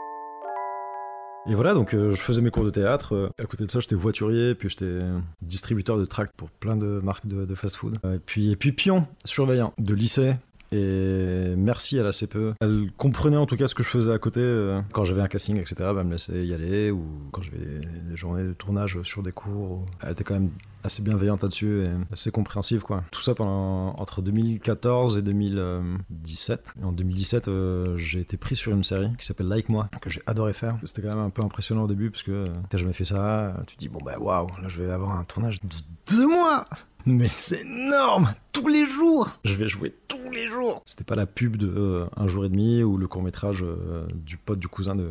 Et 1.46 1.54
voilà, 1.54 1.74
donc 1.74 1.92
euh, 1.92 2.14
je 2.14 2.22
faisais 2.22 2.40
mes 2.40 2.50
cours 2.50 2.64
de 2.64 2.70
théâtre. 2.70 3.14
Euh, 3.14 3.28
à 3.38 3.44
côté 3.44 3.66
de 3.66 3.70
ça, 3.70 3.80
j'étais 3.80 3.94
voiturier, 3.94 4.54
puis 4.54 4.70
j'étais 4.70 5.00
distributeur 5.42 5.98
de 5.98 6.06
tracts 6.06 6.34
pour 6.34 6.50
plein 6.50 6.76
de 6.76 7.00
marques 7.02 7.26
de, 7.26 7.54
fast-food. 7.54 7.98
Et 8.14 8.18
puis, 8.18 8.50
et 8.50 8.56
puis 8.56 8.72
pion, 8.72 9.06
surveillant 9.24 9.74
de 9.78 9.94
lycée. 9.94 10.36
Et 10.74 11.54
merci 11.56 12.00
à 12.00 12.02
la 12.02 12.10
CPE. 12.10 12.54
Elle 12.60 12.90
comprenait 12.96 13.36
en 13.36 13.46
tout 13.46 13.56
cas 13.56 13.68
ce 13.68 13.76
que 13.76 13.84
je 13.84 13.88
faisais 13.88 14.12
à 14.12 14.18
côté. 14.18 14.40
euh, 14.40 14.80
Quand 14.92 15.04
j'avais 15.04 15.22
un 15.22 15.28
casting, 15.28 15.56
etc., 15.60 15.76
bah, 15.78 15.94
elle 16.00 16.06
me 16.06 16.12
laissait 16.12 16.44
y 16.44 16.52
aller. 16.52 16.90
Ou 16.90 17.04
quand 17.30 17.42
j'avais 17.42 17.58
des, 17.58 18.16
journées 18.16 18.42
de 18.42 18.52
tournage 18.54 19.00
sur 19.02 19.22
des 19.22 19.30
cours. 19.32 19.86
Elle 20.02 20.12
était 20.12 20.24
quand 20.24 20.34
même 20.34 20.50
assez 20.82 21.00
bienveillante 21.02 21.42
là-dessus 21.42 21.84
et 21.84 21.88
assez 22.12 22.30
compréhensive 22.30 22.82
quoi. 22.82 23.04
Tout 23.10 23.22
ça 23.22 23.34
pendant 23.34 23.94
entre 23.98 24.20
2014 24.20 25.16
et 25.16 25.22
2017. 25.22 26.74
Et 26.80 26.84
en 26.84 26.92
2017, 26.92 27.48
euh, 27.48 27.96
j'ai 27.96 28.20
été 28.20 28.36
pris 28.36 28.56
sur 28.56 28.72
une 28.72 28.84
série 28.84 29.08
qui 29.18 29.26
s'appelle 29.26 29.48
Like 29.48 29.68
Moi 29.68 29.88
que 30.00 30.10
j'ai 30.10 30.22
adoré 30.26 30.52
faire. 30.52 30.76
C'était 30.84 31.02
quand 31.02 31.14
même 31.14 31.24
un 31.24 31.30
peu 31.30 31.42
impressionnant 31.42 31.84
au 31.84 31.88
début 31.88 32.10
parce 32.10 32.22
que 32.22 32.32
euh, 32.32 32.46
t'as 32.68 32.78
jamais 32.78 32.92
fait 32.92 33.04
ça. 33.04 33.54
Tu 33.66 33.76
dis 33.76 33.88
bon 33.88 34.00
bah 34.04 34.16
waouh, 34.18 34.48
là 34.60 34.68
je 34.68 34.82
vais 34.82 34.90
avoir 34.92 35.16
un 35.18 35.24
tournage 35.24 35.60
de 35.62 35.68
deux 36.10 36.26
mois. 36.26 36.64
Mais 37.06 37.28
c'est 37.28 37.60
énorme 37.60 38.32
Tous 38.52 38.66
les 38.66 38.86
jours 38.86 39.28
Je 39.44 39.52
vais 39.54 39.68
jouer 39.68 39.94
tous 40.08 40.23
C'était 40.86 41.04
pas 41.04 41.16
la 41.16 41.26
pub 41.26 41.56
de 41.56 41.68
euh, 41.68 42.06
un 42.16 42.28
jour 42.28 42.44
et 42.44 42.48
demi 42.48 42.82
ou 42.82 42.96
le 42.96 43.06
court 43.06 43.22
métrage 43.22 43.62
euh, 43.62 44.06
du 44.14 44.36
pote 44.36 44.58
du 44.58 44.68
cousin 44.68 44.94
de, 44.94 45.10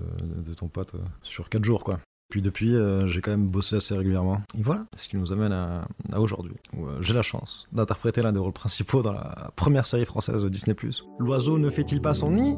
ton 0.55 0.67
pote 0.67 0.95
euh, 0.95 0.99
sur 1.21 1.49
quatre 1.49 1.63
jours 1.63 1.83
quoi. 1.83 1.99
Puis 2.29 2.41
depuis, 2.41 2.73
j'ai 3.05 3.21
quand 3.21 3.29
même 3.29 3.45
bossé 3.45 3.75
assez 3.75 3.95
régulièrement. 3.95 4.41
Et 4.57 4.63
voilà, 4.63 4.85
ce 4.97 5.07
qui 5.07 5.17
nous 5.17 5.31
amène 5.31 5.51
à, 5.51 5.85
aujourd'hui, 6.19 6.55
où 6.75 6.87
j'ai 6.99 7.13
la 7.13 7.21
chance 7.21 7.67
d'interpréter 7.71 8.23
l'un 8.23 8.31
des 8.31 8.39
rôles 8.39 8.53
principaux 8.53 9.03
dans 9.03 9.13
la 9.13 9.51
première 9.55 9.85
série 9.85 10.05
française 10.05 10.41
de 10.41 10.49
Disney+. 10.49 10.75
L'oiseau 11.19 11.59
ne 11.59 11.69
fait-il 11.69 12.01
pas 12.01 12.15
son 12.15 12.31
nid? 12.31 12.55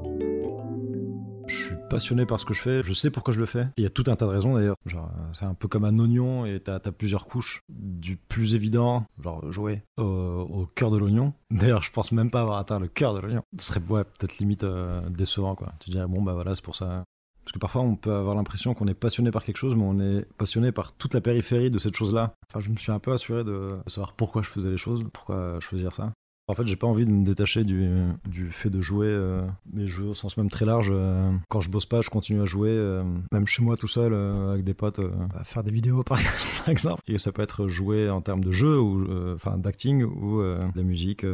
Je 1.47 1.55
suis 1.55 1.75
passionné 1.89 2.25
par 2.25 2.39
ce 2.39 2.45
que 2.45 2.53
je 2.53 2.61
fais, 2.61 2.83
je 2.83 2.93
sais 2.93 3.09
pourquoi 3.09 3.33
je 3.33 3.39
le 3.39 3.45
fais. 3.45 3.67
Il 3.77 3.83
y 3.83 3.87
a 3.87 3.89
tout 3.89 4.03
un 4.07 4.15
tas 4.15 4.25
de 4.25 4.31
raisons 4.31 4.55
d'ailleurs. 4.55 4.75
Genre, 4.85 5.09
euh, 5.17 5.23
c'est 5.33 5.45
un 5.45 5.53
peu 5.53 5.67
comme 5.67 5.85
un 5.85 5.97
oignon 5.99 6.45
et 6.45 6.59
t'as 6.59 6.75
as 6.75 6.91
plusieurs 6.91 7.27
couches. 7.27 7.61
Du 7.69 8.17
plus 8.17 8.55
évident, 8.55 9.05
genre 9.23 9.51
jouer 9.51 9.83
au, 9.97 10.67
cœur 10.75 10.91
de 10.91 10.97
l'oignon. 10.97 11.33
D'ailleurs, 11.51 11.83
je 11.83 11.91
pense 11.91 12.11
même 12.11 12.31
pas 12.31 12.41
avoir 12.41 12.57
atteint 12.57 12.79
le 12.79 12.87
cœur 12.87 13.13
de 13.13 13.19
l'oignon. 13.19 13.41
Ce 13.57 13.67
serait 13.67 13.79
peut-être 13.79 14.37
limite 14.39 14.63
euh, 14.63 15.01
décevant 15.09 15.55
quoi. 15.55 15.73
Tu 15.79 15.89
dirais, 15.89 16.07
bon 16.07 16.21
bah 16.21 16.33
voilà, 16.33 16.55
c'est 16.55 16.63
pour 16.63 16.75
ça. 16.75 17.03
Parce 17.43 17.53
que 17.53 17.59
parfois, 17.59 17.81
on 17.81 17.95
peut 17.95 18.13
avoir 18.13 18.35
l'impression 18.35 18.73
qu'on 18.73 18.87
est 18.87 18.95
passionné 18.95 19.29
par 19.29 19.43
quelque 19.43 19.57
chose, 19.57 19.75
mais 19.75 19.83
on 19.83 19.99
est 19.99 20.25
passionné 20.37 20.71
par 20.71 20.93
toute 20.93 21.13
la 21.13 21.21
périphérie 21.21 21.69
de 21.69 21.77
cette 21.77 21.95
chose-là. 21.95 22.33
Enfin, 22.49 22.59
je 22.59 22.71
me 22.71 22.75
suis 22.75 22.91
un 22.91 22.97
peu 22.97 23.13
assuré 23.13 23.43
de 23.43 23.73
savoir 23.85 24.13
pourquoi 24.13 24.41
je 24.41 24.49
faisais 24.49 24.69
les 24.69 24.79
choses, 24.79 25.03
pourquoi 25.13 25.59
je 25.61 25.67
faisais 25.67 25.87
ça. 25.91 26.11
En 26.47 26.53
fait, 26.53 26.67
j'ai 26.67 26.75
pas 26.75 26.85
envie 26.85 27.07
de 27.07 27.11
me 27.11 27.25
détacher 27.25 27.63
du, 27.63 27.89
du 28.27 28.51
fait 28.51 28.69
de 28.69 28.79
jouer, 28.79 29.07
euh, 29.07 29.41
mais 29.73 29.87
jouer 29.87 30.07
au 30.07 30.13
sens 30.13 30.37
même 30.37 30.49
très 30.49 30.65
large. 30.65 30.89
Euh, 30.91 31.31
quand 31.49 31.59
je 31.59 31.69
bosse 31.69 31.87
pas, 31.87 32.01
je 32.01 32.09
continue 32.11 32.39
à 32.39 32.45
jouer, 32.45 32.69
euh, 32.69 33.03
même 33.31 33.47
chez 33.47 33.63
moi 33.63 33.77
tout 33.77 33.87
seul, 33.87 34.13
euh, 34.13 34.51
avec 34.51 34.63
des 34.63 34.75
potes, 34.75 34.99
à 35.33 35.43
faire 35.43 35.63
des 35.63 35.71
vidéos 35.71 36.03
par, 36.05 36.19
exemple. 36.67 37.01
Et 37.07 37.17
ça 37.17 37.31
peut 37.31 37.41
être 37.41 37.67
jouer 37.67 38.11
en 38.11 38.21
termes 38.21 38.43
de 38.43 38.51
jeu, 38.51 38.79
ou 38.79 39.07
enfin 39.33 39.57
d'acting, 39.57 40.03
ou 40.03 40.41
de 40.41 40.59
la 40.75 40.83
musique, 40.83 41.25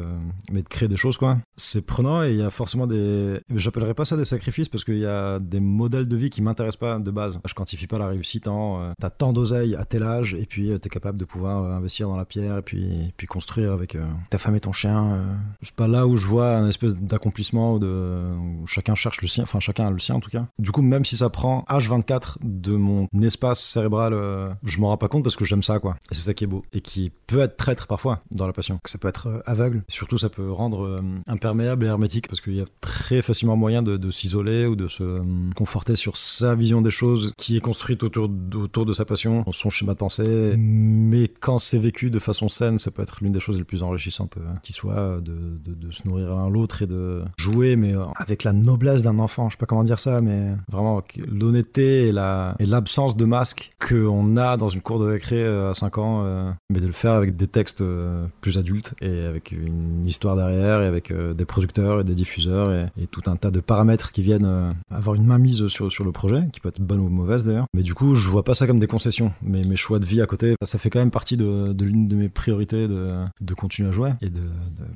mais 0.49 0.63
de 0.63 0.69
créer 0.69 0.87
des 0.87 0.97
choses, 0.97 1.17
quoi. 1.17 1.37
C'est 1.57 1.85
prenant 1.85 2.23
et 2.23 2.31
il 2.31 2.37
y 2.37 2.43
a 2.43 2.49
forcément 2.49 2.87
des. 2.87 3.41
J'appellerais 3.53 3.93
pas 3.93 4.05
ça 4.05 4.15
des 4.15 4.25
sacrifices 4.25 4.69
parce 4.69 4.85
qu'il 4.85 4.99
y 4.99 5.05
a 5.05 5.39
des 5.39 5.59
modèles 5.59 6.07
de 6.07 6.15
vie 6.15 6.29
qui 6.29 6.41
m'intéressent 6.41 6.79
pas 6.79 6.99
de 6.99 7.11
base. 7.11 7.37
Je 7.45 7.53
quantifie 7.53 7.87
pas 7.87 7.99
la 7.99 8.07
réussite 8.07 8.47
en 8.47 8.93
t'as 8.99 9.09
tant 9.09 9.33
d'oseille 9.33 9.75
à 9.75 9.83
tel 9.83 10.03
âge 10.03 10.35
et 10.35 10.45
puis 10.45 10.71
t'es 10.79 10.89
capable 10.89 11.17
de 11.17 11.25
pouvoir 11.25 11.65
investir 11.65 12.07
dans 12.07 12.17
la 12.17 12.25
pierre 12.25 12.57
et 12.57 12.61
puis, 12.61 12.85
et 12.85 13.13
puis 13.15 13.27
construire 13.27 13.73
avec 13.73 13.97
ta 14.29 14.37
femme 14.37 14.55
et 14.55 14.61
ton 14.61 14.71
chien 14.71 15.00
euh, 15.13 15.35
c'est 15.61 15.75
pas 15.75 15.87
là 15.87 16.07
où 16.07 16.17
je 16.17 16.27
vois 16.27 16.55
un 16.57 16.67
espèce 16.67 16.93
d'accomplissement 16.93 17.75
où 17.75 18.67
chacun 18.67 18.95
cherche 18.95 19.21
le 19.21 19.27
sien, 19.27 19.43
enfin 19.43 19.59
chacun 19.59 19.87
a 19.87 19.91
le 19.91 19.99
sien 19.99 20.15
en 20.15 20.19
tout 20.19 20.29
cas. 20.29 20.47
Du 20.59 20.71
coup, 20.71 20.81
même 20.81 21.05
si 21.05 21.17
ça 21.17 21.29
prend 21.29 21.63
H24 21.69 22.37
de 22.43 22.75
mon 22.75 23.07
espace 23.21 23.61
cérébral, 23.61 24.13
euh, 24.13 24.47
je 24.63 24.79
m'en 24.79 24.89
rends 24.89 24.97
pas 24.97 25.07
compte 25.07 25.23
parce 25.23 25.35
que 25.35 25.45
j'aime 25.45 25.63
ça 25.63 25.79
quoi. 25.79 25.95
Et 26.11 26.15
c'est 26.15 26.21
ça 26.21 26.33
qui 26.33 26.43
est 26.43 26.47
beau 26.47 26.61
et 26.73 26.81
qui 26.81 27.11
peut 27.27 27.39
être 27.39 27.57
traître 27.57 27.87
parfois 27.87 28.23
dans 28.31 28.47
la 28.47 28.53
passion. 28.53 28.79
Ça 28.85 28.97
peut 28.97 29.07
être 29.07 29.27
euh, 29.27 29.41
aveugle. 29.45 29.83
Surtout, 29.87 30.17
ça 30.17 30.29
peut 30.29 30.51
rendre 30.51 31.01
imperméable 31.27 31.85
et 31.85 31.87
hermétique 31.87 32.27
parce 32.27 32.41
qu'il 32.41 32.55
y 32.55 32.61
a 32.61 32.65
très 32.81 33.21
facilement 33.21 33.55
moyen 33.55 33.81
de, 33.81 33.97
de 33.97 34.11
s'isoler 34.11 34.65
ou 34.65 34.75
de 34.75 34.87
se 34.87 35.21
conforter 35.55 35.95
sur 35.95 36.17
sa 36.17 36.55
vision 36.55 36.81
des 36.81 36.91
choses 36.91 37.33
qui 37.37 37.57
est 37.57 37.61
construite 37.61 38.03
autour, 38.03 38.29
autour 38.55 38.85
de 38.85 38.93
sa 38.93 39.05
passion, 39.05 39.45
son 39.51 39.69
schéma 39.69 39.93
de 39.93 39.97
pensée. 39.97 40.55
Mais 40.57 41.27
quand 41.27 41.59
c'est 41.59 41.79
vécu 41.79 42.09
de 42.09 42.19
façon 42.19 42.49
saine, 42.49 42.79
ça 42.79 42.91
peut 42.91 43.01
être 43.01 43.17
l'une 43.21 43.31
des 43.31 43.39
choses 43.39 43.57
les 43.57 43.63
plus 43.63 43.83
enrichissantes 43.83 44.37
qui 44.63 44.73
soit 44.73 44.90
de, 44.91 45.91
se 45.91 46.07
nourrir 46.07 46.35
l'un 46.35 46.49
l'autre 46.49 46.81
et 46.81 46.87
de 46.87 47.23
jouer, 47.37 47.75
mais 47.75 47.93
avec 48.15 48.43
la 48.43 48.53
noblesse 48.53 49.03
d'un 49.03 49.19
enfant. 49.19 49.49
Je 49.49 49.55
sais 49.55 49.59
pas 49.59 49.65
comment 49.65 49.83
dire 49.83 49.99
ça, 49.99 50.21
mais 50.21 50.55
vraiment 50.69 51.01
l'honnêteté 51.27 52.07
et 52.07 52.11
la 52.11 52.55
l'absence 52.71 53.15
de 53.17 53.25
masque 53.25 53.69
qu'on 53.85 54.37
a 54.37 54.57
dans 54.57 54.69
une 54.69 54.81
cour 54.81 54.99
de 54.99 55.05
récré 55.05 55.45
à 55.45 55.73
5 55.73 55.97
ans, 55.97 56.23
euh, 56.25 56.51
mais 56.69 56.79
de 56.79 56.87
le 56.87 56.93
faire 56.93 57.11
avec 57.11 57.35
des 57.35 57.47
textes 57.47 57.81
euh, 57.81 58.25
plus 58.39 58.57
adultes 58.57 58.95
et 59.01 59.25
avec 59.25 59.51
une 59.51 60.05
histoire 60.05 60.35
derrière 60.35 60.81
et 60.81 60.85
avec 60.85 61.11
euh, 61.11 61.33
des 61.33 61.45
producteurs 61.45 61.99
et 62.01 62.03
des 62.03 62.15
diffuseurs 62.15 62.71
et, 62.71 63.07
tout 63.11 63.29
un 63.29 63.35
tas 63.35 63.51
de 63.51 63.59
paramètres 63.59 64.11
qui 64.13 64.21
viennent 64.21 64.71
avoir 64.89 65.15
une 65.15 65.25
mainmise 65.25 65.67
sur, 65.67 65.91
sur 65.91 66.05
le 66.05 66.13
projet, 66.13 66.43
qui 66.53 66.61
peut 66.61 66.69
être 66.69 66.79
bonne 66.79 67.01
ou 67.01 67.09
mauvaise 67.09 67.43
d'ailleurs. 67.43 67.65
Mais 67.73 67.83
du 67.83 67.93
coup, 67.93 68.15
je 68.15 68.29
vois 68.29 68.43
pas 68.43 68.53
ça 68.53 68.65
comme 68.67 68.79
des 68.79 68.87
concessions, 68.87 69.33
mais 69.41 69.63
mes 69.63 69.75
choix 69.75 69.99
de 69.99 70.05
vie 70.05 70.21
à 70.21 70.25
côté, 70.25 70.55
ça 70.63 70.77
fait 70.77 70.89
quand 70.89 70.99
même 70.99 71.11
partie 71.11 71.35
de, 71.35 71.75
l'une 71.83 72.07
de 72.07 72.15
mes 72.15 72.29
priorités 72.29 72.87
de, 72.87 73.09
de 73.41 73.53
continuer 73.53 73.89
à 73.89 73.91
jouer 73.91 74.11
et 74.21 74.29
de 74.29 74.41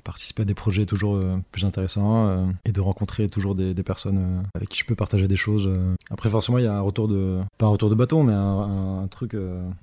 participer 0.03 0.43
à 0.43 0.45
des 0.45 0.53
projets 0.53 0.85
toujours 0.85 1.23
plus 1.51 1.65
intéressants 1.65 2.47
et 2.65 2.71
de 2.71 2.81
rencontrer 2.81 3.29
toujours 3.29 3.55
des, 3.55 3.73
personnes 3.83 4.43
avec 4.55 4.69
qui 4.69 4.79
je 4.79 4.85
peux 4.85 4.95
partager 4.95 5.27
des 5.27 5.35
choses. 5.35 5.71
Après, 6.09 6.29
forcément, 6.29 6.57
il 6.57 6.65
y 6.65 6.67
a 6.67 6.75
un 6.75 6.81
retour 6.81 7.07
de, 7.07 7.39
pas 7.57 7.67
un 7.67 7.69
retour 7.69 7.89
de 7.89 7.95
bâton, 7.95 8.23
mais 8.23 8.33
un, 8.33 9.07
truc. 9.09 9.35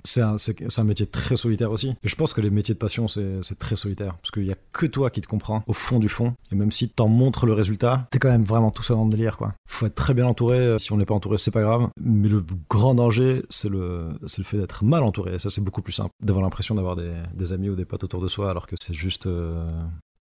c'est 0.04 0.20
un, 0.20 0.36
un, 0.76 0.84
métier 0.84 1.06
très 1.06 1.36
solitaire 1.36 1.70
aussi. 1.70 1.90
Et 2.02 2.08
je 2.08 2.16
pense 2.16 2.32
que 2.32 2.40
les 2.40 2.50
métiers 2.50 2.74
de 2.74 2.78
passion, 2.78 3.06
c'est 3.08 3.58
très 3.58 3.76
solitaire 3.76 4.14
parce 4.16 4.30
qu'il 4.30 4.44
y 4.44 4.52
a 4.52 4.56
que 4.72 4.86
toi 4.86 5.10
qui 5.10 5.20
te 5.20 5.26
comprends 5.26 5.62
au 5.66 5.72
fond 5.72 5.98
du 5.98 6.08
fond. 6.08 6.34
Et 6.50 6.54
même 6.54 6.72
si 6.72 6.88
t'en 6.88 7.08
montres 7.08 7.46
le 7.46 7.52
résultat, 7.52 8.06
t'es 8.10 8.18
quand 8.18 8.30
même 8.30 8.44
vraiment 8.44 8.70
tout 8.70 8.82
seul 8.82 8.96
dans 8.96 9.04
le 9.04 9.10
délire, 9.10 9.36
quoi. 9.36 9.54
Faut 9.66 9.86
être 9.86 9.94
très 9.94 10.14
bien 10.14 10.26
entouré. 10.26 10.78
Si 10.78 10.92
on 10.92 10.96
n'est 10.96 11.06
pas 11.06 11.14
entouré, 11.14 11.38
c'est 11.38 11.50
pas 11.50 11.62
grave. 11.62 11.88
Mais 12.00 12.28
le 12.28 12.44
grand 12.68 12.94
danger, 12.94 13.42
c'est 13.48 13.68
le, 13.68 14.10
le 14.20 14.44
fait 14.44 14.58
d'être 14.58 14.84
mal 14.84 15.02
entouré. 15.02 15.34
Et 15.34 15.38
ça, 15.38 15.50
c'est 15.50 15.60
beaucoup 15.60 15.82
plus 15.82 15.92
simple. 15.92 16.10
D'avoir 16.22 16.42
l'impression 16.42 16.74
d'avoir 16.74 16.96
des, 16.96 17.52
amis 17.52 17.68
ou 17.68 17.74
des 17.74 17.84
potes 17.84 18.04
autour 18.04 18.20
de 18.20 18.28
soi, 18.28 18.50
alors 18.50 18.66
que 18.66 18.76
c'est 18.80 18.94
juste. 18.94 19.26
Euh, 19.26 19.68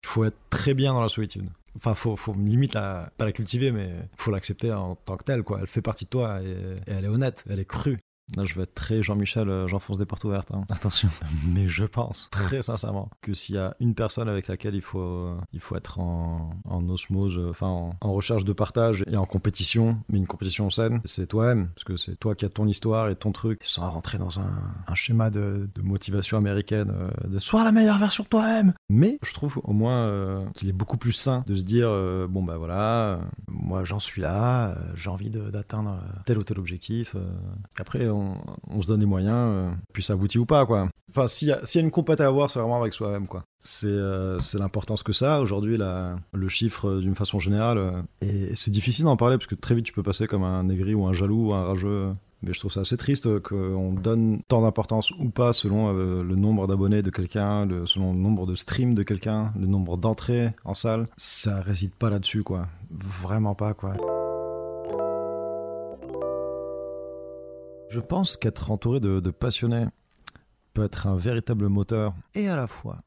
il 0.02 0.08
faut 0.08 0.24
être 0.24 0.38
très 0.50 0.74
bien 0.74 0.92
dans 0.92 1.02
la 1.02 1.08
solitude. 1.08 1.48
Enfin, 1.76 1.94
faut, 1.94 2.16
faut 2.16 2.34
limite 2.34 2.74
la, 2.74 3.10
pas 3.16 3.24
la 3.24 3.32
cultiver, 3.32 3.70
mais 3.70 3.90
faut 4.16 4.30
l'accepter 4.30 4.72
en 4.72 4.96
tant 4.96 5.16
que 5.16 5.24
telle, 5.24 5.42
quoi. 5.42 5.58
Elle 5.60 5.66
fait 5.66 5.82
partie 5.82 6.04
de 6.04 6.10
toi 6.10 6.40
et, 6.42 6.50
et 6.50 6.92
elle 6.92 7.04
est 7.04 7.08
honnête, 7.08 7.44
elle 7.48 7.60
est 7.60 7.64
crue. 7.64 7.98
Là, 8.36 8.44
je 8.44 8.54
vais 8.54 8.62
être 8.62 8.74
très 8.74 9.02
Jean-Michel, 9.02 9.48
euh, 9.48 9.66
j'enfonce 9.66 9.98
des 9.98 10.06
portes 10.06 10.24
ouvertes. 10.24 10.52
Hein. 10.52 10.64
Attention. 10.68 11.08
Mais 11.52 11.68
je 11.68 11.84
pense, 11.84 12.28
très 12.30 12.62
sincèrement, 12.62 13.10
que 13.22 13.34
s'il 13.34 13.56
y 13.56 13.58
a 13.58 13.74
une 13.80 13.94
personne 13.94 14.28
avec 14.28 14.48
laquelle 14.48 14.74
il 14.74 14.82
faut, 14.82 15.00
euh, 15.00 15.36
il 15.52 15.60
faut 15.60 15.76
être 15.76 15.98
en, 15.98 16.50
osmose, 16.88 17.36
euh, 17.38 17.50
enfin 17.50 17.66
en, 18.00 18.12
recherche 18.12 18.44
de 18.44 18.52
partage 18.52 19.04
et 19.10 19.16
en 19.16 19.24
compétition, 19.24 19.98
mais 20.08 20.18
une 20.18 20.26
compétition 20.26 20.70
saine, 20.70 21.00
c'est 21.04 21.26
toi-même. 21.26 21.68
Parce 21.74 21.84
que 21.84 21.96
c'est 21.96 22.16
toi 22.16 22.34
qui 22.34 22.44
as 22.44 22.48
ton 22.48 22.66
histoire 22.66 23.08
et 23.08 23.16
ton 23.16 23.32
truc, 23.32 23.60
sans 23.62 23.88
rentrer 23.88 24.18
dans 24.18 24.40
un, 24.40 24.94
schéma 24.94 25.30
de, 25.30 25.68
motivation 25.82 26.36
américaine, 26.36 26.92
de 27.24 27.38
sois 27.38 27.64
la 27.64 27.72
meilleure 27.72 27.98
version 27.98 28.24
de 28.24 28.28
toi-même. 28.28 28.74
Mais 28.88 29.18
je 29.22 29.32
trouve 29.32 29.60
au 29.64 29.72
moins 29.72 30.44
qu'il 30.54 30.68
est 30.68 30.74
beaucoup 30.74 30.98
plus 30.98 31.12
sain 31.12 31.44
de 31.46 31.54
se 31.54 31.62
dire, 31.62 31.88
bon 32.28 32.42
bah 32.42 32.58
voilà, 32.58 33.20
moi 33.48 33.84
j'en 33.84 34.00
suis 34.00 34.20
là, 34.20 34.76
j'ai 34.94 35.08
envie 35.08 35.30
d'atteindre 35.30 36.00
tel 36.26 36.38
ou 36.38 36.42
tel 36.42 36.58
objectif. 36.58 37.16
Après, 37.78 38.08
on 38.08 38.19
on, 38.68 38.82
se 38.82 38.88
donne 38.88 39.00
les 39.00 39.06
moyens, 39.06 39.34
euh, 39.36 39.70
puis 39.92 40.02
ça 40.02 40.14
aboutit 40.14 40.38
ou 40.38 40.46
pas, 40.46 40.66
quoi. 40.66 40.88
Enfin, 41.10 41.26
s'il 41.26 41.48
y, 41.48 41.52
a 41.52 41.80
une 41.80 41.90
compète 41.90 42.20
à 42.20 42.26
avoir, 42.26 42.50
c'est 42.50 42.58
vraiment 42.58 42.80
avec 42.80 42.92
soi-même, 42.92 43.26
quoi. 43.26 43.44
C'est 43.58 43.88
euh, 43.88 44.38
l'importance 44.54 45.02
que 45.02 45.12
ça, 45.12 45.40
aujourd'hui, 45.40 45.78
le 45.78 46.48
chiffre 46.48 46.88
euh, 46.88 47.00
d'une 47.00 47.14
façon 47.14 47.40
générale. 47.40 48.04
et 48.20 48.54
c'est 48.54 48.70
difficile 48.70 49.04
d'en 49.04 49.16
parler, 49.16 49.36
parce 49.36 49.46
que 49.46 49.54
très 49.54 49.74
vite, 49.74 49.84
tu 49.84 49.92
peux 49.92 50.02
passer 50.02 50.26
comme 50.26 50.44
un 50.44 50.68
aigri 50.68 50.94
ou 50.94 51.06
un 51.06 51.12
jaloux 51.12 51.48
ou 51.48 51.54
un 51.54 51.64
rageux. 51.64 52.12
Mais 52.42 52.54
je 52.54 52.58
trouve 52.58 52.72
ça 52.72 52.80
assez 52.80 52.96
triste 52.96 53.38
qu'on 53.40 53.92
donne 53.92 54.40
tant 54.48 54.62
d'importance 54.62 55.10
ou 55.10 55.28
pas 55.28 55.52
selon 55.52 55.92
le 55.92 56.34
nombre 56.36 56.66
d'abonnés 56.66 57.02
de 57.02 57.10
quelqu'un, 57.10 57.68
selon 57.84 58.14
le 58.14 58.18
nombre 58.18 58.46
de 58.46 58.54
streams 58.54 58.94
de 58.94 59.02
quelqu'un, 59.02 59.52
le 59.60 59.66
nombre 59.66 59.98
d'entrées 59.98 60.54
en 60.64 60.72
salle. 60.72 61.06
Ça 61.18 61.60
réside 61.60 61.92
pas 61.92 62.08
là-dessus, 62.08 62.42
quoi. 62.42 62.66
Vraiment 63.20 63.54
pas, 63.54 63.74
quoi. 63.74 63.92
Je 67.90 67.98
pense 67.98 68.36
qu'être 68.36 68.70
entouré 68.70 69.00
de, 69.00 69.18
passionnés 69.30 69.86
peut 70.74 70.84
être 70.84 71.08
un 71.08 71.16
véritable 71.16 71.68
moteur 71.68 72.14
et 72.34 72.48
à 72.48 72.56
la 72.56 72.68
fois 72.68 73.02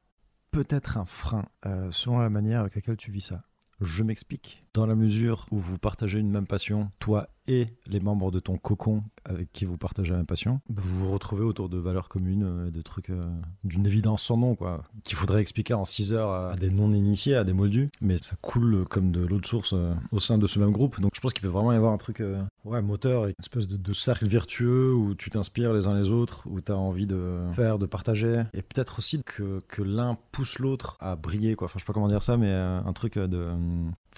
peut-être 0.52 0.98
un 0.98 1.06
frein 1.06 1.46
euh, 1.66 1.90
selon 1.90 2.20
la 2.20 2.30
manière 2.30 2.60
avec 2.60 2.76
laquelle 2.76 2.98
tu 2.98 3.10
vis 3.10 3.22
ça. 3.22 3.44
Je 3.80 4.04
m'explique. 4.04 4.63
Dans 4.74 4.88
la 4.88 4.96
mesure 4.96 5.46
où 5.52 5.60
vous 5.60 5.78
partagez 5.78 6.18
une 6.18 6.32
même 6.32 6.48
passion, 6.48 6.90
toi 6.98 7.28
et 7.48 7.68
les 7.88 8.00
membres 8.00 8.32
de 8.32 8.40
ton 8.40 8.58
cocon 8.58 9.04
avec 9.26 9.52
qui 9.52 9.66
vous 9.66 9.78
partagez 9.78 10.12
la 10.12 10.18
même 10.18 10.26
passion, 10.26 10.62
bah, 10.68 10.82
vous 10.84 11.06
vous 11.06 11.12
retrouvez 11.12 11.44
autour 11.44 11.70
de 11.70 11.78
valeurs 11.78 12.10
communes, 12.10 12.44
euh, 12.44 12.72
de 12.72 12.82
trucs 12.82 13.10
euh, 13.10 13.30
d'une 13.64 13.86
évidence 13.86 14.24
sans 14.24 14.38
nom, 14.38 14.56
quoi, 14.56 14.84
qu'il 15.04 15.16
faudrait 15.16 15.42
expliquer 15.42 15.76
en 15.76 15.86
6 15.86 16.14
heures 16.14 16.32
à 16.32 16.56
des 16.56 16.72
non-initiés, 16.72 17.36
à 17.36 17.44
des 17.44 17.54
moldus, 17.54 17.90
mais 18.02 18.18
ça 18.18 18.36
coule 18.42 18.86
comme 18.90 19.12
de 19.12 19.24
l'eau 19.24 19.40
de 19.40 19.46
source 19.46 19.74
euh, 19.74 19.94
au 20.12 20.20
sein 20.20 20.38
de 20.40 20.48
ce 20.48 20.58
même 20.60 20.72
groupe. 20.72 21.00
Donc 21.00 21.12
je 21.14 21.22
pense 21.22 21.34
qu'il 21.34 21.44
peut 21.44 21.50
vraiment 21.50 21.74
y 21.74 21.76
avoir 21.76 21.94
un 21.94 21.98
truc, 21.98 22.24
ouais, 22.66 22.82
moteur, 22.82 23.26
une 23.26 23.34
espèce 23.40 23.68
de, 23.68 23.94
cercle 23.94 24.28
vertueux 24.28 24.94
où 24.94 25.14
tu 25.14 25.30
t'inspires 25.30 25.74
les 25.74 25.86
uns 25.86 25.94
les 25.94 26.10
autres, 26.10 26.48
où 26.50 26.60
tu 26.62 26.72
as 26.72 26.78
envie 26.78 27.06
de 27.06 27.42
faire, 27.52 27.78
de 27.78 27.86
partager, 27.86 28.44
et 28.54 28.64
peut-être 28.64 28.98
aussi 28.98 29.22
que, 29.24 29.62
que 29.68 29.84
l'un 29.84 30.18
pousse 30.32 30.58
l'autre 30.58 30.98
à 31.00 31.16
briller, 31.16 31.56
quoi. 31.56 31.66
Enfin, 31.66 31.76
je 31.78 31.84
sais 31.84 31.86
pas 31.86 31.94
comment 31.94 32.08
dire 32.08 32.24
ça, 32.24 32.38
mais 32.38 32.52
un 32.52 32.94
truc 32.94 33.20
de. 33.20 33.52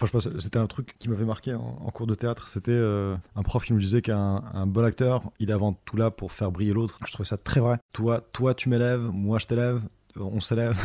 Enfin, 0.02 0.20
c'était 0.20 0.60
un 0.60 0.68
truc 0.68 0.96
qui 1.00 1.10
m'avait 1.10 1.26
marqué 1.26 1.54
en, 1.54 1.90
cours 1.92 2.08
de 2.08 2.16
théâtre. 2.16 2.50
C'était 2.50 2.78
un 2.78 3.44
prof 3.44 3.66
qui 3.66 3.74
nous 3.74 3.80
disait 3.80 4.02
qu'un 4.02 4.42
bon 4.68 4.84
acteur, 4.84 5.32
il 5.40 5.50
est 5.50 5.54
avant 5.54 5.74
tout 5.74 5.96
là 5.96 6.12
pour 6.12 6.34
faire 6.34 6.52
briller 6.52 6.74
l'autre. 6.74 7.00
Je 7.06 7.14
trouvais 7.14 7.28
ça 7.28 7.38
très 7.38 7.62
vrai. 7.62 7.78
Toi, 7.94 8.22
toi 8.34 8.54
tu 8.54 8.68
m'élèves, 8.68 9.02
moi 9.02 9.40
je 9.40 9.48
t'élève, 9.48 9.82
on 10.18 10.40
s'élève. 10.40 10.78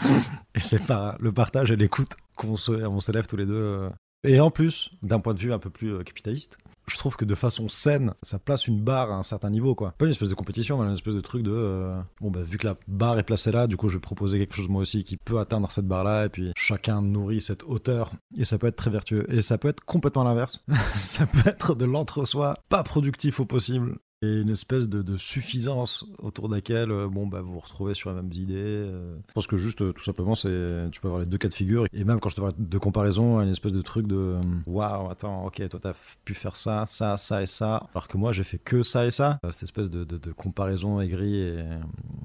et 0.54 0.60
c'est 0.60 0.84
par 0.86 1.16
le 1.20 1.32
partage 1.32 1.70
et 1.70 1.76
l'écoute 1.76 2.16
qu'on 2.36 2.56
s'élève 2.56 3.26
tous 3.26 3.36
les 3.36 3.46
deux. 3.46 3.54
Euh. 3.54 3.90
Et 4.24 4.40
en 4.40 4.50
plus, 4.50 4.90
d'un 5.02 5.18
point 5.18 5.34
de 5.34 5.38
vue 5.38 5.52
un 5.52 5.58
peu 5.58 5.70
plus 5.70 5.94
euh, 5.94 6.02
capitaliste, 6.02 6.58
je 6.90 6.98
trouve 6.98 7.16
que 7.16 7.24
de 7.24 7.34
façon 7.34 7.68
saine, 7.68 8.14
ça 8.22 8.38
place 8.38 8.66
une 8.66 8.82
barre 8.82 9.10
à 9.10 9.14
un 9.14 9.22
certain 9.22 9.50
niveau, 9.50 9.74
quoi. 9.74 9.92
Pas 9.98 10.04
une 10.04 10.10
espèce 10.10 10.28
de 10.28 10.34
compétition, 10.34 10.78
mais 10.78 10.86
une 10.86 10.92
espèce 10.92 11.14
de 11.14 11.20
truc 11.20 11.42
de 11.42 11.52
euh, 11.52 12.00
bon 12.20 12.30
bah 12.30 12.42
vu 12.42 12.58
que 12.58 12.66
la 12.66 12.76
barre 12.88 13.18
est 13.18 13.22
placée 13.22 13.52
là, 13.52 13.66
du 13.66 13.76
coup 13.76 13.88
je 13.88 13.94
vais 13.94 14.00
proposer 14.00 14.38
quelque 14.38 14.54
chose 14.54 14.68
moi 14.68 14.82
aussi 14.82 15.04
qui 15.04 15.16
peut 15.16 15.38
atteindre 15.38 15.70
cette 15.70 15.86
barre 15.86 16.04
là, 16.04 16.26
et 16.26 16.28
puis 16.28 16.52
chacun 16.56 17.02
nourrit 17.02 17.40
cette 17.40 17.62
hauteur, 17.64 18.12
et 18.36 18.44
ça 18.44 18.58
peut 18.58 18.66
être 18.66 18.76
très 18.76 18.90
vertueux, 18.90 19.26
et 19.32 19.42
ça 19.42 19.58
peut 19.58 19.68
être 19.68 19.84
complètement 19.84 20.24
l'inverse. 20.24 20.64
ça 20.94 21.26
peut 21.26 21.48
être 21.48 21.74
de 21.74 21.84
l'entre-soi, 21.84 22.56
pas 22.68 22.82
productif 22.82 23.40
au 23.40 23.44
possible, 23.44 23.96
et 24.22 24.40
une 24.40 24.50
espèce 24.50 24.88
de, 24.88 25.16
suffisance 25.16 26.04
autour 26.18 26.48
de 26.48 26.54
laquelle 26.54 26.90
euh, 26.90 27.08
bon 27.08 27.26
bah 27.26 27.40
vous 27.40 27.54
vous 27.54 27.58
retrouvez 27.58 27.94
sur 27.94 28.10
les 28.10 28.16
mêmes 28.16 28.32
idées. 28.32 28.54
Euh. 28.56 29.16
Je 29.28 29.32
pense 29.32 29.46
que 29.46 29.56
juste 29.56 29.80
euh, 29.80 29.92
tout 29.92 30.02
simplement 30.02 30.34
c'est 30.34 30.88
tu 30.92 31.00
peux 31.00 31.08
avoir 31.08 31.20
les 31.20 31.26
deux 31.26 31.38
cas 31.38 31.48
de 31.48 31.54
figure 31.54 31.86
et 31.92 32.04
même 32.04 32.20
quand 32.20 32.28
je 32.28 32.36
te 32.36 32.40
parle 32.40 32.52
de 32.56 32.78
comparaison 32.78 33.40
une 33.40 33.50
espèce 33.50 33.72
de 33.72 33.82
truc 33.82 34.06
de 34.06 34.36
waouh 34.66 35.10
attends 35.10 35.46
ok 35.46 35.68
toi 35.68 35.80
t'as 35.82 35.94
pu 36.24 36.34
faire 36.34 36.56
ça 36.56 36.86
ça 36.86 37.16
ça 37.16 37.42
et 37.42 37.46
ça 37.46 37.88
alors 37.94 38.08
que 38.08 38.16
moi 38.16 38.32
j'ai 38.32 38.44
fait 38.44 38.58
que 38.58 38.82
ça 38.82 39.06
et 39.06 39.10
ça 39.10 39.38
cette 39.50 39.64
espèce 39.64 39.90
de, 39.90 40.32
comparaison 40.32 41.00
aigrie 41.00 41.36
et, 41.36 41.64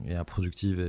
et 0.08 0.16
improductive 0.16 0.80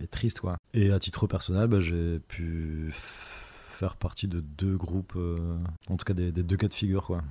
et, 0.00 0.06
triste 0.08 0.40
quoi. 0.40 0.56
Et 0.74 0.90
à 0.92 0.98
titre 0.98 1.26
personnel 1.26 1.68
bah, 1.68 1.80
j'ai 1.80 2.18
pu 2.18 2.90
faire 2.92 3.96
partie 3.96 4.28
de 4.28 4.40
deux 4.40 4.76
groupes 4.76 5.18
en 5.88 5.96
tout 5.96 6.04
cas 6.04 6.14
des, 6.14 6.30
deux 6.30 6.56
cas 6.56 6.68
de 6.68 6.74
figure 6.74 7.06
quoi 7.06 7.22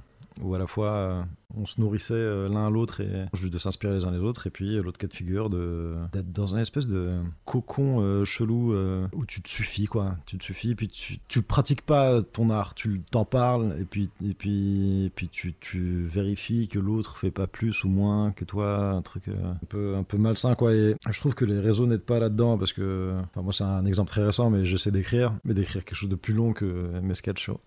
où 0.41 0.54
à 0.54 0.60
la 0.60 0.67
fois 0.67 1.26
on 1.55 1.65
se 1.65 1.79
nourrissait 1.79 2.13
euh, 2.13 2.49
l'un 2.49 2.67
à 2.67 2.69
l'autre 2.69 3.01
et 3.01 3.25
juste 3.34 3.53
de 3.53 3.60
s'inspirer 3.60 3.93
les 3.93 4.05
uns 4.05 4.12
les 4.12 4.19
autres. 4.19 4.47
Et 4.47 4.49
puis 4.49 4.77
euh, 4.77 4.84
l'autre 4.84 4.97
cas 4.97 5.08
de 5.08 5.13
figure 5.13 5.49
d'être 5.49 6.31
dans 6.31 6.55
un 6.55 6.60
espèce 6.60 6.88
de 6.88 7.19
cocon 7.45 8.23
chelou 8.25 8.75
où 9.13 9.25
tu 9.25 9.41
te 9.41 9.49
suffis 9.49 9.86
quoi. 9.86 10.15
Tu 10.25 10.38
te 10.38 10.43
suffis 10.43 10.75
puis 10.75 10.88
tu, 10.88 11.19
tu 11.27 11.41
pratiques 11.41 11.81
pas 11.81 12.21
ton 12.21 12.49
art. 12.49 12.73
Tu 12.75 13.01
t'en 13.12 13.25
parles 13.25 13.75
et 13.79 13.86
puis 13.86 14.10
et 14.23 14.34
puis 14.34 15.12
puis 15.15 15.29
tu, 15.29 15.53
tu 15.60 16.05
vérifies 16.05 16.67
que 16.67 16.79
l'autre 16.79 17.17
fait 17.17 17.31
pas 17.31 17.47
plus 17.47 17.84
ou 17.84 17.89
moins 17.89 18.31
que 18.31 18.45
toi. 18.45 18.91
Un 18.91 19.01
truc 19.01 19.27
un 19.27 19.65
peu 19.67 19.95
un 19.95 20.03
peu 20.03 20.17
malsain 20.17 20.55
quoi. 20.55 20.73
Et 20.73 20.95
je 21.10 21.19
trouve 21.19 21.36
que 21.36 21.45
les 21.45 21.60
réseaux 21.60 21.86
n'aident 21.86 22.01
pas 22.01 22.19
là-dedans 22.19 22.58
parce 22.58 22.73
que 22.73 23.13
enfin 23.31 23.41
moi 23.41 23.53
c'est 23.53 23.63
un 23.63 23.86
exemple 23.86 24.10
très 24.10 24.23
récent 24.25 24.49
mais 24.49 24.65
j'essaie 24.65 24.91
d'écrire 24.91 25.34
mais 25.43 25.53
d'écrire 25.53 25.84
quelque 25.86 25.97
chose 25.97 26.10
de 26.10 26.15
plus 26.15 26.34
long 26.34 26.53
que 26.53 26.99
mes 27.01 27.15
sketchs 27.15 27.36
sur, 27.45 27.60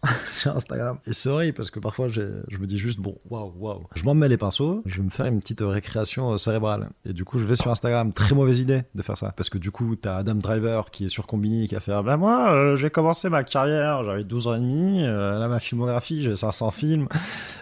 Instagram. 0.56 0.98
Et 1.06 1.12
c'est 1.12 1.28
horrible 1.28 1.56
parce 1.56 1.70
que 1.70 1.80
parfois 1.80 2.08
je 2.08 2.58
me 2.58 2.66
dis 2.66 2.78
juste, 2.78 3.00
bon, 3.00 3.16
waouh, 3.30 3.52
Je 3.94 4.04
m'en 4.04 4.14
mets 4.14 4.28
les 4.28 4.36
pinceaux, 4.36 4.82
je 4.86 4.98
vais 4.98 5.02
me 5.02 5.10
faire 5.10 5.26
une 5.26 5.40
petite 5.40 5.60
récréation 5.60 6.32
euh, 6.32 6.38
cérébrale. 6.38 6.90
Et 7.04 7.12
du 7.12 7.24
coup, 7.24 7.38
je 7.38 7.44
vais 7.44 7.56
sur 7.56 7.70
Instagram. 7.70 8.12
Très 8.12 8.34
mauvaise 8.34 8.58
idée 8.60 8.82
de 8.94 9.02
faire 9.02 9.18
ça. 9.18 9.32
Parce 9.36 9.50
que 9.50 9.58
du 9.58 9.70
coup, 9.70 9.96
t'as 9.96 10.16
Adam 10.16 10.34
Driver 10.34 10.90
qui 10.90 11.04
est 11.04 11.08
sur 11.08 11.26
Combini 11.26 11.68
qui 11.68 11.76
a 11.76 11.80
fait, 11.80 11.92
bah 12.02 12.16
moi, 12.16 12.52
euh, 12.52 12.76
j'ai 12.76 12.90
commencé 12.90 13.28
ma 13.28 13.44
carrière, 13.44 14.04
j'avais 14.04 14.24
12 14.24 14.46
ans 14.46 14.54
et 14.54 14.60
demi, 14.60 15.04
euh, 15.04 15.38
là, 15.38 15.48
ma 15.48 15.60
filmographie, 15.60 16.22
j'ai 16.22 16.36
500 16.36 16.70
films. 16.70 17.08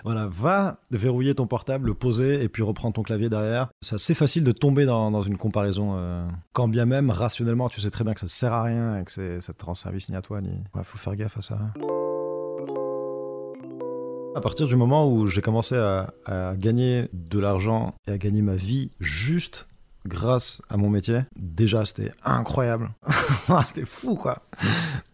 voilà, 0.04 0.28
va 0.30 0.78
verrouiller 0.90 1.34
ton 1.34 1.46
portable, 1.46 1.86
le 1.86 1.94
poser 1.94 2.42
et 2.42 2.48
puis 2.48 2.62
reprendre 2.62 2.94
ton 2.94 3.02
clavier 3.02 3.28
derrière. 3.28 3.68
C'est 3.80 3.96
assez 3.96 4.14
facile 4.14 4.44
de 4.44 4.52
tomber 4.52 4.84
dans, 4.84 5.10
dans 5.10 5.22
une 5.22 5.36
comparaison. 5.36 5.96
quand 6.52 6.68
bien 6.68 6.86
même, 6.86 7.10
rationnellement, 7.10 7.68
tu 7.68 7.80
sais 7.80 7.90
très 7.90 8.04
bien 8.04 8.14
que 8.14 8.20
ça 8.20 8.28
sert 8.28 8.52
à 8.52 8.62
rien 8.62 8.98
et 8.98 9.04
que 9.04 9.40
ça 9.40 9.52
te 9.52 9.64
rend 9.64 9.74
service 9.74 10.08
ni 10.08 10.16
à 10.16 10.22
toi, 10.22 10.40
ni. 10.40 10.50
Ouais, 10.74 10.82
faut 10.84 10.98
faire 10.98 11.16
gaffe 11.16 11.38
à 11.38 11.42
ça. 11.42 11.58
À 14.36 14.42
partir 14.42 14.66
du 14.66 14.76
moment 14.76 15.10
où 15.10 15.26
j'ai 15.28 15.40
commencé 15.40 15.74
à, 15.76 16.12
gagner 16.58 17.08
de 17.14 17.38
l'argent 17.38 17.94
et 18.06 18.10
à 18.10 18.18
gagner 18.18 18.42
ma 18.42 18.54
vie 18.54 18.90
juste 19.00 19.66
grâce 20.04 20.60
à 20.68 20.76
mon 20.76 20.90
métier, 20.90 21.20
déjà 21.36 21.86
c'était 21.86 22.12
incroyable. 22.22 22.90
c'était 23.66 23.86
fou 23.86 24.14
quoi. 24.14 24.36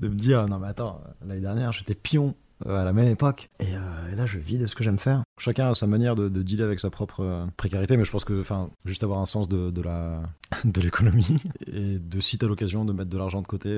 De 0.00 0.08
me 0.08 0.14
dire, 0.16 0.48
non 0.48 0.58
mais 0.58 0.66
attends, 0.66 1.00
l'année 1.24 1.40
dernière 1.40 1.70
j'étais 1.70 1.94
pion 1.94 2.35
euh, 2.66 2.80
à 2.80 2.85
la 2.85 2.92
même 2.92 3.06
époque. 3.06 3.48
Euh, 3.62 4.12
et, 4.12 4.16
là, 4.16 4.26
je 4.26 4.40
vis 4.40 4.58
de 4.58 4.66
ce 4.66 4.74
que 4.74 4.82
j'aime 4.82 4.98
faire. 4.98 5.22
Chacun 5.38 5.70
a 5.70 5.74
sa 5.74 5.87
manière 5.87 6.16
de, 6.16 6.28
dealer 6.28 6.64
avec 6.64 6.80
sa 6.80 6.90
propre 6.90 7.20
euh, 7.20 7.46
précarité, 7.56 7.96
mais 7.96 8.04
je 8.04 8.11
pense 8.11 8.24
que, 8.24 8.42
juste 8.85 9.04
avoir 9.04 9.20
un 9.20 9.26
sens 9.26 9.48
de, 9.48 9.82
la 9.82 10.20
de 10.64 10.80
l'économie 10.80 11.38
et 11.73 12.00
de 12.00 12.20
si 12.20 12.38
t'as 12.38 12.48
l'occasion 12.48 12.85
de 12.85 12.92
mettre 12.92 13.10
de 13.10 13.18
l'argent 13.18 13.40
de 13.40 13.46
côté, 13.46 13.73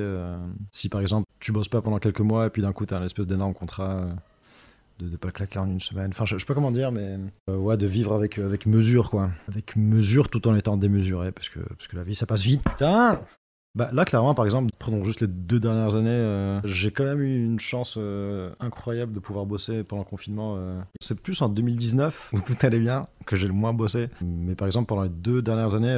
si 0.72 0.88
par 0.88 1.02
exemple 1.02 1.26
tu 1.38 1.52
bosses 1.52 1.68
pas 1.68 1.82
pendant 1.82 1.98
quelques 1.98 2.20
mois 2.20 2.46
et 2.46 2.50
puis 2.50 2.62
d'un 2.62 2.72
coup 2.72 2.86
t'as 2.86 2.98
un 2.98 3.04
espèce 3.04 3.26
d'énorme 3.26 3.52
contrat 3.52 4.06
de 4.98 5.08
ne 5.08 5.16
pas 5.16 5.30
claquer 5.30 5.58
en 5.58 5.66
une 5.66 5.80
semaine. 5.80 6.10
Enfin, 6.10 6.24
je, 6.24 6.38
sais 6.38 6.44
pas 6.44 6.54
comment 6.54 6.70
dire, 6.70 6.92
mais 6.92 7.18
euh, 7.50 7.56
ouais, 7.56 7.76
de 7.76 7.86
vivre 7.86 8.14
avec, 8.14 8.38
euh, 8.38 8.46
avec 8.46 8.66
mesure, 8.66 9.10
quoi. 9.10 9.30
Avec 9.48 9.76
mesure 9.76 10.28
tout 10.28 10.46
en 10.46 10.54
étant 10.54 10.76
démesuré, 10.76 11.32
parce 11.32 11.48
que, 11.48 11.60
parce 11.60 11.88
que 11.88 11.96
la 11.96 12.04
vie, 12.04 12.14
ça 12.14 12.26
passe 12.26 12.42
vite, 12.42 12.62
putain 12.62 13.20
Bah, 13.74 13.90
là, 13.92 14.04
clairement, 14.04 14.34
par 14.34 14.44
exemple, 14.44 14.72
prenons 14.78 15.02
juste 15.02 15.20
les 15.20 15.26
deux 15.26 15.58
dernières 15.58 15.96
années, 15.96 16.10
euh, 16.10 16.60
j'ai 16.62 16.92
quand 16.92 17.02
même 17.02 17.20
eu 17.20 17.44
une 17.44 17.58
chance 17.58 17.98
incroyable 18.60 19.12
de 19.12 19.18
pouvoir 19.18 19.46
bosser 19.46 19.82
pendant 19.82 20.02
le 20.02 20.08
confinement. 20.08 20.58
C'est 21.00 21.20
plus 21.20 21.42
en 21.42 21.48
2019 21.48 22.30
où 22.32 22.40
tout 22.40 22.54
allait 22.62 22.78
bien 22.78 23.04
que 23.26 23.34
j'ai 23.34 23.48
le 23.48 23.52
moins 23.52 23.72
bossé. 23.72 24.10
Mais 24.20 24.54
par 24.54 24.66
exemple, 24.66 24.86
pendant 24.86 25.02
les 25.02 25.08
deux 25.08 25.42
dernières 25.42 25.74
années, 25.74 25.96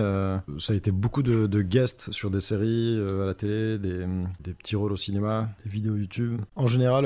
ça 0.58 0.72
a 0.72 0.76
été 0.76 0.90
beaucoup 0.90 1.22
de, 1.22 1.62
guests 1.62 2.12
sur 2.12 2.30
des 2.30 2.40
séries 2.40 2.98
à 2.98 3.26
la 3.26 3.34
télé, 3.34 3.78
des, 3.78 4.06
des 4.40 4.54
petits 4.54 4.76
rôles 4.76 4.92
au 4.92 4.96
cinéma, 4.96 5.50
des 5.64 5.70
vidéos 5.70 5.96
YouTube. 5.96 6.40
En 6.54 6.66
général, 6.66 7.04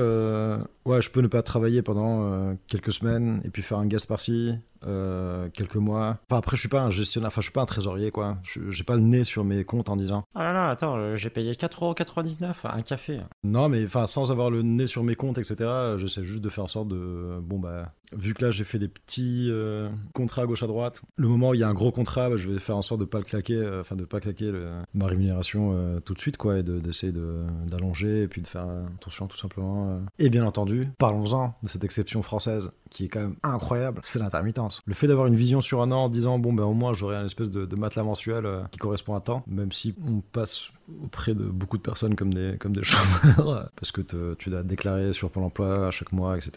ouais, 0.84 1.02
je 1.02 1.10
peux 1.10 1.20
ne 1.20 1.26
pas 1.28 1.42
travailler 1.42 1.82
pendant 1.82 2.24
euh, 2.24 2.54
quelques 2.68 2.92
semaines 2.92 3.40
et 3.44 3.50
puis 3.50 3.62
faire 3.62 3.78
un 3.78 3.86
guest 3.86 4.06
par-ci, 4.06 4.54
euh, 4.86 5.48
quelques 5.52 5.76
mois. 5.76 6.18
Enfin, 6.28 6.38
après, 6.38 6.56
je 6.56 6.60
suis 6.60 6.68
pas 6.68 6.80
un 6.82 6.90
gestionnaire, 6.90 7.28
enfin, 7.28 7.40
je 7.40 7.46
suis 7.46 7.52
pas 7.52 7.62
un 7.62 7.66
trésorier, 7.66 8.10
quoi. 8.10 8.38
Je- 8.42 8.70
J'ai 8.70 8.84
pas 8.84 8.94
le 8.96 9.02
nez 9.02 9.24
sur 9.24 9.44
mes 9.44 9.64
comptes 9.64 9.88
en 9.88 9.96
disant 9.96 10.24
Oh 10.34 10.38
là 10.38 10.52
là, 10.52 10.68
attends, 10.70 10.96
euh, 10.96 11.16
j'ai 11.16 11.30
payé 11.30 11.54
4,99€ 11.54 12.64
un 12.64 12.82
café. 12.82 13.20
Non, 13.44 13.68
mais 13.68 13.84
enfin, 13.84 14.06
sans 14.06 14.30
avoir 14.32 14.50
le 14.50 14.62
nez 14.62 14.86
sur 14.86 15.02
mes 15.04 15.14
comptes, 15.16 15.38
etc., 15.38 15.96
j'essaie 15.98 16.24
juste 16.24 16.40
de 16.40 16.48
faire 16.48 16.64
en 16.64 16.68
sorte 16.68 16.88
de. 16.88 17.38
Bon, 17.42 17.58
bah, 17.58 17.92
vu 18.16 18.34
que 18.34 18.44
là, 18.44 18.50
j'ai 18.50 18.64
fait 18.64 18.78
des 18.78 18.88
petits 18.88 19.48
euh, 19.50 19.88
contrats 20.14 20.42
à 20.42 20.46
gauche 20.46 20.62
à 20.62 20.66
droite, 20.66 21.02
le 21.16 21.28
moment 21.28 21.50
où 21.50 21.54
il 21.54 21.60
y 21.60 21.62
a 21.64 21.68
un 21.68 21.74
gros 21.74 21.92
contrat, 21.92 22.28
bah, 22.30 22.36
je 22.36 22.48
vais 22.48 22.58
faire 22.58 22.76
en 22.76 22.82
sorte 22.82 23.00
de 23.00 23.04
pas 23.04 23.18
le 23.18 23.24
claquer, 23.24 23.54
euh, 23.56 23.80
enfin, 23.80 23.96
de 23.96 24.04
pas 24.04 24.20
claquer 24.20 24.52
ma 24.94 25.06
rémunération 25.06 25.72
euh, 25.74 26.00
tout 26.00 26.14
de 26.14 26.18
suite, 26.18 26.36
quoi, 26.36 26.58
et 26.58 26.62
de- 26.62 26.80
d'essayer 26.80 27.12
de, 27.12 27.44
d'allonger, 27.66 28.22
et 28.22 28.28
puis 28.28 28.42
de 28.42 28.46
faire 28.46 28.66
attention, 28.96 29.26
tout 29.26 29.36
simplement. 29.36 30.00
Et 30.18 30.30
bien 30.30 30.44
entendu, 30.44 30.88
parlons-en 30.98 31.54
de 31.62 31.68
cette 31.68 31.84
exception 31.84 32.22
française 32.22 32.70
qui 32.90 33.04
est 33.04 33.08
quand 33.08 33.20
même 33.20 33.36
incroyable, 33.42 34.00
c'est 34.02 34.18
l'intermittence. 34.18 34.80
Le 34.84 34.94
fait 34.94 35.06
d'avoir 35.06 35.26
une 35.28 35.36
vision 35.36 35.60
sur 35.60 35.80
un 35.82 35.92
an 35.92 36.04
en 36.04 36.08
disant, 36.08 36.38
bon, 36.38 36.52
ben, 36.52 36.64
au 36.64 36.74
moins, 36.74 36.92
j'aurai 36.92 37.16
un 37.16 37.24
espèce 37.26 37.50
de, 37.50 37.64
de 37.66 37.76
matelas 37.76 38.02
mensuel 38.02 38.46
qui 38.72 38.78
correspond 38.78 39.14
à 39.14 39.20
temps, 39.20 39.44
même 39.46 39.70
si 39.72 39.94
on 40.06 40.20
passe 40.20 40.70
auprès 41.04 41.34
de 41.34 41.44
beaucoup 41.44 41.76
de 41.76 41.82
personnes 41.82 42.16
comme 42.16 42.34
des, 42.34 42.56
comme 42.58 42.74
des 42.74 42.82
chômeurs, 42.84 43.70
parce 43.76 43.92
que 43.92 44.00
te- 44.00 44.34
tu 44.34 44.50
dois 44.50 44.62
déclarer 44.62 45.12
sur 45.12 45.30
Pôle 45.30 45.44
emploi 45.44 45.86
à 45.86 45.90
chaque 45.90 46.12
mois, 46.12 46.36
etc. 46.36 46.50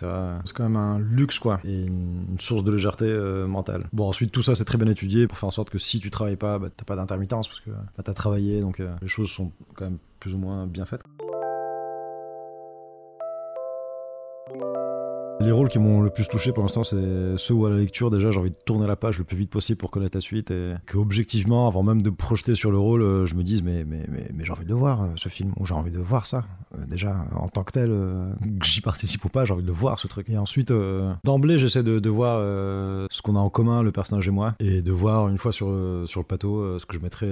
C'est 0.45 0.53
quand 0.55 0.63
même 0.63 0.75
un 0.75 0.97
luxe, 0.99 1.37
quoi, 1.39 1.59
et 1.63 1.83
une, 1.85 2.25
une 2.31 2.39
source 2.39 2.63
de 2.63 2.71
légèreté 2.71 3.05
euh, 3.05 3.45
mentale. 3.47 3.87
Bon, 3.93 4.07
ensuite, 4.09 4.31
tout 4.31 4.41
ça, 4.41 4.55
c'est 4.55 4.65
très 4.65 4.77
bien 4.77 4.87
étudié 4.89 5.27
pour 5.27 5.37
faire 5.37 5.47
en 5.47 5.51
sorte 5.51 5.69
que 5.69 5.77
si 5.77 5.99
tu 5.99 6.09
travailles 6.09 6.35
pas, 6.35 6.57
bah, 6.59 6.69
t'as 6.75 6.85
pas 6.85 6.95
d'intermittence, 6.95 7.47
parce 7.47 7.59
que 7.61 7.69
bah, 7.69 8.03
t'as 8.03 8.13
travaillé, 8.13 8.61
donc 8.61 8.79
euh, 8.79 8.93
les 9.01 9.07
choses 9.07 9.29
sont 9.29 9.51
quand 9.75 9.85
même 9.85 9.97
plus 10.19 10.33
ou 10.33 10.37
moins 10.37 10.65
bien 10.67 10.85
faites. 10.85 11.01
Les 15.43 15.51
rôles 15.51 15.67
qui 15.67 15.77
m'ont 15.77 15.99
le 15.99 16.09
plus 16.09 16.29
touché 16.29 16.53
pour 16.53 16.63
l'instant, 16.63 16.85
c'est 16.85 16.95
ceux 17.35 17.53
où 17.53 17.65
à 17.65 17.69
la 17.69 17.75
lecture, 17.75 18.09
déjà, 18.09 18.31
j'ai 18.31 18.39
envie 18.39 18.51
de 18.51 18.55
tourner 18.65 18.87
la 18.87 18.95
page 18.95 19.17
le 19.17 19.25
plus 19.25 19.35
vite 19.35 19.49
possible 19.49 19.77
pour 19.77 19.91
connaître 19.91 20.15
la 20.15 20.21
suite 20.21 20.51
et 20.51 20.75
que, 20.85 20.97
objectivement, 20.97 21.67
avant 21.67 21.83
même 21.83 22.01
de 22.01 22.09
projeter 22.09 22.55
sur 22.55 22.71
le 22.71 22.77
rôle, 22.77 23.01
euh, 23.01 23.25
je 23.25 23.35
me 23.35 23.43
dise, 23.43 23.61
mais, 23.61 23.83
mais, 23.83 24.05
mais, 24.09 24.45
j'ai 24.45 24.53
envie 24.53 24.63
de 24.63 24.69
le 24.69 24.75
voir, 24.75 25.01
euh, 25.01 25.07
ce 25.17 25.27
film, 25.27 25.51
ou 25.59 25.65
j'ai 25.65 25.73
envie 25.73 25.91
de 25.91 25.99
voir 25.99 26.27
ça. 26.27 26.45
Euh, 26.73 26.85
déjà, 26.87 27.25
en 27.35 27.49
tant 27.49 27.65
que 27.65 27.73
tel, 27.73 27.89
que 28.59 28.65
j'y 28.65 28.79
participe 28.79 29.25
ou 29.25 29.29
pas, 29.29 29.43
j'ai 29.43 29.51
envie 29.51 29.63
de 29.63 29.67
le 29.67 29.73
voir, 29.73 29.99
ce 29.99 30.07
truc. 30.07 30.29
Et 30.29 30.37
ensuite, 30.37 30.71
d'emblée, 31.25 31.57
j'essaie 31.57 31.83
de, 31.83 32.09
voir 32.09 32.39
ce 33.11 33.21
qu'on 33.21 33.35
a 33.35 33.39
en 33.39 33.49
commun, 33.49 33.83
le 33.83 33.91
personnage 33.91 34.27
et 34.27 34.31
moi, 34.31 34.55
et 34.59 34.81
de 34.81 34.91
voir 34.93 35.27
une 35.27 35.37
fois 35.37 35.51
sur, 35.51 35.67
sur 36.05 36.21
le 36.21 36.25
plateau 36.25 36.79
ce 36.79 36.85
que 36.85 36.95
je 36.95 36.99
mettrais 36.99 37.31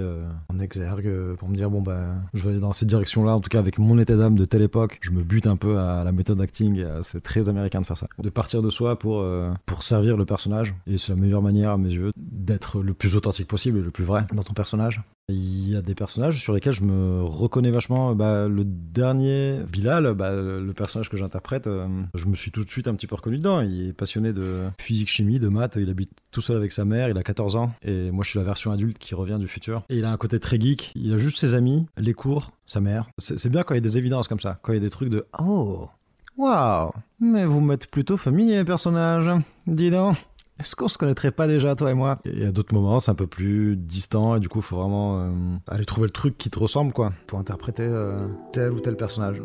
en 0.50 0.58
exergue 0.58 1.34
pour 1.38 1.48
me 1.48 1.56
dire, 1.56 1.70
bon, 1.70 1.80
bah, 1.80 2.08
je 2.34 2.42
vais 2.42 2.50
aller 2.50 2.60
dans 2.60 2.72
cette 2.72 2.88
direction-là, 2.88 3.36
en 3.36 3.40
tout 3.40 3.48
cas, 3.48 3.60
avec 3.60 3.78
mon 3.78 3.98
état 3.98 4.16
d'âme 4.16 4.36
de 4.36 4.44
telle 4.44 4.62
époque, 4.62 4.98
je 5.00 5.12
me 5.12 5.22
bute 5.22 5.46
un 5.46 5.56
peu 5.56 5.78
à 5.78 6.04
la 6.04 6.12
méthode 6.12 6.40
acting, 6.40 6.84
c'est 7.02 7.22
très 7.22 7.48
américain 7.48 7.80
de 7.80 7.86
faire 7.86 7.96
ça. 7.96 8.01
De 8.18 8.30
partir 8.30 8.62
de 8.62 8.70
soi 8.70 8.98
pour, 8.98 9.20
euh, 9.20 9.52
pour 9.66 9.82
servir 9.82 10.16
le 10.16 10.24
personnage, 10.24 10.74
et 10.86 10.98
c'est 10.98 11.12
la 11.12 11.20
meilleure 11.20 11.42
manière, 11.42 11.70
à 11.72 11.78
mes 11.78 11.90
yeux, 11.90 12.12
d'être 12.16 12.82
le 12.82 12.94
plus 12.94 13.16
authentique 13.16 13.48
possible 13.48 13.78
et 13.78 13.82
le 13.82 13.90
plus 13.90 14.04
vrai 14.04 14.26
dans 14.32 14.42
ton 14.42 14.54
personnage. 14.54 15.02
Il 15.28 15.70
y 15.70 15.76
a 15.76 15.82
des 15.82 15.94
personnages 15.94 16.40
sur 16.40 16.52
lesquels 16.52 16.72
je 16.72 16.82
me 16.82 17.22
reconnais 17.22 17.70
vachement. 17.70 18.14
Bah, 18.14 18.48
le 18.48 18.64
dernier, 18.64 19.60
Bilal, 19.70 20.14
bah, 20.14 20.32
le 20.32 20.72
personnage 20.72 21.08
que 21.08 21.16
j'interprète, 21.16 21.68
euh, 21.68 21.86
je 22.14 22.26
me 22.26 22.34
suis 22.34 22.50
tout 22.50 22.64
de 22.64 22.70
suite 22.70 22.88
un 22.88 22.94
petit 22.94 23.06
peu 23.06 23.14
reconnu 23.14 23.38
dedans. 23.38 23.60
Il 23.60 23.88
est 23.88 23.92
passionné 23.92 24.32
de 24.32 24.64
physique-chimie, 24.78 25.38
de 25.38 25.48
maths. 25.48 25.76
Il 25.76 25.88
habite 25.90 26.10
tout 26.32 26.40
seul 26.40 26.56
avec 26.56 26.72
sa 26.72 26.84
mère. 26.84 27.08
Il 27.08 27.16
a 27.16 27.22
14 27.22 27.54
ans. 27.56 27.72
Et 27.82 28.10
moi, 28.10 28.24
je 28.24 28.30
suis 28.30 28.38
la 28.38 28.44
version 28.44 28.72
adulte 28.72 28.98
qui 28.98 29.14
revient 29.14 29.38
du 29.38 29.46
futur. 29.46 29.84
Et 29.88 29.98
il 29.98 30.04
a 30.04 30.10
un 30.10 30.16
côté 30.16 30.40
très 30.40 30.60
geek. 30.60 30.92
Il 30.96 31.12
a 31.14 31.18
juste 31.18 31.38
ses 31.38 31.54
amis, 31.54 31.86
les 31.96 32.14
cours, 32.14 32.50
sa 32.66 32.80
mère. 32.80 33.08
C'est 33.18 33.48
bien 33.48 33.62
quand 33.62 33.74
il 33.74 33.78
y 33.78 33.78
a 33.78 33.88
des 33.88 33.98
évidences 33.98 34.26
comme 34.26 34.40
ça. 34.40 34.58
Quand 34.62 34.72
il 34.72 34.76
y 34.76 34.78
a 34.78 34.82
des 34.82 34.90
trucs 34.90 35.08
de 35.08 35.26
Oh, 35.38 35.88
waouh, 36.36 36.90
mais 37.20 37.44
vous 37.44 37.60
m'êtes 37.60 37.86
plutôt 37.90 38.16
familier, 38.16 38.64
personnage. 38.64 39.30
Dis 39.66 39.90
donc. 39.90 40.16
Est-ce 40.60 40.76
qu'on 40.76 40.86
se 40.86 40.98
connaîtrait 40.98 41.32
pas 41.32 41.48
déjà, 41.48 41.74
toi 41.74 41.90
et 41.90 41.94
moi? 41.94 42.18
Et 42.24 42.44
à 42.46 42.52
d'autres 42.52 42.74
moments, 42.74 43.00
c'est 43.00 43.10
un 43.10 43.16
peu 43.16 43.26
plus 43.26 43.74
distant, 43.76 44.36
et 44.36 44.40
du 44.40 44.48
coup, 44.48 44.60
faut 44.60 44.76
vraiment 44.76 45.18
euh, 45.18 45.30
aller 45.66 45.84
trouver 45.84 46.06
le 46.06 46.12
truc 46.12 46.38
qui 46.38 46.50
te 46.50 46.58
ressemble, 46.58 46.92
quoi, 46.92 47.12
pour 47.26 47.38
interpréter 47.38 47.86
euh, 47.86 48.16
tel 48.52 48.70
ou 48.70 48.78
tel 48.78 48.96
personnage. 48.96 49.42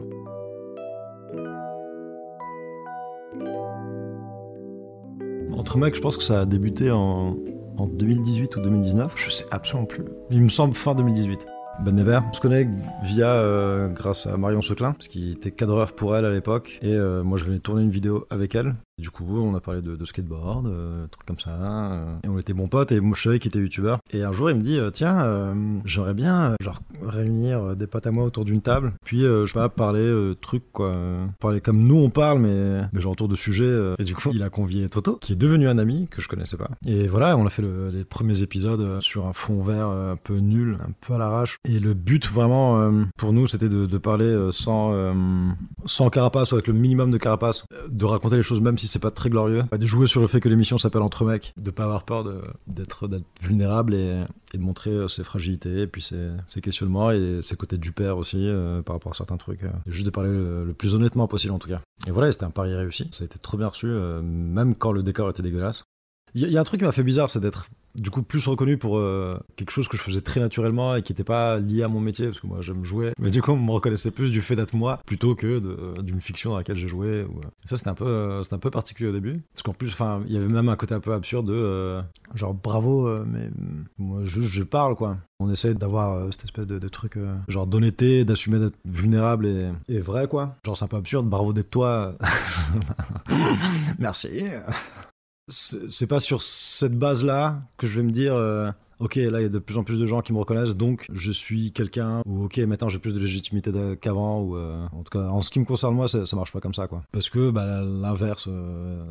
Entre 5.53 5.77
mecs, 5.79 5.95
je 5.95 6.01
pense 6.01 6.17
que 6.17 6.23
ça 6.23 6.41
a 6.41 6.45
débuté 6.45 6.91
en, 6.91 7.35
en 7.77 7.87
2018 7.87 8.55
ou 8.57 8.61
2019, 8.61 9.13
je 9.15 9.31
sais 9.31 9.45
absolument 9.49 9.87
plus. 9.87 10.05
Il 10.29 10.41
me 10.43 10.49
semble 10.49 10.75
fin 10.75 10.93
2018. 10.93 11.47
Ben 11.79 11.95
Never, 11.95 12.19
on 12.27 12.33
se 12.33 12.41
connaît 12.41 12.67
via, 13.03 13.33
euh, 13.33 13.87
grâce 13.87 14.25
à 14.25 14.35
Marion 14.35 14.63
Seclin, 14.63 14.93
parce 14.93 15.07
qu'il 15.07 15.31
était 15.31 15.51
cadreur 15.51 15.93
pour 15.93 16.15
elle 16.15 16.25
à 16.25 16.31
l'époque, 16.31 16.79
et 16.81 16.95
euh, 16.95 17.23
moi 17.23 17.37
je 17.37 17.43
venais 17.43 17.59
tourner 17.59 17.83
une 17.83 17.91
vidéo 17.91 18.25
avec 18.31 18.55
elle. 18.55 18.75
Du 18.99 19.11
coup, 19.11 19.25
on 19.37 19.53
a 19.53 19.59
parlé 19.59 19.83
de, 19.83 20.03
skateboard, 20.05 20.65
euh, 20.65 21.05
trucs 21.11 21.27
comme 21.27 21.37
ça, 21.39 21.51
euh, 21.51 22.15
et 22.23 22.29
on 22.29 22.39
était 22.39 22.53
bons 22.53 22.67
potes, 22.67 22.91
et 22.91 22.99
moi 22.99 23.13
je 23.15 23.21
savais 23.21 23.37
qu'il 23.37 23.49
était 23.49 23.59
youtubeur. 23.59 23.99
Et 24.09 24.23
un 24.23 24.31
jour, 24.31 24.49
il 24.49 24.55
me 24.57 24.63
dit, 24.63 24.79
euh, 24.79 24.89
tiens, 24.89 25.53
j'aimerais 25.85 26.15
bien, 26.15 26.55
genre, 26.63 26.79
réunir 27.03 27.75
des 27.75 27.85
potes 27.85 28.07
à 28.07 28.11
moi 28.11 28.23
autour 28.25 28.43
d'une 28.43 28.61
table, 28.61 28.93
puis, 29.05 29.21
je 29.21 29.45
sais 29.45 29.53
pas, 29.53 29.69
parler 29.69 30.33
trucs, 30.41 30.71
quoi. 30.71 30.95
parler 31.39 31.61
comme 31.61 31.77
nous 31.77 31.97
on 31.97 32.09
parle, 32.09 32.39
mais, 32.39 32.81
genre 32.99 33.11
autour 33.11 33.27
de 33.27 33.35
sujets. 33.35 33.71
et 33.99 34.03
du 34.03 34.15
coup, 34.15 34.31
il 34.33 34.41
a 34.41 34.49
convié 34.49 34.89
Toto, 34.89 35.17
qui 35.21 35.33
est 35.33 35.35
devenu 35.35 35.67
un 35.67 35.77
ami 35.77 36.07
que 36.09 36.19
je 36.19 36.27
connaissais 36.27 36.57
pas. 36.57 36.69
Et 36.87 37.07
voilà, 37.07 37.37
on 37.37 37.45
a 37.45 37.49
fait 37.51 37.61
le- 37.61 37.89
les 37.89 38.03
premiers 38.03 38.41
épisodes 38.41 38.99
sur 39.01 39.27
un 39.27 39.33
fond 39.33 39.61
vert 39.61 39.89
un 39.89 40.15
peu 40.15 40.37
nul, 40.37 40.79
un 40.81 40.91
peu 41.01 41.13
à 41.13 41.19
l'arrache. 41.19 41.57
Et 41.69 41.79
le 41.79 41.93
but, 41.93 42.25
vraiment, 42.27 42.91
pour 43.15 43.31
nous, 43.31 43.45
c'était 43.45 43.69
de, 43.69 43.97
parler 43.99 44.49
sans, 44.51 45.13
sans 45.85 46.09
carapace, 46.09 46.51
avec 46.51 46.65
le 46.65 46.73
minimum 46.73 47.11
de 47.11 47.17
carapace, 47.19 47.63
de 47.89 48.05
raconter 48.05 48.37
les 48.37 48.43
choses, 48.43 48.59
même 48.59 48.77
si 48.79 48.86
c'est 48.87 48.99
pas 48.99 49.11
très 49.11 49.29
glorieux, 49.29 49.63
de 49.71 49.85
jouer 49.85 50.07
sur 50.07 50.21
le 50.21 50.27
fait 50.27 50.39
que 50.39 50.49
l'émission 50.49 50.77
s'appelle 50.77 51.01
Entre 51.01 51.25
mecs, 51.25 51.53
de 51.57 51.71
pas 51.71 51.83
avoir 51.83 52.03
peur 52.03 52.25
d'être 52.67 53.09
vulnérable 53.41 53.93
et, 53.93 54.23
de 54.53 54.59
montrer 54.59 54.91
euh, 54.91 55.07
ses 55.07 55.23
fragilités, 55.23 55.81
et 55.81 55.87
puis 55.87 56.01
ses, 56.01 56.29
ses 56.47 56.61
questionnements 56.61 57.11
et 57.11 57.41
ses 57.41 57.55
côtés 57.55 57.77
du 57.77 57.91
père 57.91 58.17
aussi 58.17 58.37
euh, 58.39 58.81
par 58.81 58.95
rapport 58.95 59.11
à 59.11 59.15
certains 59.15 59.37
trucs. 59.37 59.63
euh. 59.63 59.71
Juste 59.87 60.05
de 60.05 60.11
parler 60.11 60.29
le, 60.29 60.73
plus 60.73 60.95
honnêtement 60.95 61.27
possible 61.27 61.53
en 61.53 61.59
tout 61.59 61.69
cas. 61.69 61.81
Et 62.07 62.11
voilà, 62.11 62.31
c'était 62.31 62.45
un 62.45 62.49
pari 62.51 62.73
réussi. 62.75 63.07
Ça 63.11 63.23
a 63.23 63.25
été 63.25 63.39
trop 63.39 63.57
bien 63.57 63.67
reçu, 63.67 63.87
même 63.87 64.75
quand 64.75 64.91
le 64.91 65.03
décor 65.03 65.29
était 65.29 65.41
dégueulasse. 65.41 65.83
Il 66.35 66.49
y 66.49 66.57
a 66.57 66.61
un 66.61 66.63
truc 66.63 66.81
qui 66.81 66.85
m'a 66.85 66.91
fait 66.91 67.03
bizarre, 67.03 67.29
c'est 67.29 67.39
d'être 67.39 67.67
du 67.97 68.09
coup 68.09 68.21
plus 68.21 68.47
reconnu 68.47 68.77
pour 68.77 68.97
euh, 68.97 69.39
quelque 69.55 69.71
chose 69.71 69.87
que 69.87 69.97
je 69.97 70.01
faisais 70.01 70.21
très 70.21 70.39
naturellement 70.39 70.95
et 70.95 71.01
qui 71.03 71.11
n'était 71.13 71.23
pas 71.23 71.57
lié 71.57 71.83
à 71.83 71.87
mon 71.87 71.99
métier, 71.99 72.27
parce 72.27 72.39
que 72.39 72.47
moi 72.47 72.61
j'aime 72.61 72.85
jouer. 72.85 73.13
Mais 73.19 73.31
du 73.31 73.41
coup, 73.41 73.51
on 73.51 73.57
me 73.57 73.71
reconnaissait 73.71 74.11
plus 74.11 74.31
du 74.31 74.41
fait 74.41 74.55
d'être 74.55 74.73
moi 74.75 74.99
plutôt 75.05 75.35
que 75.35 75.59
de- 75.59 76.01
d'une 76.01 76.21
fiction 76.21 76.51
dans 76.51 76.57
laquelle 76.57 76.77
j'ai 76.77 76.87
joué. 76.87 77.23
Ou... 77.23 77.39
Et 77.63 77.67
ça, 77.67 77.77
c'était 77.77 77.89
un, 77.89 77.95
peu, 77.95 78.05
euh, 78.07 78.43
un 78.51 78.57
peu 78.59 78.71
particulier 78.71 79.09
au 79.09 79.13
début. 79.13 79.41
Parce 79.53 79.63
qu'en 79.63 79.73
plus, 79.73 79.89
enfin, 79.91 80.21
il 80.27 80.33
y 80.33 80.37
avait 80.37 80.47
même 80.47 80.69
un 80.69 80.75
côté 80.75 80.93
un 80.93 80.99
peu 80.99 81.13
absurde 81.13 81.47
de 81.47 81.53
euh, 81.53 82.01
genre 82.35 82.53
bravo, 82.53 83.07
euh, 83.07 83.25
mais 83.27 83.49
mm, 83.49 83.85
moi 83.97 84.25
juste 84.25 84.49
je 84.49 84.63
parle 84.63 84.95
quoi. 84.95 85.17
On 85.39 85.51
essaie 85.51 85.73
d'avoir 85.75 86.13
euh, 86.13 86.31
cette 86.31 86.45
espèce 86.45 86.67
de, 86.67 86.87
truc 86.89 87.17
euh, 87.17 87.35
genre 87.47 87.67
d'honnêteté, 87.67 88.25
d'assumer 88.25 88.59
d'être 88.59 88.77
vulnérable 88.85 89.47
et 89.87 89.99
vrai 89.99 90.27
quoi. 90.27 90.55
Genre 90.65 90.77
c'est 90.77 90.85
un 90.85 90.87
peu 90.87 90.97
absurde, 90.97 91.27
bravo 91.27 91.53
d'être 91.53 91.69
toi. 91.69 92.13
Merci. 93.99 94.43
C'est 95.49 96.07
pas 96.07 96.19
sur 96.19 96.41
cette 96.43 96.97
base-là 96.97 97.61
que 97.77 97.87
je 97.87 97.95
vais 97.99 98.05
me 98.05 98.11
dire, 98.11 98.35
euh, 98.35 98.69
ok, 98.99 99.15
là 99.15 99.39
il 99.39 99.43
y 99.43 99.45
a 99.45 99.49
de 99.49 99.59
plus 99.59 99.77
en 99.77 99.83
plus 99.83 99.97
de 99.97 100.05
gens 100.05 100.21
qui 100.21 100.33
me 100.33 100.39
reconnaissent, 100.39 100.75
donc 100.75 101.07
je 101.13 101.31
suis 101.31 101.71
quelqu'un, 101.71 102.21
ou 102.25 102.43
ok, 102.45 102.57
maintenant 102.59 102.89
j'ai 102.89 102.99
plus 102.99 103.13
de 103.13 103.19
légitimité 103.19 103.71
qu'avant, 104.01 104.41
ou 104.41 104.57
euh, 104.57 104.85
en 104.91 105.03
tout 105.03 105.17
cas, 105.17 105.27
en 105.27 105.41
ce 105.41 105.49
qui 105.49 105.59
me 105.59 105.65
concerne 105.65 105.95
moi, 105.95 106.09
ça, 106.09 106.25
ça 106.25 106.35
marche 106.35 106.51
pas 106.51 106.59
comme 106.59 106.73
ça, 106.73 106.87
quoi. 106.87 107.03
Parce 107.13 107.29
que 107.29 107.49
bah, 107.51 107.81
l'inverse 107.81 108.47
euh, 108.49 109.05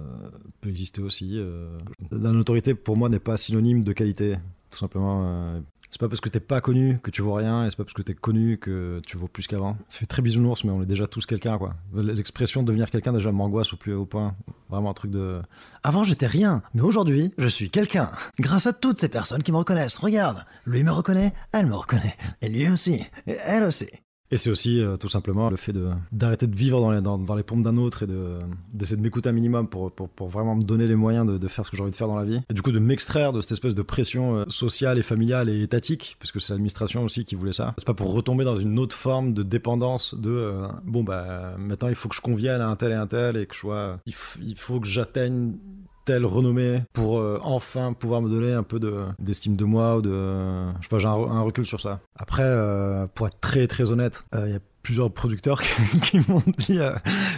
peut 0.61 0.69
exister 0.69 1.01
aussi. 1.01 1.33
euh. 1.37 1.79
La 2.11 2.33
notoriété 2.33 2.75
pour 2.75 2.97
moi 2.99 3.09
n'est 3.09 3.19
pas 3.19 3.39
synonyme 3.39 3.83
de 3.83 3.93
qualité, 3.95 4.37
tout 4.71 4.79
simplement. 4.79 5.63
C'est 5.91 6.01
pas 6.01 6.09
parce 6.09 6.21
que 6.21 6.29
t'es 6.29 6.41
pas 6.41 6.61
connu 6.61 6.99
que 7.03 7.11
tu 7.11 7.23
vaux 7.23 7.35
rien, 7.35 7.65
et 7.65 7.71
c'est 7.71 7.77
pas 7.77 7.85
parce 7.85 7.95
que 7.95 8.03
t'es 8.03 8.15
connu 8.15 8.59
que 8.59 9.01
tu 9.07 9.17
vaux 9.17 9.29
plus 9.29 9.47
qu'avant. 9.47 9.77
Ça 9.89 9.99
fait 9.99 10.07
très 10.07 10.23
bisounours, 10.23 10.65
mais 10.65 10.71
on 10.71 10.83
est 10.83 10.87
déjà 10.87 11.07
tous 11.07 11.27
quelqu'un, 11.27 11.59
quoi. 11.59 11.75
L'expression 11.95 12.63
devenir 12.63 12.91
quelqu'un 12.91 13.13
déjà 13.13 13.33
m'angoisse 13.33 13.73
au 13.73 13.77
plus 13.77 13.95
haut 13.95 14.07
point. 14.07 14.35
Vraiment 14.69 14.91
un 14.91 14.95
truc 14.95 15.11
de. 15.11 15.41
Avant 15.83 16.05
j'étais 16.05 16.27
rien, 16.27 16.63
mais 16.75 16.83
aujourd'hui 16.83 17.33
je 17.39 17.49
suis 17.49 17.71
quelqu'un. 17.71 18.11
Grâce 18.41 18.67
à 18.67 18.73
toutes 18.73 19.01
ces 19.01 19.09
personnes 19.09 19.43
qui 19.43 19.53
me 19.53 19.59
reconnaissent. 19.59 19.99
Regarde, 19.99 20.45
lui 20.67 20.83
me 20.83 20.91
reconnaît, 20.91 21.33
elle 21.53 21.67
me 21.67 21.75
reconnaît, 21.75 22.17
et 22.43 22.49
lui 22.49 22.69
aussi, 22.69 23.07
et 23.27 23.37
elle 23.45 23.65
aussi. 23.65 23.89
Et 24.31 24.37
c'est 24.37 24.51
aussi 24.51 24.81
euh, 24.81 24.97
tout 24.97 25.09
simplement 25.09 25.51
le 25.51 25.57
fait 25.57 25.73
d'arrêter 26.13 26.47
de 26.47 26.57
vivre 26.57 26.81
dans 26.81 26.91
les, 26.91 27.01
dans, 27.01 27.19
dans 27.19 27.35
les 27.35 27.43
pompes 27.43 27.63
d'un 27.63 27.77
autre 27.77 28.03
et 28.03 28.07
de 28.07 28.39
d'essayer 28.73 28.97
de 28.97 29.03
m'écouter 29.03 29.29
un 29.29 29.33
minimum 29.33 29.69
pour, 29.69 29.93
pour, 29.93 30.09
pour 30.09 30.29
vraiment 30.29 30.57
me 30.57 30.65
donner 30.65 30.87
les 30.87 30.97
moyens 30.97 31.27
de, 31.27 31.39
de 31.39 31.49
faire 31.49 31.65
ce 31.65 31.71
que 31.71 31.77
j'ai 31.77 31.83
envie 31.83 31.93
de 31.93 31.97
faire 31.97 32.09
dans 32.09 32.17
la 32.17 32.25
vie. 32.25 32.41
Et 32.51 32.55
du 32.55 32.63
coup 32.63 32.73
de 32.73 32.79
m'extraire 32.79 33.33
de 33.33 33.41
cette 33.41 33.53
espèce 33.53 33.75
de 33.75 33.83
pression 33.83 34.37
euh, 34.37 34.45
sociale 34.49 34.99
et 34.99 35.03
familiale 35.03 35.49
et 35.49 35.63
étatique, 35.63 36.17
parce 36.19 36.33
que 36.33 36.41
c'est 36.41 36.53
l'administration 36.53 37.05
aussi 37.05 37.25
qui 37.25 37.35
voulait 37.35 37.53
ça. 37.53 37.75
C'est 37.79 37.87
pas 37.87 37.95
pour 37.95 38.13
retomber 38.13 38.45
dans 38.45 38.59
une 38.59 38.79
autre 38.79 38.97
forme 38.97 39.33
de 39.33 39.43
dépendance 39.43 40.15
de 40.15 40.31
euh, 40.31 40.67
bon 40.85 41.05
bah 41.05 41.55
maintenant 41.59 41.89
il 41.89 41.95
faut 41.95 42.09
que 42.09 42.17
je 42.17 42.21
convienne 42.21 42.61
à 42.61 42.69
un 42.69 42.77
tel 42.77 42.93
et 42.93 42.97
un 42.97 43.07
tel 43.07 43.37
et 43.37 43.47
que 43.47 43.55
je 43.55 43.61
sois 43.61 43.99
il 44.07 44.57
faut 44.57 44.81
que 44.81 44.87
j'atteigne 44.87 45.55
telle 46.07 46.25
renommée 46.25 46.83
pour 46.95 47.19
euh, 47.19 47.39
enfin 47.43 47.93
pouvoir 47.93 48.23
me 48.23 48.31
donner 48.31 48.53
un 48.55 48.63
peu 48.63 48.81
de- 48.81 48.97
d'estime 49.19 49.57
de, 49.57 49.65
moi 49.67 49.99
ou 49.99 50.03
de 50.03 50.11
je 50.79 50.83
sais 50.83 50.89
pas 50.89 50.99
j'ai 50.99 51.07
un, 51.09 51.13
re- 51.13 51.31
un 51.31 51.43
recul 51.43 51.67
sur 51.67 51.81
ça. 51.83 52.01
Après 52.19 52.45
euh, 52.45 53.07
pour 53.15 53.27
être 53.27 53.39
très 53.41 53.67
très 53.67 53.91
honnête 53.91 54.23
euh, 54.35 54.47
il 54.47 54.53
y 54.53 54.57
a 54.57 54.61
plusieurs 54.83 55.13
producteurs 55.13 55.61
qui, 56.03 56.21
m'ont 56.29 56.43
dit 56.59 56.79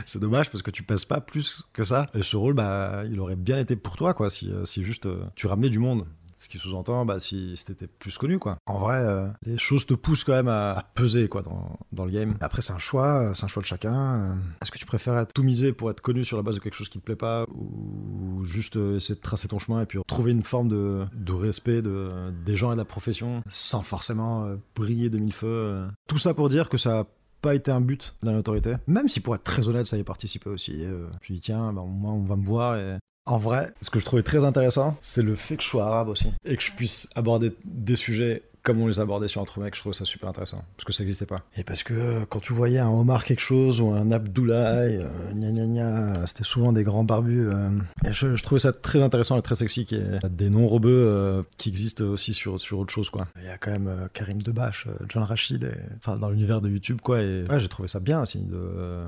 c'est 0.04 0.20
dommage 0.20 0.50
parce 0.50 0.60
que 0.62 0.70
tu 0.70 0.82
pèses 0.82 1.06
pas 1.06 1.20
plus 1.22 1.64
que 1.72 1.82
ça. 1.82 2.06
Et 2.14 2.22
ce 2.22 2.36
rôle 2.36 2.52
bah 2.54 3.02
il 3.10 3.18
aurait 3.20 3.36
bien 3.36 3.58
été 3.58 3.74
pour 3.74 3.96
toi 3.96 4.12
quoi 4.14 4.28
si, 4.30 4.50
si 4.64 4.84
juste 4.84 5.08
tu 5.34 5.46
ramenais 5.46 5.70
du 5.70 5.78
monde 5.78 6.04
ce 6.39 6.49
qui 6.49 6.59
sous-entend 6.59 7.05
bah, 7.05 7.18
si, 7.18 7.55
t'étais 7.66 7.86
plus 7.86 8.16
connu 8.16 8.39
quoi. 8.39 8.59
En 8.66 8.78
vrai, 8.78 8.99
euh, 8.99 9.28
les 9.45 9.59
choses 9.59 9.86
te 9.86 9.95
poussent 9.95 10.24
quand 10.24 10.32
même 10.32 10.49
à, 10.49 10.84
peser 10.95 11.28
quoi 11.28 11.43
dans, 11.43 11.78
dans 11.93 12.05
le 12.05 12.11
game. 12.11 12.36
Après 12.41 12.62
c'est 12.62 12.72
un 12.72 12.78
choix, 12.78 13.32
c'est 13.34 13.45
un 13.45 13.49
choix 13.49 13.62
de 13.62 13.66
chacun. 13.66 13.95
Euh, 13.95 14.34
Est-ce 14.62 14.70
que 14.70 14.78
tu 14.78 14.86
préfères 14.86 15.18
être 15.18 15.32
tout 15.32 15.43
miser 15.43 15.72
pour 15.72 15.91
être 15.91 16.01
connu 16.01 16.24
sur 16.24 16.36
la 16.36 16.43
base 16.43 16.55
de 16.55 16.61
quelque 16.61 16.74
chose 16.74 16.89
qui 16.89 16.99
te 16.99 17.05
plaît 17.05 17.16
pas 17.16 17.45
ou 17.53 18.45
juste 18.45 18.76
euh, 18.76 18.97
essayer 18.97 19.16
de 19.16 19.20
tracer 19.20 19.49
ton 19.49 19.59
chemin 19.59 19.82
et 19.82 19.86
puis 19.86 19.99
trouver 20.07 20.32
une 20.32 20.43
forme 20.43 20.68
de, 20.68 21.07
respect 21.32 21.82
de, 21.82 22.32
des 22.45 22.57
gens 22.57 22.70
et 22.70 22.74
de 22.74 22.80
la 22.80 22.84
profession 22.84 23.43
sans 23.49 23.82
forcément 23.82 24.49
briller 24.74 25.11
de 25.11 25.18
mille 25.18 25.32
feux. 25.32 25.86
Tout 26.07 26.18
ça 26.18 26.34
pour 26.34 26.49
dire 26.49 26.68
que 26.68 26.78
ça 26.78 27.07
pas 27.41 27.55
été 27.55 27.70
un 27.70 27.80
but 27.80 28.14
de 28.22 28.26
la 28.26 28.32
notoriété. 28.32 28.74
Même 28.89 29.09
si 29.09 29.20
pour 29.20 29.34
être 29.34 29.45
très 29.45 29.68
honnête, 29.68 29.86
ça 29.86 29.97
y 29.97 30.01
est 30.01 30.05
participé 30.05 30.51
aussi. 30.51 30.82
Je 30.82 30.89
me 30.89 31.11
suis 31.22 31.41
tiens, 31.41 31.72
bah, 31.72 31.82
au 31.82 31.86
moins 31.86 32.12
on 32.12 32.24
va 32.24 32.34
me 32.34 32.45
voir 32.45 32.76
et 32.76 32.99
en 33.28 33.36
vrai, 33.36 33.68
ce 33.82 33.90
que 33.90 34.00
je 34.00 34.04
trouvais 34.04 34.22
très 34.22 34.44
intéressant, 34.44 34.96
c'est 35.02 35.22
le 35.22 35.36
fait 35.36 35.56
que 35.58 35.62
je 35.62 35.68
sois 35.68 35.84
arabe 35.84 36.08
aussi. 36.08 36.32
Et 36.46 36.56
que 36.56 36.62
je 36.62 36.72
puisse 36.72 37.08
aborder 37.14 37.54
des 37.64 37.96
sujets 37.96 38.42
comme 38.68 38.82
on 38.82 38.86
les 38.86 39.00
abordait 39.00 39.28
sur 39.28 39.40
Entre 39.40 39.58
je 39.72 39.80
trouve 39.80 39.94
ça 39.94 40.04
super 40.04 40.28
intéressant. 40.28 40.62
Parce 40.76 40.84
que 40.84 40.92
ça 40.92 41.02
n'existait 41.02 41.24
pas. 41.24 41.40
Et 41.56 41.64
parce 41.64 41.82
que 41.82 41.94
euh, 41.94 42.24
quand 42.28 42.38
tu 42.40 42.52
voyais 42.52 42.78
un 42.78 42.90
Omar 42.90 43.24
quelque 43.24 43.40
chose 43.40 43.80
ou 43.80 43.92
un 43.92 44.10
Abdoulaye, 44.12 44.98
euh, 44.98 45.32
gna 45.32 45.50
gna 45.52 45.66
gna, 45.66 46.26
c'était 46.26 46.44
souvent 46.44 46.72
des 46.74 46.84
grands 46.84 47.02
barbus. 47.02 47.48
euh, 47.48 47.70
je, 48.10 48.42
trouvais 48.42 48.58
ça 48.58 48.72
très 48.74 49.02
intéressant 49.02 49.38
et 49.38 49.42
très 49.42 49.54
sexy 49.54 49.86
qu'il 49.86 49.98
y 49.98 50.28
des 50.28 50.50
noms 50.50 50.68
rebeux 50.68 51.44
qui 51.56 51.70
existent 51.70 52.04
aussi 52.04 52.34
sur, 52.34 52.60
sur 52.60 52.78
autre 52.78 52.92
chose, 52.92 53.08
quoi. 53.08 53.26
Il 53.38 53.46
y 53.46 53.48
a 53.48 53.56
quand 53.56 53.70
même 53.70 54.08
Karim 54.12 54.42
Debache, 54.42 54.86
John 55.08 55.22
Rachid, 55.22 55.64
et- 55.64 56.18
dans 56.18 56.28
l'univers 56.28 56.60
de 56.60 56.68
YouTube, 56.68 57.00
quoi. 57.02 57.22
Et 57.22 57.44
ouais, 57.48 57.58
j'ai 57.60 57.68
trouvé 57.68 57.88
ça 57.88 58.00
bien 58.00 58.22
aussi. 58.22 58.40
De... 58.40 58.58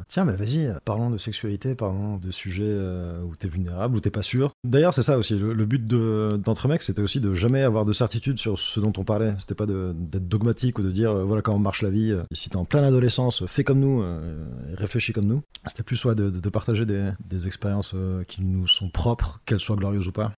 Tiens, 0.08 0.24
mais 0.24 0.34
vas-y, 0.34 0.66
euh, 0.66 0.74
parlons 0.84 1.10
de 1.10 1.18
sexualité, 1.18 1.74
parlons 1.74 2.16
de 2.16 2.30
sujets 2.30 2.62
où 2.64 3.36
t'es 3.36 3.48
vulnérable, 3.48 3.96
où 3.96 4.00
t'es 4.00 4.10
pas 4.10 4.22
sûr. 4.22 4.52
D'ailleurs, 4.64 4.94
c'est 4.94 5.02
ça 5.02 5.18
aussi. 5.18 5.38
Le, 5.38 5.66
but 5.66 5.86
de- 5.86 6.40
d'Entre 6.42 6.68
mecs, 6.68 6.82
c'était 6.82 7.02
aussi 7.02 7.20
de 7.20 7.34
jamais 7.34 7.62
avoir 7.62 7.84
de 7.84 7.92
certitude 7.92 8.38
sur 8.38 8.58
ce 8.58 8.80
dont 8.80 8.92
on 8.96 9.04
parlait. 9.04 9.34
C'était 9.50 9.66
pas 9.66 9.66
d'être 9.66 10.28
dogmatique 10.28 10.78
ou 10.78 10.82
de 10.82 10.92
dire 10.92 11.10
euh, 11.10 11.24
voilà 11.24 11.42
comment 11.42 11.58
marche 11.58 11.82
la 11.82 11.90
vie. 11.90 12.12
Euh, 12.12 12.22
Si 12.32 12.50
t'es 12.50 12.56
en 12.56 12.64
pleine 12.64 12.84
adolescence, 12.84 13.44
fais 13.46 13.64
comme 13.64 13.80
nous, 13.80 14.00
euh, 14.00 14.44
et 14.70 14.76
réfléchis 14.76 15.12
comme 15.12 15.26
nous. 15.26 15.42
C'était 15.66 15.82
plus 15.82 15.96
soit 15.96 16.14
de, 16.14 16.30
de- 16.30 16.48
partager 16.50 16.86
des, 16.86 17.10
des 17.28 17.48
expériences 17.48 17.90
euh, 17.96 18.22
qui 18.22 18.44
nous 18.44 18.68
sont 18.68 18.90
propres, 18.90 19.40
qu'elles 19.46 19.58
soient 19.58 19.74
glorieuses 19.74 20.06
ou 20.06 20.12
pas. 20.12 20.32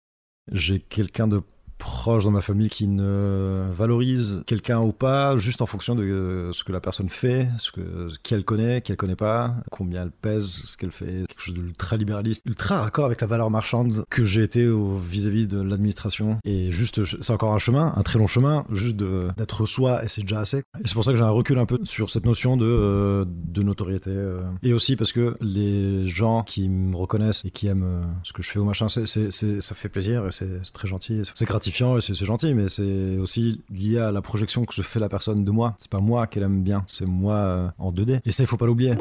J'ai 0.50 0.80
quelqu'un 0.80 1.28
de 1.28 1.42
proche 1.82 2.24
dans 2.24 2.32
ma 2.32 2.42
famille 2.42 2.70
qui 2.70 2.88
ne 2.88 3.66
valorise 3.74 4.44
quelqu'un 4.46 4.80
ou 4.80 4.92
pas 4.92 5.36
juste 5.38 5.62
en 5.62 5.66
fonction 5.66 5.96
de 5.96 6.04
euh, 6.04 6.54
ce 6.54 6.64
que 6.64 6.72
la 6.72 6.80
personne 6.80 7.10
fait, 7.10 7.50
ce 7.58 7.72
que 7.72 8.10
ce 8.10 8.18
qu'elle 8.20 8.46
connaît, 8.46 8.82
qu'elle 8.82 8.98
connaît 8.98 9.16
pas, 9.16 9.56
combien 9.72 10.04
elle 10.04 10.12
pèse, 10.12 10.46
ce 10.46 10.78
qu'elle 10.78 10.92
fait, 10.92 11.26
quelque 11.28 11.42
chose 11.42 11.56
d'ultra 11.56 11.98
libéraliste, 11.98 12.46
ultra 12.46 12.82
raccord 12.82 13.06
avec 13.06 13.20
la 13.22 13.28
valeur 13.28 13.50
marchande 13.50 14.06
que 14.10 14.24
j'ai 14.24 14.44
été 14.44 14.70
vis-à-vis 15.02 15.48
de 15.48 15.60
l'administration. 15.60 16.38
Et 16.44 16.72
juste, 16.72 17.02
c'est 17.22 17.34
encore 17.34 17.54
un 17.54 17.60
chemin, 17.60 17.94
un 17.96 18.04
très 18.04 18.20
long 18.20 18.28
chemin, 18.28 18.64
juste 18.72 18.96
d'être 18.96 19.66
soi 19.66 20.04
et 20.06 20.08
c'est 20.08 20.22
déjà 20.22 20.40
assez. 20.40 20.60
Et 20.60 20.86
c'est 20.86 20.94
pour 20.94 21.04
ça 21.04 21.12
que 21.12 21.18
j'ai 21.18 21.24
un 21.24 21.30
recul 21.30 21.58
un 21.58 21.66
peu 21.66 21.80
sur 21.84 22.10
cette 22.10 22.26
notion 22.26 22.58
de, 22.58 22.66
euh, 22.66 23.26
de 23.28 23.64
notoriété. 23.64 24.12
euh. 24.12 24.42
Et 24.64 24.74
aussi 24.74 24.96
parce 24.96 25.12
que 25.12 25.36
les 25.42 26.08
gens 26.08 26.44
qui 26.44 26.70
me 26.70 26.96
reconnaissent 26.96 27.42
et 27.44 27.52
qui 27.52 27.68
aiment 27.68 28.04
ce 28.24 28.34
que 28.34 28.44
je 28.44 28.52
fais 28.52 28.60
au 28.60 28.66
machin, 28.66 28.88
ça 28.88 29.76
fait 29.76 29.90
plaisir 29.90 30.28
et 30.28 30.32
c'est 30.32 30.62
très 30.74 30.88
gentil. 30.88 31.24
C'est 31.34 31.46
gratifiant 31.46 31.71
c'est, 31.72 32.26
gentil, 32.26 32.54
mais 32.54 32.70
c'est 32.70 33.18
aussi 33.18 33.62
lié 33.70 34.00
à 34.00 34.12
la 34.12 34.22
projection 34.22 34.66
que 34.66 34.74
se 34.74 34.82
fait 34.82 35.00
la 35.00 35.10
personne 35.10 35.44
de 35.44 35.52
moi. 35.52 35.76
C'est 35.78 35.90
pas 35.90 36.00
moi 36.00 36.28
qu'elle 36.28 36.44
aime 36.44 36.64
bien, 36.64 36.84
c'est 36.88 37.06
moi 37.06 37.36
euh, 37.36 37.70
en 37.78 37.92
2D. 37.92 38.20
Et 38.26 38.32
ça, 38.32 38.44
il 38.44 38.48
faut 38.48 38.58
pas 38.58 38.66
l'oublier. 38.66 38.96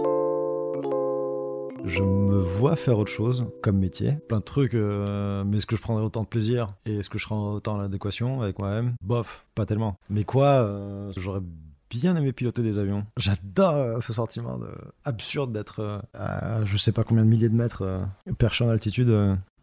Je 1.84 2.02
me 2.02 2.38
vois 2.38 2.76
faire 2.76 2.98
autre 2.98 3.10
chose 3.10 3.46
comme 3.62 3.78
métier, 3.78 4.18
plein 4.28 4.38
de 4.38 4.44
trucs, 4.44 4.74
euh, 4.74 5.44
mais 5.44 5.56
est-ce 5.56 5.66
que 5.66 5.76
je 5.76 5.80
prendrais 5.80 6.04
autant 6.04 6.22
de 6.22 6.28
plaisir 6.28 6.74
et 6.84 6.96
est-ce 6.96 7.08
que 7.08 7.18
je 7.18 7.24
serais 7.24 7.34
autant 7.34 7.76
en 7.76 7.80
adéquation 7.80 8.42
avec 8.42 8.58
moi-même? 8.58 8.94
Bof, 9.02 9.46
pas 9.54 9.64
tellement. 9.64 9.96
Mais 10.10 10.24
quoi, 10.24 10.46
euh, 10.46 11.10
j'aurais 11.16 11.40
bien 11.88 12.14
aimé 12.16 12.32
piloter 12.32 12.62
des 12.62 12.78
avions. 12.78 13.06
J'adore 13.16 14.02
ce 14.02 14.12
sentiment 14.12 14.58
de... 14.58 14.68
absurde 15.04 15.52
d'être 15.52 16.02
à 16.14 16.64
je 16.64 16.76
sais 16.76 16.92
pas 16.92 17.02
combien 17.02 17.24
de 17.24 17.30
milliers 17.30 17.48
de 17.48 17.56
mètres 17.56 18.04
perché 18.38 18.62
en 18.62 18.68
altitude 18.68 19.12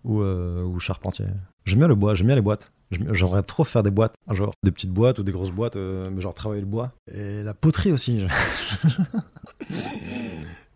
ou 0.04 0.80
charpentier. 0.80 1.26
J'aime 1.66 1.80
bien 1.80 1.88
le 1.88 1.96
bois, 1.96 2.16
j'aime 2.16 2.28
bien 2.28 2.36
les 2.36 2.42
boîtes. 2.42 2.72
J'aime- 2.92 3.14
J'aimerais 3.14 3.44
trop 3.44 3.64
faire 3.66 3.84
des 3.84 3.92
boîtes, 3.92 4.16
jour. 4.32 4.54
Des 4.64 4.72
petites 4.72 4.92
boîtes 4.92 5.20
ou 5.20 5.24
des 5.24 5.32
grosses 5.32 5.52
boîtes, 5.52 5.76
euh, 5.76 6.10
mais 6.12 6.22
genre 6.22 6.34
travailler 6.34 6.62
le 6.62 6.68
bois. 6.68 6.92
Et 7.14 7.44
la 7.44 7.54
poterie 7.54 7.92
aussi. 7.92 8.26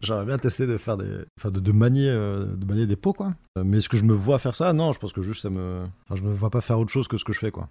J'aimerais 0.02 0.26
bien 0.26 0.38
tester 0.40 0.66
de 0.66 0.78
faire 0.78 0.98
des, 0.98 1.20
enfin 1.40 1.52
de, 1.52 1.60
de 1.60 1.72
manier, 1.72 2.10
euh, 2.10 2.46
de 2.56 2.66
manier 2.66 2.88
des 2.88 2.96
pots 2.96 3.14
quoi. 3.14 3.34
Euh, 3.58 3.64
Mais 3.64 3.78
est-ce 3.78 3.88
que 3.90 3.98
je 3.98 4.04
me 4.04 4.14
vois 4.14 4.40
faire 4.40 4.56
ça? 4.56 4.74
Non, 4.74 4.94
je 4.94 5.00
pense 5.00 5.14
que 5.14 5.22
juste 5.22 5.44
ça 5.44 5.50
me, 5.52 5.84
enfin, 6.10 6.16
je 6.16 6.24
me 6.28 6.34
vois 6.34 6.50
pas 6.50 6.62
faire 6.62 6.80
autre 6.80 6.90
chose 6.92 7.08
que 7.08 7.18
ce 7.18 7.24
que 7.24 7.34
je 7.34 7.40
fais 7.40 7.52
quoi. 7.52 7.70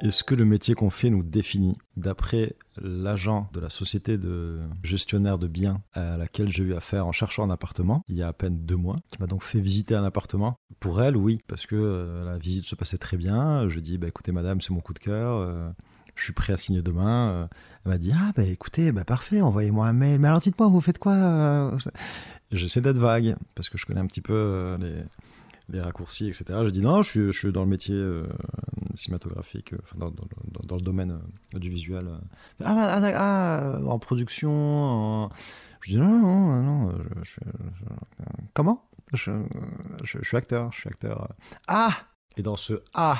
Est-ce 0.00 0.22
que 0.22 0.36
le 0.36 0.44
métier 0.44 0.74
qu'on 0.74 0.90
fait 0.90 1.10
nous 1.10 1.24
définit 1.24 1.76
D'après 1.96 2.54
l'agent 2.80 3.50
de 3.52 3.58
la 3.58 3.68
société 3.68 4.16
de 4.16 4.60
gestionnaire 4.84 5.38
de 5.38 5.48
biens 5.48 5.82
à 5.92 6.16
laquelle 6.16 6.50
j'ai 6.50 6.62
eu 6.62 6.74
affaire 6.74 7.04
en 7.04 7.10
cherchant 7.10 7.42
un 7.42 7.50
appartement, 7.50 8.04
il 8.08 8.16
y 8.16 8.22
a 8.22 8.28
à 8.28 8.32
peine 8.32 8.64
deux 8.64 8.76
mois, 8.76 8.94
qui 9.10 9.18
m'a 9.18 9.26
donc 9.26 9.42
fait 9.42 9.58
visiter 9.58 9.96
un 9.96 10.04
appartement. 10.04 10.56
Pour 10.78 11.02
elle, 11.02 11.16
oui, 11.16 11.40
parce 11.48 11.66
que 11.66 11.74
euh, 11.74 12.24
la 12.24 12.38
visite 12.38 12.66
se 12.66 12.76
passait 12.76 12.98
très 12.98 13.16
bien. 13.16 13.68
Je 13.68 13.80
dis, 13.80 13.98
bah, 13.98 14.06
écoutez 14.06 14.30
madame, 14.30 14.60
c'est 14.60 14.72
mon 14.72 14.80
coup 14.80 14.94
de 14.94 15.00
cœur. 15.00 15.34
euh, 15.34 15.68
je 16.14 16.22
suis 16.22 16.32
prêt 16.32 16.52
à 16.52 16.56
signer 16.56 16.82
demain. 16.82 17.30
Euh, 17.30 17.46
Elle 17.84 17.90
m'a 17.92 17.98
dit 17.98 18.12
Ah, 18.14 18.32
bah 18.36 18.44
écoutez, 18.44 18.92
bah 18.92 19.04
parfait, 19.04 19.40
envoyez-moi 19.40 19.88
un 19.88 19.92
mail. 19.92 20.20
Mais 20.20 20.28
alors 20.28 20.40
dites-moi, 20.40 20.68
vous 20.68 20.80
faites 20.80 20.98
quoi 20.98 21.76
J'essaie 22.52 22.80
d'être 22.80 22.98
vague, 22.98 23.36
parce 23.56 23.68
que 23.68 23.78
je 23.78 23.84
connais 23.84 24.00
un 24.00 24.06
petit 24.06 24.20
peu 24.20 24.76
les, 25.68 25.80
raccourcis, 25.80 26.28
etc. 26.28 26.44
J'ai 26.64 26.72
dit 26.72 26.80
Non, 26.80 27.02
je 27.02 27.10
suis, 27.10 27.32
je 27.32 27.38
suis 27.38 27.52
dans 27.52 27.62
le 27.62 27.68
métier 27.68 28.00
cinématographique, 28.98 29.72
euh, 29.72 29.78
enfin, 29.82 29.96
dans, 29.98 30.76
le 30.76 30.82
domaine 30.82 31.20
euh, 31.54 31.58
du 31.58 31.70
visuel. 31.70 32.06
euh. 32.08 32.18
Ah, 32.64 32.74
bah, 32.74 33.00
ah, 33.14 33.76
ah, 33.76 33.80
en 33.86 33.98
production. 33.98 35.30
Je 35.80 35.92
dis 35.92 35.96
Non, 35.96 36.08
non, 36.08 36.62
non, 36.62 36.62
non, 36.62 36.98
comment? 38.54 38.84
Je, 39.14 39.32
suis 40.22 40.36
acteur, 40.36 40.72
je 40.72 40.80
suis 40.80 40.88
acteur. 40.88 41.32
Ah 41.66 41.92
Et 42.36 42.42
dans 42.42 42.56
ce 42.56 42.82
Ah, 42.94 43.18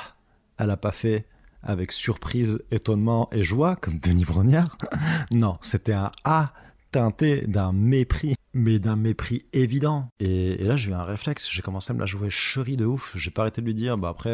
elle 0.57 0.69
a 0.69 0.77
pas 0.77 0.91
fait 0.91 1.25
avec 1.63 1.91
surprise, 1.91 2.63
étonnement 2.71 3.27
et 3.31 3.43
joie, 3.43 3.75
comme 3.75 3.97
Denis 3.97 4.25
Brognard. 4.25 4.77
non, 5.31 5.57
c'était 5.61 5.93
un 5.93 6.11
A 6.23 6.53
teinté 6.91 7.41
d'un 7.47 7.73
mépris, 7.73 8.35
mais 8.53 8.79
d'un 8.79 8.95
mépris 8.95 9.45
évident. 9.53 10.09
Et, 10.19 10.57
là, 10.63 10.77
j'ai 10.77 10.91
eu 10.91 10.93
un 10.93 11.03
réflexe, 11.03 11.49
j'ai 11.51 11.61
commencé 11.61 11.91
à 11.91 11.93
me 11.93 11.99
la 11.99 12.05
jouer 12.05 12.29
chérie 12.29 12.77
de 12.77 12.85
ouf. 12.85 13.13
J'ai 13.15 13.31
pas 13.31 13.43
arrêté 13.43 13.61
de 13.61 13.65
lui 13.65 13.75
dire, 13.75 13.97
bah 13.97 14.09
après, 14.09 14.31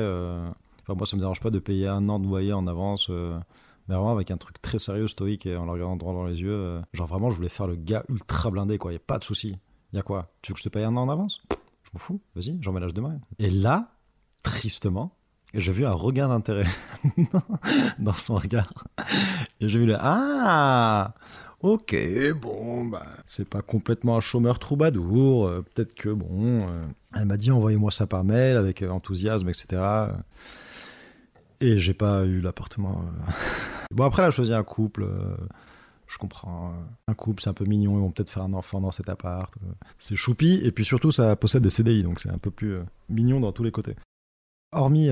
moi, 0.94 1.06
ça 1.08 1.16
me 1.16 1.22
dérange 1.22 1.40
pas 1.40 1.50
de 1.50 1.60
payer 1.60 1.88
un 1.88 2.08
an 2.10 2.20
de 2.20 2.28
loyer 2.28 2.54
en 2.54 2.68
avance. 2.68 3.08
euh, 3.10 3.40
mais 3.88 3.96
vraiment 3.96 4.12
avec 4.12 4.32
un 4.32 4.38
truc 4.38 4.62
très 4.62 4.80
sérieux, 4.80 5.08
stoïque, 5.08 5.46
et 5.46 5.56
en 5.56 5.66
le 5.66 5.72
regardant 5.72 5.96
droit 5.96 6.14
dans 6.14 6.26
les 6.26 6.42
yeux. 6.42 6.52
euh, 6.52 6.82
genre 6.94 7.08
vraiment, 7.08 7.30
je 7.30 7.36
voulais 7.36 7.50
faire 7.50 7.68
le 7.68 7.76
gars 7.76 8.04
ultra 8.10 8.50
blindé, 8.52 8.78
quoi. 8.78 8.92
Y 8.94 8.96
a 8.96 9.00
pas 9.00 9.18
de 9.20 9.24
souci. 9.24 9.58
Y 9.94 10.00
a 10.00 10.02
quoi? 10.02 10.32
Tu 10.42 10.52
veux 10.52 10.54
que 10.56 10.60
je 10.60 10.64
te 10.64 10.70
paye 10.70 10.84
un 10.84 10.96
an 10.98 11.04
en 11.04 11.10
avance? 11.10 11.42
Je 11.84 11.90
m'en 11.94 12.00
fous. 12.00 12.20
Vas-y, 12.36 12.58
j'emménage 12.62 12.94
demain. 12.96 13.20
Et 13.40 13.50
là, 13.52 13.90
tristement, 14.44 15.16
j'ai 15.54 15.72
vu 15.72 15.86
un 15.86 15.92
regain 15.94 16.28
d'intérêt 16.30 16.66
dans 18.00 18.14
son 18.14 18.36
regard. 18.36 18.74
Et 19.62 19.70
j'ai 19.70 19.80
vu 19.80 19.86
le 19.86 19.96
Ah 20.00 21.14
Ok, 21.62 21.96
bon, 22.42 22.86
bah, 22.86 23.06
c'est 23.26 23.48
pas 23.50 23.62
complètement 23.62 24.18
un 24.18 24.22
chômeur 24.22 24.60
troubadour. 24.60 25.48
euh, 25.48 25.62
Peut-être 25.74 25.94
que, 25.96 26.10
bon. 26.10 26.66
elle 27.16 27.26
m'a 27.26 27.38
dit 27.38 27.50
envoyez-moi 27.52 27.92
ça 27.92 28.06
par 28.08 28.24
mail 28.24 28.58
avec 28.58 28.82
enthousiasme, 28.84 29.48
etc. 29.50 29.82
Et 31.62 31.80
j'ai 31.80 31.94
pas 31.94 32.26
eu 32.26 32.42
l'appartement. 32.42 33.02
euh. 33.02 33.32
Bon, 33.92 34.04
après, 34.04 34.22
elle 34.24 34.28
a 34.30 34.32
choisi 34.32 34.54
un 34.54 34.64
couple. 34.64 35.04
euh, 35.04 35.36
je 36.08 36.18
comprends. 36.18 36.74
Un 37.08 37.14
couple, 37.14 37.42
c'est 37.42 37.50
un 37.50 37.54
peu 37.54 37.66
mignon. 37.66 37.98
Ils 37.98 38.02
vont 38.02 38.12
peut-être 38.12 38.30
faire 38.30 38.44
un 38.44 38.54
enfant 38.54 38.82
dans 38.82 38.92
cet 38.92 39.10
appart. 39.10 39.54
euh, 39.64 39.72
C'est 40.00 40.16
choupi. 40.16 40.60
Et 40.64 40.72
puis 40.72 40.84
surtout, 40.84 41.12
ça 41.12 41.36
possède 41.36 41.64
des 41.64 41.70
CDI. 41.70 42.04
Donc 42.04 42.20
c'est 42.20 42.30
un 42.30 42.38
peu 42.38 42.52
plus 42.52 42.76
mignon 43.10 43.40
dans 43.40 43.52
tous 43.52 43.64
les 43.64 43.72
côtés. 43.72 43.96
Hormis 44.74 45.08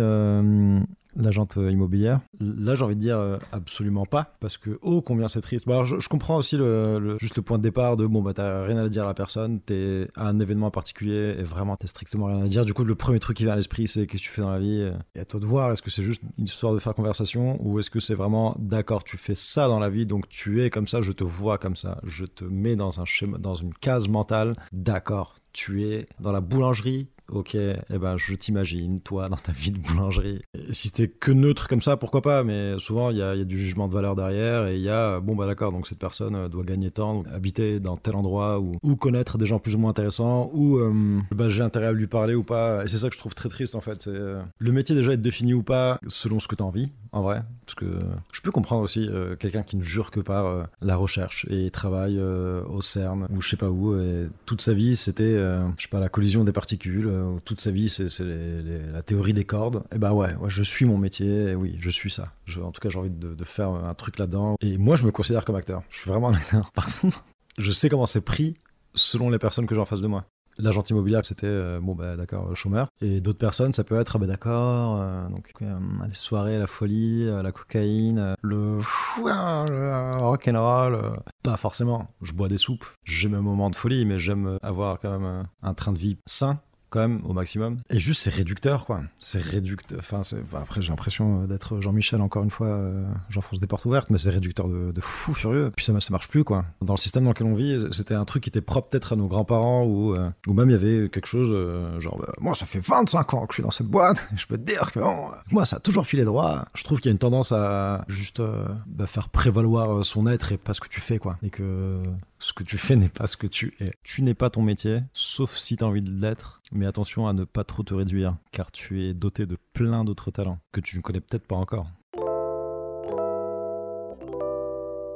l'agente 1.15 1.55
immobilière, 1.57 2.19
là 2.39 2.75
j'ai 2.75 2.83
envie 2.83 2.95
de 2.95 3.01
dire 3.01 3.17
euh, 3.17 3.37
absolument 3.51 4.05
pas, 4.05 4.35
parce 4.39 4.57
que 4.57 4.79
oh 4.81 5.01
combien 5.01 5.27
c'est 5.27 5.41
triste. 5.41 5.65
Je, 5.67 6.07
comprends 6.07 6.37
aussi 6.37 6.57
le- 6.57 7.17
juste 7.19 7.35
le 7.35 7.41
point 7.41 7.57
de 7.57 7.63
départ 7.63 7.97
de 7.97 8.05
bon 8.05 8.21
bah 8.21 8.33
t'as 8.33 8.63
rien 8.63 8.77
à 8.77 8.89
dire 8.89 9.03
à 9.03 9.07
la 9.07 9.13
personne, 9.13 9.59
t'es 9.59 10.07
à 10.15 10.27
un 10.27 10.39
événement 10.39 10.71
particulier 10.71 11.35
et 11.39 11.43
vraiment 11.43 11.75
t'as 11.75 11.87
strictement 11.87 12.25
rien 12.25 12.43
à 12.43 12.47
dire. 12.47 12.65
Du 12.65 12.73
coup 12.73 12.83
le 12.83 12.95
premier 12.95 13.19
truc 13.19 13.37
qui 13.37 13.43
vient 13.43 13.53
à 13.53 13.57
l'esprit 13.57 13.87
c'est 13.87 14.07
qu'est-ce 14.07 14.23
que 14.23 14.27
tu 14.27 14.33
fais 14.33 14.41
dans 14.41 14.51
la 14.51 14.59
vie? 14.59 14.91
Et 15.15 15.19
à 15.19 15.25
toi 15.25 15.39
de 15.39 15.45
voir 15.45 15.71
est-ce 15.71 15.81
que 15.81 15.91
c'est 15.91 16.03
juste 16.03 16.21
une 16.37 16.45
histoire 16.45 16.73
de 16.73 16.79
faire 16.79 16.93
conversation 16.93 17.57
ou 17.61 17.79
est-ce 17.79 17.89
que 17.89 17.99
c'est 17.99 18.15
vraiment 18.15 18.55
d'accord 18.59 19.03
tu 19.03 19.17
fais 19.17 19.35
ça 19.35 19.67
dans 19.67 19.79
la 19.79 19.89
vie 19.89 20.05
donc 20.05 20.27
tu 20.29 20.63
es 20.63 20.69
comme 20.69 20.87
ça, 20.87 21.01
je 21.01 21.11
te 21.11 21.23
vois 21.23 21.57
comme 21.57 21.75
ça, 21.75 21.99
je 22.03 22.25
te 22.25 22.45
mets 22.45 22.75
dans 22.75 22.99
un 22.99 23.05
schéma, 23.05 23.37
dans 23.37 23.55
une 23.55 23.73
case 23.73 24.07
mentale, 24.07 24.55
d'accord 24.71 25.35
tu 25.53 25.83
es 25.83 26.07
dans 26.19 26.31
la 26.31 26.41
boulangerie, 26.41 27.07
ok, 27.33 27.55
eh 27.55 27.77
ben 27.89 28.17
je 28.17 28.35
t'imagine, 28.35 28.99
toi, 28.99 29.29
dans 29.29 29.37
ta 29.37 29.51
vie 29.51 29.71
de 29.71 29.79
boulangerie. 29.79 30.41
Si 30.71 30.87
c'était 30.87 31.07
que 31.07 31.31
neutre 31.31 31.67
comme 31.67 31.81
ça, 31.81 31.97
pourquoi 31.97 32.21
pas, 32.21 32.43
mais 32.43 32.79
souvent 32.79 33.09
il 33.09 33.17
y 33.17 33.21
a, 33.21 33.43
du 33.43 33.57
jugement 33.57 33.87
de 33.87 33.93
valeur 33.93 34.15
derrière 34.15 34.67
et 34.67 34.77
il 34.77 34.81
y 34.81 34.89
a, 34.89 35.19
bon 35.19 35.35
bah 35.35 35.45
d'accord, 35.45 35.71
donc 35.71 35.87
cette 35.87 35.99
personne 35.99 36.35
euh, 36.35 36.47
doit 36.47 36.63
gagner 36.63 36.91
tant, 36.91 37.23
habiter 37.33 37.79
dans 37.79 37.97
tel 37.97 38.15
endroit 38.15 38.59
ou, 38.59 38.95
connaître 38.95 39.37
des 39.37 39.45
gens 39.45 39.59
plus 39.59 39.75
ou 39.75 39.79
moins 39.79 39.89
intéressants 39.89 40.49
ou 40.53 40.77
euh, 40.77 41.19
bah, 41.31 41.49
j'ai 41.49 41.61
intérêt 41.61 41.87
à 41.87 41.91
lui 41.91 42.07
parler 42.07 42.35
ou 42.35 42.43
pas. 42.43 42.85
Et 42.85 42.87
c'est 42.87 42.99
ça 42.99 43.09
que 43.09 43.15
je 43.15 43.19
trouve 43.19 43.33
très 43.33 43.49
triste 43.49 43.75
en 43.75 43.81
fait. 43.81 44.07
Euh, 44.07 44.41
le 44.59 44.71
métier 44.71 44.95
déjà 44.95 45.13
être 45.13 45.21
défini 45.21 45.53
ou 45.53 45.63
pas 45.63 45.99
selon 46.07 46.39
ce 46.39 46.47
que 46.47 46.55
tu 46.55 46.63
as 46.63 46.65
envie, 46.65 46.89
en 47.11 47.21
vrai. 47.21 47.43
Parce 47.65 47.75
que 47.75 47.99
je 48.31 48.41
peux 48.41 48.51
comprendre 48.51 48.83
aussi 48.83 49.07
euh, 49.09 49.35
quelqu'un 49.35 49.63
qui 49.63 49.77
ne 49.77 49.83
jure 49.83 50.11
que 50.11 50.19
par 50.19 50.45
euh, 50.45 50.63
la 50.81 50.95
recherche 50.95 51.45
et 51.49 51.69
travaille 51.71 52.17
euh, 52.19 52.63
au 52.65 52.81
CERN 52.81 53.27
ou 53.29 53.41
je 53.41 53.49
sais 53.49 53.57
pas 53.57 53.69
où 53.69 53.97
et 53.97 54.27
toute 54.45 54.61
sa 54.61 54.73
vie 54.73 54.95
c'était 54.95 55.23
euh, 55.23 55.65
je 55.77 55.83
sais 55.83 55.89
pas 55.89 55.99
la 55.99 56.09
collision 56.09 56.43
des 56.43 56.51
particules 56.51 57.09
euh, 57.23 57.35
ou 57.35 57.39
toute 57.39 57.61
sa 57.61 57.71
vie 57.71 57.89
c'est 57.89 58.07
la 58.19 59.01
théorie 59.01 59.33
des 59.33 59.45
cordes 59.45 59.83
et 59.93 59.97
bah 59.97 60.13
ouais, 60.13 60.35
ouais, 60.35 60.49
je 60.49 60.63
suis 60.63 60.85
mon 60.85 60.97
métier 60.97 61.49
et 61.49 61.55
oui 61.55 61.75
je 61.79 61.89
suis 61.89 62.11
ça 62.11 62.33
en 62.61 62.71
tout 62.71 62.81
cas 62.81 62.89
j'ai 62.89 62.99
envie 62.99 63.09
de, 63.09 63.43
faire 63.43 63.69
un 63.69 63.93
truc 63.93 64.19
là-dedans 64.19 64.55
et 64.61 64.77
moi 64.77 64.95
je 64.95 65.03
me 65.03 65.11
considère 65.11 65.43
comme 65.45 65.55
acteur 65.55 65.83
je 65.89 65.99
suis 65.99 66.09
vraiment 66.09 66.29
un 66.29 66.35
acteur 66.35 66.71
par 66.73 66.87
contre 66.99 67.25
je 67.57 67.71
sais 67.71 67.89
comment 67.89 68.05
c'est 68.05 68.21
pris 68.21 68.55
selon 68.95 69.29
les 69.29 69.39
personnes 69.39 69.65
que 69.65 69.75
j'ai 69.75 69.81
en 69.81 69.85
face 69.85 70.01
de 70.01 70.07
moi 70.07 70.25
L'agent 70.59 70.83
immobilier, 70.83 71.19
c'était 71.23 71.47
euh, 71.47 71.79
bon, 71.81 71.95
bah 71.95 72.15
d'accord, 72.15 72.51
euh, 72.51 72.53
chômeur. 72.53 72.87
Et 73.01 73.21
d'autres 73.21 73.39
personnes, 73.39 73.73
ça 73.73 73.83
peut 73.83 73.99
être, 73.99 74.17
ah, 74.17 74.19
bah 74.19 74.27
d'accord, 74.27 75.29
donc 75.31 75.51
les 75.59 76.13
soirées, 76.13 76.59
la 76.59 76.67
folie, 76.67 77.25
la 77.25 77.51
cocaïne, 77.51 78.35
le, 78.41 78.79
le 79.17 80.17
rock'n'roll. 80.19 81.13
Pas 81.41 81.57
forcément. 81.57 82.05
Je 82.21 82.33
bois 82.33 82.49
des 82.49 82.57
soupes. 82.57 82.85
J'ai 83.03 83.29
mes 83.29 83.39
moments 83.39 83.71
de 83.71 83.75
folie, 83.75 84.05
mais 84.05 84.19
j'aime 84.19 84.59
avoir 84.61 84.99
quand 84.99 85.17
même 85.17 85.47
un 85.63 85.73
train 85.73 85.91
de 85.91 85.97
vie 85.97 86.17
sain 86.27 86.59
quand 86.93 86.99
même 86.99 87.21
au 87.25 87.33
maximum. 87.33 87.79
Et 87.89 87.99
juste 87.99 88.21
c'est 88.21 88.29
réducteur 88.29 88.85
quoi. 88.85 89.01
C'est 89.19 89.41
réducteur 89.41 89.99
enfin 89.99 90.21
après 90.53 90.81
j'ai 90.81 90.89
l'impression 90.89 91.43
euh, 91.43 91.47
d'être 91.47 91.81
Jean-Michel 91.81 92.21
encore 92.21 92.43
une 92.43 92.51
fois 92.51 92.67
euh, 92.67 93.03
j'enfonce 93.29 93.59
des 93.59 93.65
portes 93.65 93.85
ouvertes 93.85 94.11
mais 94.11 94.19
c'est 94.19 94.29
réducteur 94.29 94.67
de, 94.67 94.93
fou 95.01 95.33
furieux. 95.33 95.71
Puis 95.75 95.83
ça, 95.83 95.99
ça 95.99 96.11
marche 96.11 96.27
plus 96.27 96.43
quoi. 96.43 96.65
Dans 96.81 96.93
le 96.93 96.99
système 96.99 97.23
dans 97.23 97.31
lequel 97.31 97.47
on 97.47 97.55
vit 97.55 97.87
c'était 97.91 98.13
un 98.13 98.25
truc 98.25 98.43
qui 98.43 98.49
était 98.49 98.61
propre 98.61 98.89
peut-être 98.89 99.13
à 99.13 99.15
nos 99.15 99.27
grands-parents 99.27 99.83
ou 99.85 100.13
euh, 100.13 100.29
ou 100.47 100.53
même 100.53 100.69
il 100.69 100.73
y 100.73 100.75
avait 100.75 101.09
quelque 101.09 101.25
chose 101.25 101.49
euh, 101.51 101.99
genre 101.99 102.17
bah, 102.19 102.31
moi 102.39 102.53
ça 102.53 102.65
fait 102.65 102.79
25 102.79 103.33
ans 103.33 103.45
que 103.47 103.53
je 103.53 103.55
suis 103.55 103.63
dans 103.63 103.71
cette 103.71 103.87
boîte. 103.87 104.29
Je 104.35 104.45
peux 104.45 104.57
te 104.57 104.63
dire 104.63 104.91
que 104.91 104.99
bon, 104.99 105.29
euh, 105.29 105.35
moi 105.51 105.65
ça 105.65 105.77
a 105.77 105.79
toujours 105.79 106.05
filé 106.05 106.23
droit. 106.25 106.65
Je 106.75 106.83
trouve 106.83 106.99
qu'il 106.99 107.09
y 107.09 107.11
a 107.11 107.13
une 107.13 107.17
tendance 107.17 107.51
à 107.51 108.03
juste 108.07 108.41
bah, 108.85 109.07
faire 109.07 109.29
prévaloir 109.29 110.05
son 110.05 110.27
être 110.27 110.51
et 110.51 110.57
pas 110.57 110.73
ce 110.73 110.81
que 110.81 110.87
tu 110.87 111.01
fais 111.01 111.17
quoi. 111.17 111.37
Et 111.41 111.49
que 111.49 112.03
ce 112.43 112.51
que 112.51 112.63
tu 112.63 112.77
fais 112.77 112.97
n'est 112.97 113.09
pas 113.09 113.25
ce 113.25 113.37
que 113.37 113.47
tu 113.47 113.73
es. 113.79 113.87
Tu 114.03 114.21
n'es 114.21 114.33
pas 114.33 114.49
ton 114.49 114.61
métier, 114.61 115.01
sauf 115.13 115.57
si 115.57 115.77
tu 115.77 115.83
as 115.83 115.87
envie 115.87 116.01
de 116.01 116.11
l'être, 116.11 116.61
mais 116.73 116.85
attention 116.85 117.25
à 117.25 117.33
ne 117.33 117.45
pas 117.45 117.63
trop 117.63 117.83
te 117.83 117.93
réduire, 117.93 118.35
car 118.51 118.71
tu 118.71 119.03
es 119.03 119.13
doté 119.13 119.45
de 119.45 119.57
plein 119.71 120.03
d'autres 120.03 120.29
talents 120.29 120.59
que 120.73 120.81
tu 120.81 120.97
ne 120.97 121.01
connais 121.01 121.21
peut-être 121.21 121.47
pas 121.47 121.55
encore. 121.55 121.87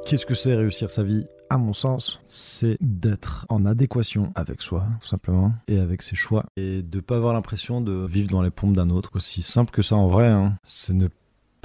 Qu'est-ce 0.05 0.25
que 0.25 0.35
c'est 0.35 0.55
réussir 0.55 0.89
sa 0.89 1.03
vie? 1.03 1.25
À 1.49 1.57
mon 1.57 1.73
sens, 1.73 2.21
c'est 2.25 2.77
d'être 2.79 3.45
en 3.49 3.65
adéquation 3.65 4.31
avec 4.35 4.61
soi, 4.61 4.87
tout 5.01 5.07
simplement, 5.07 5.53
et 5.67 5.79
avec 5.79 6.03
ses 6.03 6.15
choix, 6.15 6.45
et 6.55 6.81
de 6.81 7.01
pas 7.01 7.17
avoir 7.17 7.33
l'impression 7.33 7.81
de 7.81 8.05
vivre 8.05 8.29
dans 8.29 8.41
les 8.41 8.51
pompes 8.51 8.73
d'un 8.73 8.89
autre. 8.89 9.11
Aussi 9.15 9.41
simple 9.41 9.71
que 9.71 9.81
ça 9.81 9.97
en 9.97 10.07
vrai, 10.07 10.27
hein. 10.27 10.55
c'est 10.63 10.93
ne 10.93 11.09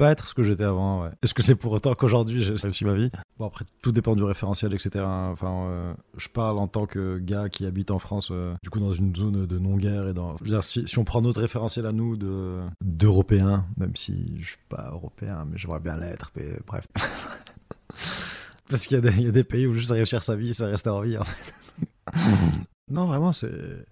pas 0.02 0.10
être 0.10 0.26
ce 0.26 0.34
que 0.34 0.42
j'étais 0.42 0.64
avant. 0.64 1.02
ouais. 1.04 1.10
Est-ce 1.22 1.32
que 1.32 1.42
c'est 1.42 1.54
pour 1.54 1.70
autant 1.72 1.94
qu'aujourd'hui 1.94 2.42
j'ai 2.42 2.54
réussi 2.54 2.84
ma 2.84 2.94
vie? 2.94 3.10
Bon 3.38 3.46
après 3.46 3.64
tout 3.82 3.92
dépend 3.92 4.16
du 4.16 4.24
référentiel, 4.24 4.74
etc. 4.74 5.04
Enfin, 5.06 5.66
euh, 5.68 5.94
je 6.16 6.28
parle 6.28 6.58
en 6.58 6.66
tant 6.66 6.86
que 6.86 7.18
gars 7.18 7.48
qui 7.48 7.66
habite 7.66 7.92
en 7.92 8.00
France, 8.00 8.30
euh, 8.32 8.54
du 8.64 8.70
coup 8.70 8.80
dans 8.80 8.92
une 8.92 9.14
zone 9.14 9.46
de 9.46 9.58
non-guerre 9.60 10.08
et 10.08 10.14
dans. 10.14 10.36
Je 10.38 10.44
veux 10.44 10.50
dire, 10.50 10.64
si, 10.64 10.86
si 10.88 10.98
on 10.98 11.04
prend 11.04 11.22
notre 11.22 11.40
référentiel 11.40 11.86
à 11.86 11.92
nous 11.92 12.16
de 12.16 12.58
d'européens, 12.84 13.64
même 13.76 13.94
si 13.94 14.34
je 14.40 14.48
suis 14.48 14.58
pas 14.68 14.90
européen, 14.92 15.46
mais 15.48 15.56
j'aimerais 15.56 15.78
bien 15.80 15.96
l'être. 15.96 16.32
Mais 16.36 16.46
bref. 16.66 16.84
Parce 18.68 18.86
qu'il 18.86 18.96
y, 18.96 18.98
a 18.98 19.02
des- 19.02 19.16
il 19.18 19.22
y 19.24 19.28
a 19.28 19.32
des 19.32 19.44
pays 19.44 19.66
où 19.66 19.74
juste 19.74 19.90
réussir 19.90 20.22
sa 20.24 20.34
vie, 20.34 20.52
ça 20.54 20.66
reste 20.66 20.86
en 20.88 21.00
vie. 21.00 21.16
En 21.18 21.24
fait. 21.24 21.52
non, 22.90 23.06
vraiment, 23.06 23.32
c'est. 23.32 23.84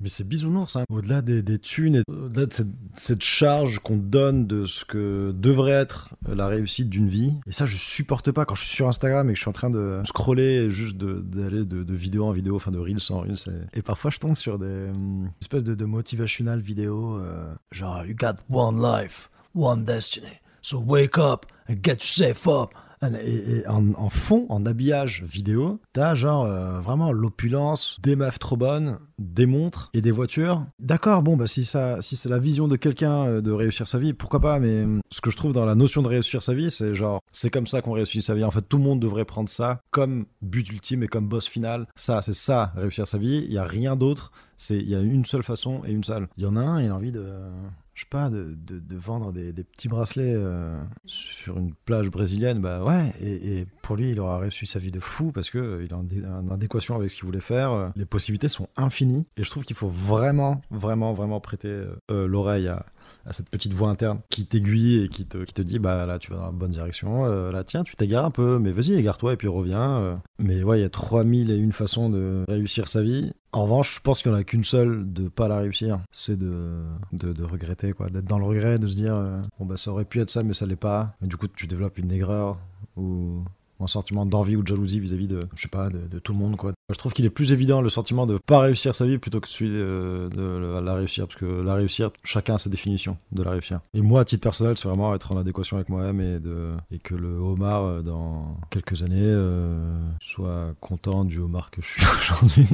Mais 0.00 0.08
c'est 0.08 0.26
bisounours, 0.26 0.76
hein. 0.76 0.84
au-delà 0.90 1.22
des, 1.22 1.42
des 1.42 1.58
thunes 1.58 1.96
et 1.96 2.02
au-delà 2.08 2.46
de 2.46 2.52
cette, 2.52 2.68
cette 2.96 3.22
charge 3.22 3.78
qu'on 3.78 3.96
donne 3.96 4.46
de 4.46 4.64
ce 4.66 4.84
que 4.84 5.32
devrait 5.32 5.72
être 5.72 6.14
la 6.28 6.48
réussite 6.48 6.88
d'une 6.88 7.08
vie. 7.08 7.34
Et 7.46 7.52
ça, 7.52 7.66
je 7.66 7.76
supporte 7.76 8.32
pas 8.32 8.44
quand 8.44 8.54
je 8.54 8.62
suis 8.62 8.74
sur 8.74 8.88
Instagram 8.88 9.30
et 9.30 9.32
que 9.32 9.36
je 9.36 9.42
suis 9.42 9.48
en 9.48 9.52
train 9.52 9.70
de 9.70 10.00
scroller, 10.04 10.70
juste 10.70 10.96
d'aller 10.96 11.64
de, 11.64 11.94
vidéo 11.94 12.26
en 12.26 12.32
vidéo, 12.32 12.56
enfin 12.56 12.70
de 12.70 12.78
reels 12.78 12.98
en 13.10 13.20
reels. 13.20 13.36
Et, 13.72 13.78
et 13.78 13.82
parfois, 13.82 14.10
je 14.10 14.18
tombe 14.18 14.36
sur 14.36 14.58
des 14.58 14.90
hum, 14.94 15.30
espèces 15.40 15.64
de, 15.64 15.74
de 15.74 15.84
motivational 15.84 16.60
vidéos, 16.60 17.18
euh, 17.18 17.54
genre 17.70 18.04
You 18.04 18.14
got 18.14 18.36
one 18.50 18.80
life, 18.80 19.30
one 19.54 19.84
destiny, 19.84 20.40
so 20.60 20.78
wake 20.78 21.18
up 21.18 21.46
and 21.68 21.76
get 21.82 22.02
yourself 22.02 22.46
up. 22.46 22.74
Et, 23.22 23.58
et 23.58 23.66
en, 23.68 24.08
fond, 24.08 24.46
en 24.48 24.64
habillage 24.66 25.24
vidéo, 25.24 25.80
t'as 25.92 26.14
genre 26.14 26.44
euh, 26.44 26.80
vraiment 26.80 27.12
l'opulence, 27.12 27.98
des 28.02 28.16
meufs 28.16 28.38
trop 28.38 28.56
bonnes, 28.56 28.98
des 29.18 29.46
montres 29.46 29.90
et 29.94 30.00
des 30.00 30.10
voitures. 30.10 30.66
D'accord, 30.78 31.22
bon, 31.22 31.36
bah 31.36 31.46
si, 31.46 31.64
ça, 31.64 32.00
si 32.02 32.16
c'est 32.16 32.28
la 32.28 32.38
vision 32.38 32.68
de 32.68 32.76
quelqu'un 32.76 33.26
euh, 33.26 33.40
de 33.40 33.50
réussir 33.50 33.88
sa 33.88 33.98
vie, 33.98 34.12
pourquoi 34.12 34.40
pas, 34.40 34.58
mais 34.58 34.84
hum, 34.84 35.00
ce 35.10 35.20
que 35.20 35.30
je 35.30 35.36
trouve 35.36 35.52
dans 35.52 35.64
la 35.64 35.74
notion 35.74 36.02
de 36.02 36.08
réussir 36.08 36.42
sa 36.42 36.54
vie, 36.54 36.70
c'est 36.70 36.94
genre, 36.94 37.20
c'est 37.32 37.50
comme 37.50 37.66
ça 37.66 37.82
qu'on 37.82 37.92
réussit 37.92 38.22
sa 38.22 38.34
vie. 38.34 38.44
En 38.44 38.50
fait, 38.50 38.62
tout 38.62 38.78
le 38.78 38.84
monde 38.84 39.00
devrait 39.00 39.24
prendre 39.24 39.48
ça 39.48 39.80
comme 39.90 40.26
but 40.42 40.68
ultime 40.70 41.02
et 41.02 41.08
comme 41.08 41.28
boss 41.28 41.46
final. 41.46 41.86
Ça, 41.96 42.22
c'est 42.22 42.34
ça, 42.34 42.72
réussir 42.76 43.06
sa 43.06 43.18
vie. 43.18 43.44
Il 43.46 43.52
y 43.52 43.58
a 43.58 43.64
rien 43.64 43.96
d'autre. 43.96 44.32
Il 44.70 44.88
y 44.88 44.94
a 44.94 45.00
une 45.00 45.24
seule 45.24 45.42
façon 45.42 45.82
et 45.86 45.92
une 45.92 46.04
seule. 46.04 46.28
Il 46.36 46.44
y 46.44 46.46
en 46.46 46.56
a 46.56 46.60
un, 46.60 46.82
il 46.82 46.90
a 46.90 46.94
envie 46.94 47.12
de 47.12 47.24
je 47.94 48.00
sais 48.00 48.06
pas, 48.10 48.28
de, 48.28 48.56
de, 48.56 48.96
vendre 48.96 49.32
des, 49.32 49.52
des 49.52 49.62
petits 49.64 49.88
bracelets 49.88 50.34
euh, 50.34 50.82
sur 51.06 51.58
une 51.58 51.74
plage 51.84 52.10
brésilienne, 52.10 52.60
bah 52.60 52.82
ouais, 52.82 53.12
et, 53.20 53.66
pour 53.82 53.96
lui, 53.96 54.10
il 54.10 54.20
aura 54.20 54.38
réussi 54.38 54.66
sa 54.66 54.78
vie 54.78 54.90
de 54.90 55.00
fou 55.00 55.30
parce 55.32 55.50
que 55.50 55.58
euh, 55.58 55.84
il 55.84 55.92
est 55.92 56.26
en 56.26 56.50
adéquation 56.50 56.96
avec 56.96 57.10
ce 57.10 57.16
qu'il 57.16 57.26
voulait 57.26 57.40
faire. 57.40 57.70
euh, 57.72 57.88
Les 57.96 58.06
possibilités 58.06 58.48
sont 58.48 58.68
infinies 58.76 59.26
et 59.36 59.44
je 59.44 59.50
trouve 59.50 59.64
qu'il 59.64 59.76
faut 59.76 59.88
vraiment, 59.88 60.60
vraiment, 60.70 61.12
vraiment 61.12 61.40
prêter 61.40 61.68
euh, 62.10 62.26
l'oreille 62.26 62.68
à, 62.68 62.84
à 63.26 63.32
cette 63.32 63.48
petite 63.48 63.74
voix 63.74 63.88
interne 63.88 64.20
qui 64.30 64.46
t'aiguille 64.46 65.04
et 65.04 65.08
qui 65.08 65.26
te, 65.26 65.62
dit 65.62 65.78
bah 65.78 66.06
là 66.06 66.18
tu 66.18 66.30
vas 66.30 66.38
dans 66.38 66.46
la 66.46 66.52
bonne 66.52 66.72
direction, 66.72 67.26
euh, 67.26 67.50
là 67.52 67.64
tiens 67.64 67.82
tu 67.82 67.96
t'égares 67.96 68.24
un 68.24 68.30
peu, 68.30 68.58
mais 68.58 68.72
vas-y 68.72 68.94
égare-toi 68.94 69.32
et 69.34 69.36
puis 69.36 69.48
reviens. 69.48 69.98
euh. 70.00 70.16
Mais 70.38 70.62
ouais, 70.62 70.78
il 70.78 70.82
y 70.82 70.84
a 70.84 70.90
3000 70.90 71.50
et 71.50 71.56
une 71.56 71.72
façons 71.72 72.10
de 72.10 72.44
réussir 72.48 72.88
sa 72.88 73.02
vie. 73.02 73.32
En 73.52 73.62
revanche, 73.64 73.96
je 73.96 74.00
pense 74.00 74.20
qu'il 74.20 74.32
n'y 74.32 74.36
en 74.36 74.40
a 74.40 74.44
qu'une 74.44 74.64
seule 74.64 75.12
de 75.12 75.28
pas 75.28 75.46
la 75.46 75.58
réussir, 75.58 76.00
c'est 76.10 76.36
de, 76.36 76.82
de, 77.12 77.32
de 77.32 77.44
regretter, 77.44 77.92
quoi, 77.92 78.10
d'être 78.10 78.24
dans 78.26 78.38
le 78.38 78.44
regret, 78.44 78.78
de 78.80 78.88
se 78.88 78.94
dire 78.96 79.14
euh, 79.16 79.40
bon 79.58 79.66
bah 79.66 79.76
ça 79.76 79.90
aurait 79.92 80.04
pu 80.04 80.20
être 80.20 80.30
ça 80.30 80.42
mais 80.42 80.54
ça 80.54 80.66
l'est 80.66 80.76
pas. 80.76 81.14
Et 81.22 81.26
du 81.26 81.36
coup 81.36 81.48
tu 81.48 81.66
développes 81.66 81.98
une 81.98 82.10
aigreur 82.12 82.58
ou 82.96 83.44
un 83.80 83.86
sentiment 83.86 84.26
d'envie 84.26 84.56
ou 84.56 84.62
de 84.62 84.68
jalousie 84.68 85.00
vis-à-vis 85.00 85.26
de, 85.26 85.40
je 85.54 85.62
sais 85.62 85.68
pas, 85.68 85.88
de, 85.88 86.18
tout 86.18 86.32
le 86.32 86.38
monde, 86.38 86.56
quoi. 86.56 86.72
Je 86.90 86.96
trouve 86.96 87.12
qu'il 87.12 87.24
est 87.24 87.30
plus 87.30 87.52
évident 87.52 87.80
le 87.80 87.88
sentiment 87.88 88.26
de 88.26 88.38
pas 88.38 88.60
réussir 88.60 88.94
sa 88.94 89.06
vie 89.06 89.18
plutôt 89.18 89.40
que 89.40 89.48
celui 89.48 89.72
de, 89.72 90.28
de 90.34 90.80
la 90.80 90.94
réussir, 90.94 91.26
parce 91.26 91.38
que 91.38 91.46
la 91.46 91.74
réussir, 91.74 92.10
chacun 92.22 92.54
a 92.54 92.58
sa 92.58 92.70
définition 92.70 93.16
de 93.32 93.42
la 93.42 93.50
réussir. 93.50 93.80
Et 93.94 94.02
moi, 94.02 94.20
à 94.20 94.24
titre 94.24 94.42
personnel, 94.42 94.76
c'est 94.76 94.88
vraiment 94.88 95.14
être 95.14 95.32
en 95.32 95.38
adéquation 95.38 95.76
avec 95.76 95.88
moi-même 95.88 96.20
et, 96.20 96.40
de, 96.40 96.72
et 96.90 96.98
que 96.98 97.14
le 97.14 97.36
homard, 97.36 97.84
euh, 97.84 98.02
dans 98.02 98.56
quelques 98.70 99.02
années, 99.02 99.16
euh, 99.20 99.96
soit 100.20 100.74
content 100.80 101.24
du 101.24 101.38
homard 101.38 101.70
que 101.70 101.82
je 101.82 101.88
suis 101.88 102.02
aujourd'hui. 102.16 102.68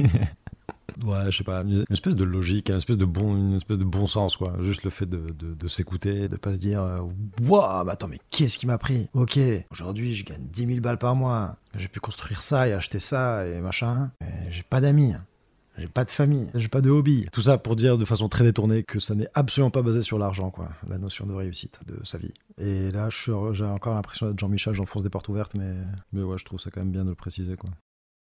Ouais, 1.05 1.31
je 1.31 1.37
sais 1.37 1.43
pas, 1.43 1.61
une 1.61 1.85
espèce 1.89 2.15
de 2.15 2.23
logique, 2.23 2.69
une 2.69 2.75
espèce 2.75 2.97
de 2.97 3.05
bon, 3.05 3.35
une 3.35 3.55
espèce 3.55 3.77
de 3.77 3.83
bon 3.83 4.07
sens, 4.07 4.35
quoi. 4.37 4.53
Juste 4.61 4.83
le 4.83 4.89
fait 4.89 5.05
de, 5.05 5.25
de, 5.37 5.53
de 5.53 5.67
s'écouter, 5.67 6.27
de 6.27 6.35
pas 6.35 6.53
se 6.53 6.59
dire, 6.59 6.81
euh, 6.81 6.99
waouh, 7.41 7.85
mais 7.85 7.91
attends, 7.91 8.07
mais 8.07 8.19
qu'est-ce 8.29 8.57
qui 8.57 8.67
m'a 8.67 8.77
pris? 8.77 9.07
Ok, 9.13 9.39
aujourd'hui, 9.71 10.13
je 10.15 10.25
gagne 10.25 10.41
10 10.51 10.65
000 10.65 10.79
balles 10.79 10.97
par 10.97 11.15
mois. 11.15 11.55
J'ai 11.75 11.87
pu 11.87 11.99
construire 11.99 12.41
ça 12.41 12.67
et 12.67 12.73
acheter 12.73 12.99
ça 12.99 13.47
et 13.47 13.59
machin. 13.61 14.11
J'ai 14.49 14.63
pas 14.63 14.81
d'amis. 14.81 15.13
J'ai 15.77 15.87
pas 15.87 16.03
de 16.03 16.11
famille, 16.11 16.51
j'ai 16.53 16.67
pas 16.67 16.81
de 16.81 16.89
hobby. 16.89 17.27
Tout 17.31 17.41
ça 17.41 17.57
pour 17.57 17.77
dire 17.77 17.97
de 17.97 18.03
façon 18.03 18.27
très 18.27 18.43
détournée 18.43 18.83
que 18.83 18.99
ça 18.99 19.15
n'est 19.15 19.29
absolument 19.33 19.71
pas 19.71 19.81
basé 19.81 20.01
sur 20.01 20.19
l'argent, 20.19 20.49
quoi. 20.51 20.69
La 20.87 20.97
notion 20.97 21.25
de 21.25 21.33
réussite 21.33 21.79
de 21.87 21.97
sa 22.03 22.17
vie. 22.17 22.33
Et 22.57 22.91
là, 22.91 23.07
j'ai 23.09 23.31
encore 23.63 23.95
l'impression 23.95 24.27
d'être 24.27 24.37
Jean-Michel, 24.37 24.73
j'enfonce 24.73 25.01
des 25.01 25.09
portes 25.09 25.29
ouvertes, 25.29 25.55
mais, 25.55 25.73
mais 26.11 26.23
ouais, 26.23 26.37
je 26.37 26.43
trouve 26.45 26.59
ça 26.59 26.69
quand 26.71 26.81
même 26.81 26.91
bien 26.91 27.05
de 27.05 27.09
le 27.09 27.15
préciser, 27.15 27.55
quoi. 27.55 27.69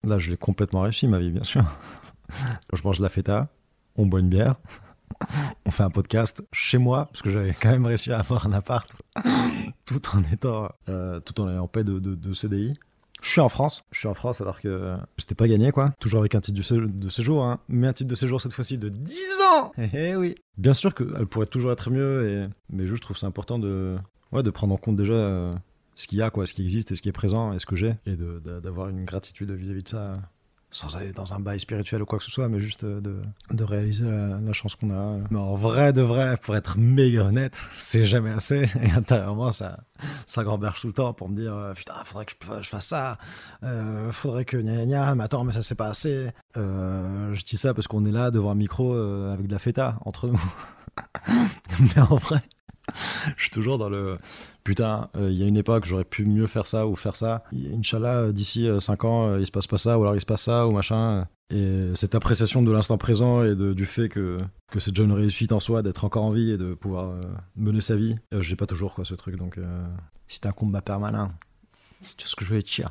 Là, 0.07 0.19
je 0.19 0.31
l'ai 0.31 0.37
complètement 0.37 0.83
réussi, 0.83 1.09
ma 1.09 1.19
vie, 1.19 1.31
bien 1.31 1.43
sûr. 1.43 1.65
je 2.73 2.83
mange 2.83 2.99
de 2.99 3.03
la 3.03 3.09
feta, 3.09 3.49
on 3.97 4.07
boit 4.07 4.21
une 4.21 4.29
bière, 4.29 4.57
on 5.67 5.71
fait 5.71 5.83
un 5.83 5.91
podcast 5.91 6.43
chez 6.53 6.79
moi, 6.79 7.07
parce 7.07 7.23
que 7.23 7.31
j'avais 7.31 7.53
quand 7.53 7.71
même 7.71 7.87
réussi 7.87 8.13
à 8.13 8.19
avoir 8.21 8.47
un 8.47 8.53
appart, 8.53 8.91
tout 9.87 10.01
en 10.15 10.23
étant, 10.33 10.71
euh, 10.89 11.21
tout 11.21 11.41
en 11.41 11.49
en 11.59 11.69
paix 11.69 11.85
de, 11.85 11.99
de, 11.99 12.15
de 12.15 12.35
CDI. 12.35 12.75
Je 13.21 13.31
suis 13.31 13.41
en 13.41 13.49
France. 13.49 13.85
Je 13.91 13.99
suis 13.99 14.09
en 14.09 14.15
France 14.15 14.41
alors 14.41 14.61
que 14.61 14.97
c'était 15.17 15.35
pas 15.35 15.49
gagné, 15.49 15.73
quoi. 15.73 15.93
Toujours 15.99 16.21
avec 16.21 16.35
un 16.35 16.41
titre 16.41 16.61
de 16.87 17.11
séjour, 17.11 17.45
hein. 17.45 17.59
mais 17.69 17.89
un 17.89 17.93
titre 17.93 18.09
de 18.09 18.15
séjour 18.15 18.41
cette 18.41 18.53
fois-ci 18.53 18.79
de 18.79 18.89
10 18.89 19.21
ans 19.51 19.73
Eh, 19.79 19.89
eh 19.93 20.17
oui 20.17 20.37
Bien 20.57 20.75
sûr 20.75 20.95
qu'elle 20.95 21.27
pourrait 21.27 21.47
toujours 21.47 21.73
être 21.73 21.91
mieux, 21.91 22.29
et... 22.29 22.49
mais 22.71 22.87
je 22.87 22.95
trouve 22.95 23.17
c'est 23.17 23.27
important 23.27 23.59
de... 23.59 23.97
Ouais, 24.31 24.43
de 24.43 24.51
prendre 24.51 24.75
en 24.75 24.77
compte 24.77 24.97
déjà 24.97 25.15
euh, 25.15 25.53
ce 25.95 26.07
qu'il 26.07 26.19
y 26.19 26.23
a, 26.23 26.31
quoi, 26.31 26.47
ce 26.47 26.53
qui 26.53 26.63
existe 26.63 26.93
et 26.93 26.97
ce 26.97 27.03
qui 27.03 27.09
est 27.09 27.13
présent 27.13 27.53
et 27.55 27.59
ce 27.59 27.67
que 27.67 27.77
j'ai, 27.77 27.95
et 28.07 28.15
d'avoir 28.63 28.89
une 28.89 29.05
gratitude 29.05 29.51
vis-à-vis 29.51 29.83
de 29.83 29.89
ça 29.89 30.17
sans 30.71 30.97
aller 30.97 31.13
dans 31.13 31.33
un 31.33 31.41
bail 31.41 31.59
spirituel 31.61 32.03
ou 32.03 32.05
quoi 32.07 32.19
que 32.19 32.25
ce 32.25 32.31
soit, 32.31 32.49
mais 32.49 32.61
juste 32.61 32.85
de, 32.85 33.23
de 33.51 33.65
réaliser 33.65 34.05
la, 34.05 34.53
chance 34.53 34.75
qu'on 34.75 34.91
a. 34.91 35.19
Mais 35.31 35.39
en 35.39 35.55
vrai, 35.55 35.93
de 35.93 36.03
vrai, 36.03 36.37
pour 36.37 36.57
être 36.57 36.77
méga 36.79 37.25
honnête, 37.25 37.57
c'est 37.79 38.05
jamais 38.05 38.31
assez. 38.31 38.69
Et 38.83 38.91
intérieurement, 38.91 39.53
ça, 39.53 39.81
ça 40.27 40.45
gamberge 40.45 40.81
tout 40.81 40.89
le 40.89 40.93
temps 40.93 41.13
pour 41.15 41.29
me 41.29 41.35
dire 41.35 41.55
euh, 41.55 41.73
Putain, 41.73 41.95
faudrait 42.05 42.27
que 42.27 42.33
je, 42.61 42.69
fasse 42.69 42.89
ça, 42.89 43.19
euh, 43.63 44.13
faudrait 44.13 44.45
que 44.45 44.57
gna 44.57 44.85
gna 44.85 45.15
mais 45.15 45.25
attends, 45.25 45.45
mais 45.45 45.53
ça 45.53 45.63
c'est 45.63 45.75
pas 45.75 45.89
assez. 45.89 46.29
Euh, 46.57 47.35
je 47.35 47.45
dis 47.45 47.57
ça 47.57 47.75
parce 47.75 47.89
qu'on 47.89 48.05
est 48.05 48.13
là 48.13 48.31
devant 48.31 48.51
un 48.51 48.55
micro 48.57 48.95
euh, 48.95 49.33
avec 49.33 49.47
de 49.47 49.53
la 49.53 49.59
feta 49.59 49.99
entre 50.05 50.29
nous. 50.29 50.41
mais 51.81 52.01
en 52.01 52.17
vrai, 52.17 52.41
je 53.37 53.43
suis 53.43 53.51
toujours 53.51 53.79
dans 53.79 53.89
le 53.89 54.17
putain, 54.69 55.09
euh, 55.17 55.31
il 55.31 55.39
y 55.39 55.43
a 55.43 55.47
une 55.47 55.57
époque, 55.57 55.87
j'aurais 55.87 56.05
pu 56.05 56.27
mieux 56.27 56.47
faire 56.47 56.67
ça 56.67 56.87
ou 56.87 56.95
faire 56.95 57.17
ça. 57.17 57.43
Inch'Allah, 57.55 58.17
euh, 58.17 58.33
d'ici 58.33 58.69
5 58.79 59.03
euh, 59.03 59.09
ans, 59.09 59.39
il 59.39 59.47
se 59.47 59.51
passe 59.51 59.67
pas 59.67 59.79
ça 59.79 59.99
ou 59.99 60.03
alors 60.03 60.15
il 60.15 60.21
se 60.21 60.27
passe 60.27 60.43
ça 60.43 60.67
ou 60.67 60.73
machin. 60.73 61.27
Et 61.49 61.93
cette 61.95 62.15
appréciation 62.15 62.63
de 62.63 62.71
l'instant 62.71 62.99
présent 62.99 63.43
et 63.43 63.57
du 63.57 63.87
fait 63.87 64.11
que, 64.11 64.37
que 64.71 64.79
c'est 64.79 64.91
déjà 64.91 65.05
une 65.05 65.13
réussite 65.13 65.53
en 65.53 65.61
soi 65.61 65.81
d'être 65.81 66.05
encore 66.05 66.25
en 66.25 66.33
vie 66.33 66.51
et 66.51 66.59
de 66.59 66.75
pouvoir 66.75 67.15
mener 67.57 67.81
sa 67.81 67.97
vie, 67.97 68.17
je 68.31 68.51
n'ai 68.51 68.57
pas 68.57 68.67
toujours 68.67 68.93
quoi 68.93 69.07
ce 69.07 69.15
truc. 69.15 69.37
Donc, 69.37 69.59
c'est 70.27 70.45
un 70.45 70.53
combat 70.53 70.83
permanent. 70.83 71.33
C'est 72.03 72.19
tout 72.19 72.29
ce 72.29 72.37
que 72.37 72.45
je 72.45 72.55
veux 72.55 72.61
dire. 72.61 72.91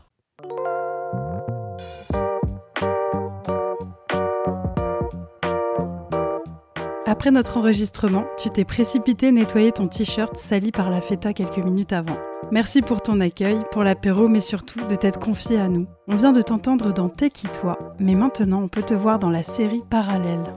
Après 7.10 7.32
notre 7.32 7.55
enregistrement, 7.55 8.26
tu 8.38 8.49
t'es 8.49 8.66
précipité 8.66 9.32
nettoyer 9.32 9.72
ton 9.72 9.88
t-shirt 9.88 10.36
sali 10.36 10.74
par 10.74 10.89
la 10.89 10.99
feta 10.99 11.32
quelques 11.32 11.64
minutes 11.64 11.93
avant. 11.93 12.18
Merci 12.51 12.82
pour 12.82 13.01
ton 13.01 13.22
accueil, 13.22 13.58
pour 13.72 13.86
l'apéro, 13.86 14.28
mais 14.28 14.41
surtout 14.41 14.86
de 14.86 14.93
t'être 14.93 15.18
confié 15.18 15.58
à 15.58 15.70
nous. 15.70 15.88
On 16.10 16.18
vient 16.18 16.34
de 16.34 16.41
t'entendre 16.41 16.91
dans 16.91 17.08
T'es 17.08 17.30
qui 17.30 17.47
toi, 17.47 17.95
mais 17.97 18.14
maintenant 18.14 18.62
on 18.62 18.68
peut 18.68 18.84
te 18.84 18.93
voir 18.93 19.20
dans 19.20 19.30
la 19.30 19.41
série 19.41 19.84
Parallèle. 19.89 20.53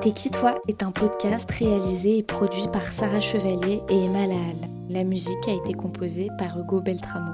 T'es 0.00 0.12
qui 0.12 0.30
toi 0.30 0.54
est 0.68 0.84
un 0.84 0.92
podcast 0.92 1.50
réalisé 1.50 2.18
et 2.18 2.22
produit 2.22 2.68
par 2.72 2.82
Sarah 2.82 3.18
Chevalier 3.18 3.82
et 3.88 4.04
Emma 4.04 4.28
Lahal. 4.28 4.68
La 4.88 5.02
musique 5.02 5.48
a 5.48 5.52
été 5.52 5.74
composée 5.74 6.28
par 6.38 6.56
Hugo 6.56 6.80
Beltramo. 6.80 7.32